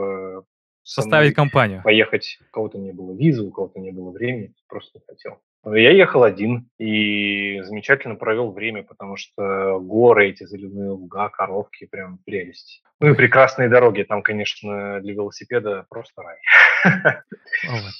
составить 0.90 1.34
компанию. 1.34 1.82
Поехать. 1.82 2.38
У 2.48 2.52
кого-то 2.52 2.78
не 2.78 2.92
было 2.92 3.14
визы, 3.14 3.42
у 3.42 3.50
кого-то 3.50 3.78
не 3.78 3.92
было 3.92 4.10
времени, 4.10 4.52
просто 4.68 4.98
не 4.98 5.02
хотел. 5.06 5.38
Я 5.64 5.90
ехал 5.90 6.22
один 6.22 6.70
и 6.78 7.60
замечательно 7.62 8.14
провел 8.14 8.50
время, 8.50 8.82
потому 8.82 9.16
что 9.16 9.78
горы, 9.78 10.30
эти 10.30 10.44
заливные 10.44 10.90
луга, 10.90 11.28
коровки, 11.28 11.86
прям 11.86 12.18
прелесть. 12.24 12.82
Ну 12.98 13.10
и 13.10 13.14
прекрасные 13.14 13.68
дороги. 13.68 14.02
Там, 14.02 14.22
конечно, 14.22 15.00
для 15.00 15.12
велосипеда 15.12 15.84
просто 15.90 16.22
рай. 16.22 16.38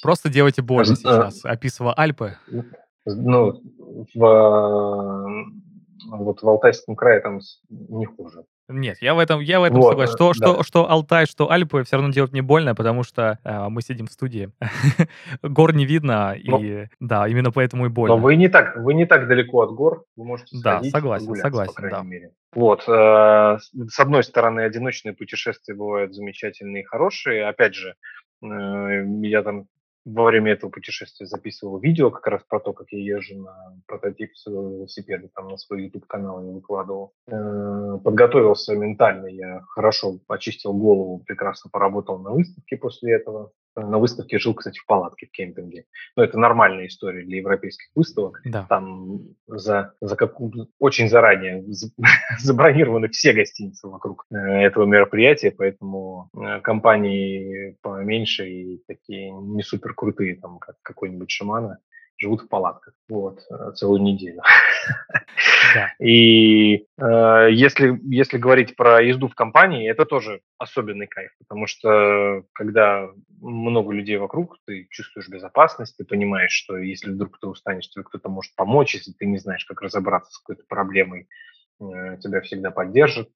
Просто 0.01 0.29
делайте 0.29 0.63
больно 0.63 0.95
сейчас, 0.95 1.45
описывая 1.45 1.93
Альпы. 1.93 2.37
Ну, 3.05 3.61
в, 4.15 5.47
вот 6.09 6.41
в 6.41 6.49
Алтайском 6.49 6.95
крае 6.95 7.19
там 7.19 7.41
не 7.69 8.05
хуже. 8.05 8.43
Нет, 8.67 8.97
я 9.01 9.13
в 9.13 9.19
этом, 9.19 9.41
я 9.41 9.59
в 9.59 9.63
этом 9.63 9.81
вот, 9.81 9.89
согласен. 9.89 10.13
Что, 10.13 10.27
да. 10.29 10.33
что, 10.33 10.63
что 10.63 10.89
Алтай, 10.89 11.25
что 11.25 11.51
Альпы 11.51 11.83
все 11.83 11.97
равно 11.97 12.11
делать 12.11 12.31
не 12.31 12.41
больно, 12.41 12.73
потому 12.73 13.03
что 13.03 13.39
э, 13.43 13.69
мы 13.69 13.81
сидим 13.81 14.07
в 14.07 14.11
студии. 14.11 14.51
Гор 15.41 15.73
не 15.73 15.85
видно, 15.85 16.33
и 16.33 16.49
но, 16.49 16.87
да, 16.99 17.27
именно 17.27 17.51
поэтому 17.51 17.85
и 17.85 17.89
больно. 17.89 18.15
Но 18.15 18.21
вы 18.21 18.35
не 18.35 18.47
так, 18.47 18.77
вы 18.77 18.93
не 18.93 19.05
так 19.05 19.27
далеко 19.27 19.61
от 19.61 19.71
гор, 19.71 20.05
вы 20.15 20.25
можете 20.25 20.57
Да, 20.63 20.81
согласен, 20.83 21.35
согласен, 21.35 21.73
по 21.75 21.89
да. 21.89 22.01
мере. 22.01 22.31
Вот, 22.53 22.83
э, 22.87 22.91
с 22.91 23.99
одной 23.99 24.23
стороны, 24.23 24.61
одиночные 24.61 25.13
путешествия 25.13 25.75
бывают 25.75 26.13
замечательные 26.13 26.83
и 26.83 26.85
хорошие. 26.85 27.47
Опять 27.47 27.75
же, 27.75 27.95
э, 28.43 29.05
я 29.23 29.43
там 29.43 29.65
во 30.05 30.25
время 30.25 30.53
этого 30.53 30.69
путешествия 30.69 31.25
записывал 31.25 31.79
видео 31.79 32.09
как 32.09 32.25
раз 32.27 32.43
про 32.43 32.59
то, 32.59 32.73
как 32.73 32.87
я 32.91 32.99
езжу 32.99 33.37
на 33.37 33.75
прототип 33.87 34.35
своего 34.35 34.69
велосипеда, 34.69 35.29
там 35.33 35.49
на 35.49 35.57
свой 35.57 35.83
YouTube-канал 35.83 36.43
я 36.43 36.51
выкладывал. 36.51 37.13
Э, 37.27 37.99
подготовился 38.03 38.75
ментально, 38.75 39.27
я 39.27 39.61
хорошо 39.69 40.19
очистил 40.27 40.73
голову, 40.73 41.23
прекрасно 41.25 41.69
поработал 41.71 42.17
на 42.19 42.31
выставке 42.31 42.77
после 42.77 43.13
этого. 43.13 43.51
На 43.75 43.97
выставке 43.97 44.37
жил, 44.37 44.53
кстати, 44.53 44.79
в 44.79 44.85
палатке 44.85 45.27
в 45.27 45.31
кемпинге. 45.31 45.85
Но 46.15 46.23
это 46.23 46.37
нормальная 46.37 46.87
история 46.87 47.23
для 47.23 47.37
европейских 47.37 47.89
выставок. 47.95 48.41
Да. 48.45 48.65
Там 48.67 49.21
за, 49.47 49.93
за 50.01 50.15
как, 50.15 50.35
очень 50.79 51.09
заранее 51.09 51.63
забронированы 52.39 53.09
все 53.09 53.33
гостиницы 53.33 53.87
вокруг 53.87 54.25
э, 54.31 54.35
этого 54.35 54.85
мероприятия, 54.85 55.51
поэтому 55.51 56.29
э, 56.35 56.59
компании 56.61 57.77
поменьше 57.81 58.49
и 58.49 58.83
такие 58.87 59.31
не 59.31 59.63
супер 59.63 59.93
крутые, 59.93 60.35
там, 60.35 60.59
как 60.59 60.75
какой-нибудь 60.81 61.31
шамана, 61.31 61.77
живут 62.17 62.41
в 62.41 62.47
палатках 62.47 62.93
вот, 63.09 63.39
э, 63.49 63.71
целую 63.75 64.01
неделю. 64.01 64.41
И 65.99 66.85
э, 66.97 67.47
если, 67.51 67.99
если 68.03 68.37
говорить 68.37 68.75
про 68.75 69.01
езду 69.01 69.27
в 69.27 69.35
компании, 69.35 69.89
это 69.89 70.05
тоже 70.05 70.41
особенный 70.57 71.07
кайф, 71.07 71.31
потому 71.39 71.67
что 71.67 72.43
когда 72.53 73.09
много 73.39 73.93
людей 73.93 74.17
вокруг, 74.17 74.57
ты 74.65 74.87
чувствуешь 74.89 75.29
безопасность, 75.29 75.97
ты 75.97 76.05
понимаешь, 76.05 76.51
что 76.51 76.77
если 76.77 77.11
вдруг 77.11 77.39
ты 77.39 77.47
устанешь, 77.47 77.89
тебе 77.89 78.03
кто-то 78.03 78.29
может 78.29 78.55
помочь, 78.55 78.95
если 78.95 79.11
ты 79.11 79.25
не 79.25 79.37
знаешь, 79.37 79.65
как 79.65 79.81
разобраться 79.81 80.31
с 80.31 80.39
какой-то 80.39 80.63
проблемой, 80.67 81.27
э, 81.79 82.17
тебя 82.21 82.41
всегда 82.41 82.71
поддержат. 82.71 83.29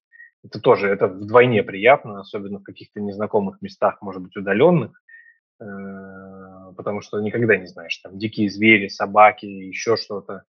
Это 0.44 0.60
тоже, 0.60 0.88
это 0.88 1.08
вдвойне 1.08 1.62
приятно, 1.62 2.20
особенно 2.20 2.58
в 2.60 2.62
каких-то 2.62 3.00
незнакомых 3.00 3.60
местах, 3.62 3.98
может 4.00 4.22
быть, 4.22 4.36
удаленных, 4.36 4.92
э, 5.60 5.64
потому 6.76 7.00
что 7.00 7.20
никогда 7.20 7.56
не 7.56 7.66
знаешь, 7.66 7.96
там 7.98 8.18
дикие 8.18 8.48
звери, 8.48 8.88
собаки, 8.88 9.46
еще 9.46 9.96
что-то. 9.96 10.44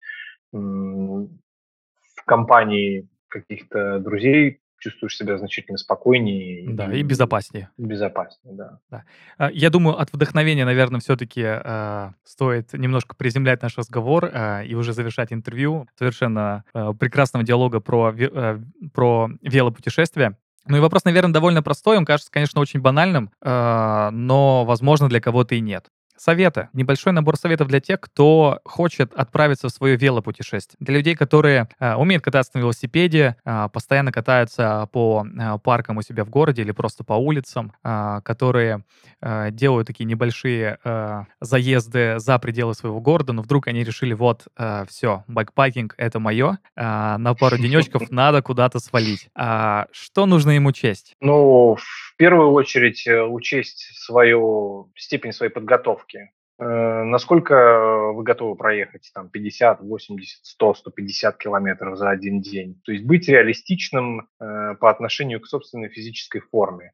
Компании 2.27 3.09
каких-то 3.29 3.99
друзей 4.01 4.61
чувствуешь 4.79 5.17
себя 5.17 5.39
значительно 5.39 5.79
спокойнее. 5.79 6.69
Да, 6.75 6.93
и, 6.93 6.99
и 6.99 7.03
безопаснее. 7.03 7.71
Безопаснее, 7.79 8.55
да. 8.55 8.79
да. 8.91 9.05
А, 9.39 9.51
я 9.51 9.71
думаю, 9.71 9.99
от 9.99 10.13
вдохновения, 10.13 10.65
наверное, 10.65 11.01
все-таки 11.01 11.43
э, 11.45 12.11
стоит 12.25 12.73
немножко 12.73 13.17
приземлять 13.17 13.63
наш 13.63 13.77
разговор 13.79 14.27
э, 14.27 14.67
и 14.67 14.75
уже 14.75 14.93
завершать 14.93 15.33
интервью 15.33 15.89
совершенно 15.99 16.65
э, 16.75 16.93
прекрасного 16.99 17.45
диалога 17.45 17.81
про, 17.81 18.15
э, 18.15 18.59
про 18.93 19.31
велопутешествия. 19.41 20.37
Ну 20.69 20.77
и 20.77 20.81
вопрос, 20.81 21.05
наверное, 21.05 21.33
довольно 21.33 21.63
простой. 21.63 21.97
Он 21.97 22.05
кажется, 22.05 22.31
конечно, 22.31 22.61
очень 22.61 22.81
банальным, 22.81 23.31
э, 23.41 24.11
но, 24.13 24.65
возможно, 24.65 25.09
для 25.09 25.21
кого-то 25.21 25.55
и 25.55 25.61
нет. 25.61 25.87
Советы. 26.17 26.69
Небольшой 26.73 27.13
набор 27.13 27.37
советов 27.37 27.69
для 27.69 27.81
тех, 27.81 28.01
кто 28.01 28.61
хочет 28.65 29.13
отправиться 29.15 29.69
в 29.69 29.71
свое 29.71 29.97
велопутешествие. 29.97 30.77
Для 30.81 30.97
людей, 30.97 31.15
которые 31.15 31.69
э, 31.79 31.95
умеют 31.95 32.25
кататься 32.25 32.53
на 32.55 32.61
велосипеде, 32.61 33.37
э, 33.45 33.69
постоянно 33.73 34.13
катаются 34.13 34.89
по 34.93 35.27
э, 35.27 35.59
паркам 35.63 35.99
у 35.99 36.03
себя 36.03 36.25
в 36.25 36.31
городе 36.31 36.63
или 36.63 36.73
просто 36.73 37.05
по 37.05 37.15
улицам, 37.15 37.73
э, 37.85 38.21
которые 38.25 38.83
э, 39.21 39.51
делают 39.51 39.87
такие 39.87 40.05
небольшие 40.05 40.79
э, 40.83 41.25
заезды 41.41 42.19
за 42.19 42.39
пределы 42.39 42.75
своего 42.75 43.01
города, 43.01 43.33
но 43.33 43.43
вдруг 43.43 43.69
они 43.69 43.85
решили, 43.85 44.15
вот, 44.15 44.47
э, 44.57 44.85
все, 44.89 45.25
байкпакинг— 45.29 45.95
это 45.99 46.19
мое, 46.19 46.59
э, 46.77 47.17
на 47.17 47.35
пару 47.35 47.59
денечков 47.59 48.03
надо 48.11 48.43
куда-то 48.43 48.81
свалить. 48.81 49.29
А 49.35 49.87
что 49.93 50.27
нужно 50.27 50.53
им 50.53 50.67
учесть? 50.67 51.15
Ну, 51.21 51.77
в 52.17 52.19
первую 52.19 52.53
очередь 52.53 53.07
э, 53.07 53.23
учесть 53.23 53.91
свою 53.99 54.91
степень 54.97 55.33
своей 55.33 55.53
подготовки. 55.53 56.31
Э, 56.59 57.03
насколько 57.03 58.11
вы 58.15 58.23
готовы 58.23 58.57
проехать 58.57 59.11
там 59.13 59.29
50, 59.29 59.83
80, 59.83 60.47
100, 60.47 60.75
150 60.75 61.37
километров 61.37 61.99
за 61.99 62.09
один 62.09 62.41
день? 62.41 62.81
То 62.87 62.93
есть 62.93 63.05
быть 63.05 63.29
реалистичным 63.29 64.31
э, 64.41 64.77
по 64.81 64.89
отношению 64.89 65.43
к 65.43 65.47
собственной 65.47 65.91
физической 65.91 66.41
форме. 66.41 66.93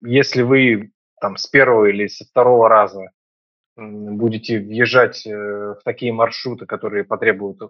Если 0.00 0.42
вы 0.42 0.92
там 1.20 1.36
с 1.36 1.46
первого 1.46 1.86
или 1.86 2.06
со 2.06 2.24
второго 2.24 2.70
раза 2.70 3.10
будете 3.76 4.58
въезжать 4.58 5.26
в 5.26 5.80
такие 5.84 6.14
маршруты, 6.14 6.64
которые 6.64 7.04
потребуют 7.04 7.60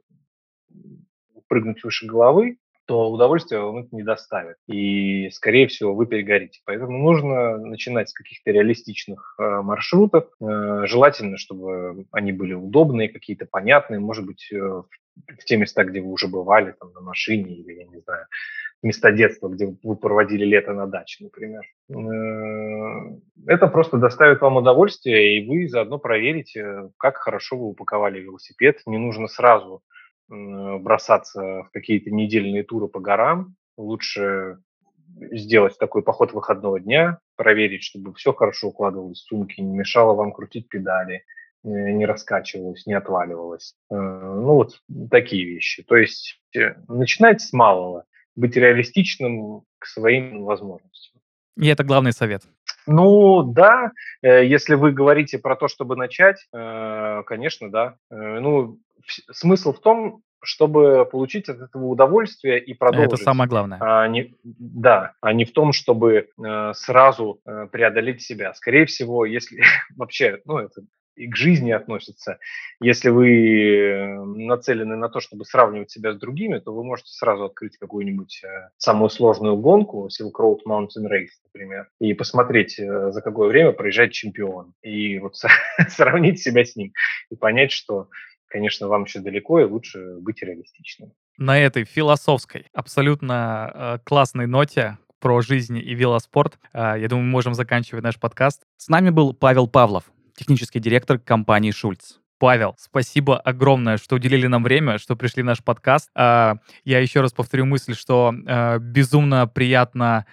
прыгнуть 1.48 1.82
выше 1.82 2.06
головы, 2.06 2.58
то 2.86 3.10
удовольствие 3.10 3.60
вам 3.60 3.78
это 3.78 3.88
не 3.94 4.02
доставит. 4.02 4.56
И, 4.66 5.30
скорее 5.30 5.68
всего, 5.68 5.94
вы 5.94 6.06
перегорите. 6.06 6.60
Поэтому 6.64 6.98
нужно 6.98 7.58
начинать 7.58 8.08
с 8.08 8.12
каких-то 8.12 8.50
реалистичных 8.50 9.36
э, 9.38 9.62
маршрутов. 9.62 10.24
Э, 10.40 10.86
желательно, 10.86 11.36
чтобы 11.36 12.06
они 12.10 12.32
были 12.32 12.54
удобные, 12.54 13.08
какие-то 13.08 13.46
понятные. 13.46 14.00
Может 14.00 14.26
быть, 14.26 14.50
э, 14.52 14.56
в 14.58 15.44
те 15.44 15.56
места, 15.56 15.84
где 15.84 16.00
вы 16.00 16.10
уже 16.10 16.28
бывали, 16.28 16.74
там, 16.78 16.92
на 16.92 17.00
машине 17.00 17.54
или, 17.54 17.74
я 17.74 17.86
не 17.86 18.00
знаю, 18.00 18.26
места 18.82 19.12
детства, 19.12 19.48
где 19.48 19.74
вы 19.82 19.96
проводили 19.96 20.44
лето 20.44 20.72
на 20.72 20.86
даче, 20.86 21.24
например. 21.24 21.62
Э, 21.90 23.18
это 23.46 23.66
просто 23.68 23.98
доставит 23.98 24.40
вам 24.40 24.56
удовольствие, 24.56 25.38
и 25.38 25.48
вы 25.48 25.68
заодно 25.68 25.98
проверите, 25.98 26.90
как 26.98 27.18
хорошо 27.18 27.56
вы 27.56 27.68
упаковали 27.68 28.20
велосипед. 28.20 28.80
Не 28.86 28.98
нужно 28.98 29.28
сразу 29.28 29.82
бросаться 30.30 31.64
в 31.64 31.70
какие-то 31.72 32.10
недельные 32.10 32.62
туры 32.62 32.88
по 32.88 33.00
горам. 33.00 33.56
Лучше 33.76 34.58
сделать 35.32 35.78
такой 35.78 36.02
поход 36.02 36.32
выходного 36.32 36.80
дня, 36.80 37.18
проверить, 37.36 37.82
чтобы 37.82 38.14
все 38.14 38.32
хорошо 38.32 38.68
укладывалось 38.68 39.20
в 39.20 39.26
сумки, 39.26 39.60
не 39.60 39.76
мешало 39.76 40.14
вам 40.14 40.32
крутить 40.32 40.68
педали, 40.68 41.24
э, 41.64 41.68
не 41.68 42.06
раскачивалось, 42.06 42.86
не 42.86 42.94
отваливалось. 42.94 43.74
Э, 43.90 43.94
ну, 43.94 44.54
вот 44.54 44.80
такие 45.10 45.44
вещи. 45.44 45.82
То 45.82 45.96
есть 45.96 46.40
э, 46.56 46.74
начинать 46.88 47.40
с 47.40 47.52
малого, 47.52 48.04
быть 48.36 48.56
реалистичным 48.56 49.62
к 49.78 49.86
своим 49.86 50.44
возможностям. 50.44 51.20
И 51.56 51.66
это 51.66 51.84
главный 51.84 52.12
совет. 52.12 52.42
Ну 52.86 53.42
да, 53.42 53.92
если 54.22 54.74
вы 54.74 54.92
говорите 54.92 55.38
про 55.38 55.54
то, 55.54 55.68
чтобы 55.68 55.96
начать, 55.96 56.46
конечно, 56.50 57.70
да. 57.70 57.96
Ну, 58.08 58.78
смысл 59.30 59.72
в 59.72 59.80
том, 59.80 60.22
чтобы 60.42 61.06
получить 61.10 61.48
от 61.48 61.60
этого 61.60 61.86
удовольствие 61.86 62.62
и 62.62 62.74
продолжить. 62.74 63.12
Это 63.12 63.22
самое 63.22 63.48
главное. 63.48 63.78
А 63.80 64.08
не, 64.08 64.34
да, 64.42 65.12
а 65.20 65.32
не 65.32 65.44
в 65.44 65.52
том, 65.52 65.72
чтобы 65.72 66.28
э, 66.42 66.72
сразу 66.74 67.40
э, 67.44 67.66
преодолеть 67.70 68.22
себя. 68.22 68.54
Скорее 68.54 68.86
всего, 68.86 69.26
если 69.26 69.62
вообще, 69.96 70.40
ну, 70.46 70.58
это 70.58 70.82
и 71.16 71.28
к 71.28 71.36
жизни 71.36 71.70
относится. 71.70 72.38
Если 72.80 73.10
вы 73.10 74.16
нацелены 74.36 74.96
на 74.96 75.08
то, 75.08 75.20
чтобы 75.20 75.44
сравнивать 75.44 75.90
себя 75.90 76.14
с 76.14 76.18
другими, 76.18 76.58
то 76.58 76.72
вы 76.72 76.82
можете 76.82 77.10
сразу 77.12 77.44
открыть 77.44 77.76
какую-нибудь 77.76 78.42
э, 78.44 78.70
самую 78.78 79.10
сложную 79.10 79.56
гонку, 79.56 80.08
Silk 80.08 80.32
Road 80.40 80.60
Mountain 80.66 81.06
Race, 81.10 81.36
например, 81.44 81.88
и 82.00 82.14
посмотреть, 82.14 82.78
э, 82.78 83.10
за 83.10 83.20
какое 83.20 83.48
время 83.48 83.72
проезжает 83.72 84.12
чемпион, 84.12 84.72
и 84.82 85.18
вот 85.18 85.34
сравнить 85.88 86.40
себя 86.40 86.64
с 86.64 86.74
ним, 86.74 86.92
и 87.30 87.36
понять, 87.36 87.72
что 87.72 88.08
конечно, 88.50 88.88
вам 88.88 89.04
еще 89.04 89.20
далеко, 89.20 89.60
и 89.60 89.64
лучше 89.64 90.16
быть 90.20 90.42
реалистичным. 90.42 91.12
На 91.38 91.58
этой 91.58 91.84
философской, 91.84 92.66
абсолютно 92.74 93.72
э, 93.72 93.98
классной 94.04 94.46
ноте 94.46 94.98
про 95.20 95.40
жизнь 95.40 95.78
и 95.78 95.94
велоспорт, 95.94 96.58
э, 96.72 96.96
я 96.98 97.08
думаю, 97.08 97.24
мы 97.24 97.30
можем 97.30 97.54
заканчивать 97.54 98.04
наш 98.04 98.18
подкаст. 98.18 98.64
С 98.76 98.88
нами 98.88 99.10
был 99.10 99.32
Павел 99.32 99.68
Павлов, 99.68 100.04
технический 100.36 100.80
директор 100.80 101.18
компании 101.18 101.70
«Шульц». 101.70 102.18
Павел, 102.38 102.74
спасибо 102.78 103.38
огромное, 103.38 103.98
что 103.98 104.16
уделили 104.16 104.46
нам 104.46 104.64
время, 104.64 104.96
что 104.96 105.14
пришли 105.14 105.42
в 105.42 105.46
наш 105.46 105.62
подкаст. 105.62 106.08
А, 106.14 106.56
я 106.84 106.98
еще 106.98 107.20
раз 107.20 107.34
повторю 107.34 107.66
мысль, 107.66 107.94
что 107.94 108.34
э, 108.34 108.78
безумно 108.78 109.46
приятно 109.46 110.26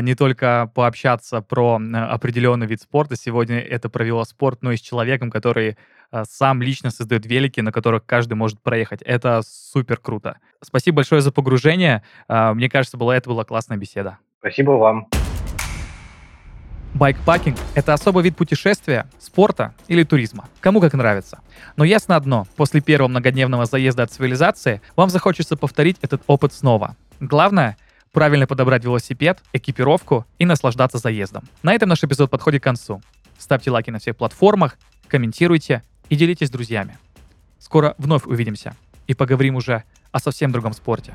не 0.00 0.14
только 0.14 0.72
пообщаться 0.74 1.42
про 1.42 1.78
определенный 2.08 2.66
вид 2.66 2.80
спорта, 2.80 3.14
сегодня 3.14 3.60
это 3.60 3.90
про 3.90 4.04
велоспорт, 4.04 4.62
но 4.62 4.72
и 4.72 4.78
с 4.78 4.80
человеком, 4.80 5.30
который 5.30 5.76
сам 6.28 6.62
лично 6.62 6.90
создает 6.90 7.26
велики, 7.26 7.60
на 7.60 7.72
которых 7.72 8.04
каждый 8.06 8.34
может 8.34 8.60
проехать. 8.60 9.02
Это 9.02 9.42
супер 9.44 9.98
круто. 9.98 10.38
Спасибо 10.62 10.96
большое 10.96 11.20
за 11.20 11.32
погружение. 11.32 12.02
А, 12.28 12.54
мне 12.54 12.68
кажется, 12.68 12.96
была, 12.96 13.16
это 13.16 13.28
была 13.28 13.44
классная 13.44 13.76
беседа. 13.76 14.18
Спасибо 14.38 14.72
вам. 14.72 15.08
Байкпакинг— 16.94 17.58
это 17.74 17.92
особый 17.92 18.24
вид 18.24 18.36
путешествия, 18.36 19.06
спорта 19.18 19.74
или 19.86 20.02
туризма. 20.02 20.48
Кому 20.60 20.80
как 20.80 20.94
нравится. 20.94 21.40
Но 21.76 21.84
ясно 21.84 22.16
одно, 22.16 22.46
после 22.56 22.80
первого 22.80 23.08
многодневного 23.08 23.66
заезда 23.66 24.04
от 24.04 24.12
цивилизации 24.12 24.80
вам 24.96 25.10
захочется 25.10 25.58
повторить 25.58 25.98
этот 26.00 26.22
опыт 26.26 26.54
снова. 26.54 26.96
Главное— 27.20 27.76
правильно 28.12 28.46
подобрать 28.46 28.82
велосипед, 28.82 29.42
экипировку 29.52 30.24
и 30.38 30.46
наслаждаться 30.46 30.96
заездом. 30.96 31.44
На 31.62 31.74
этом 31.74 31.90
наш 31.90 32.02
эпизод 32.02 32.30
подходит 32.30 32.62
к 32.62 32.64
концу. 32.64 33.02
Ставьте 33.36 33.70
лайки 33.70 33.90
на 33.90 33.98
всех 33.98 34.16
платформах, 34.16 34.78
комментируйте 35.06 35.82
и 36.08 36.16
делитесь 36.16 36.48
с 36.48 36.50
друзьями. 36.50 36.98
Скоро 37.58 37.94
вновь 37.98 38.26
увидимся 38.26 38.76
и 39.06 39.14
поговорим 39.14 39.56
уже 39.56 39.84
о 40.12 40.20
совсем 40.20 40.52
другом 40.52 40.72
спорте. 40.72 41.14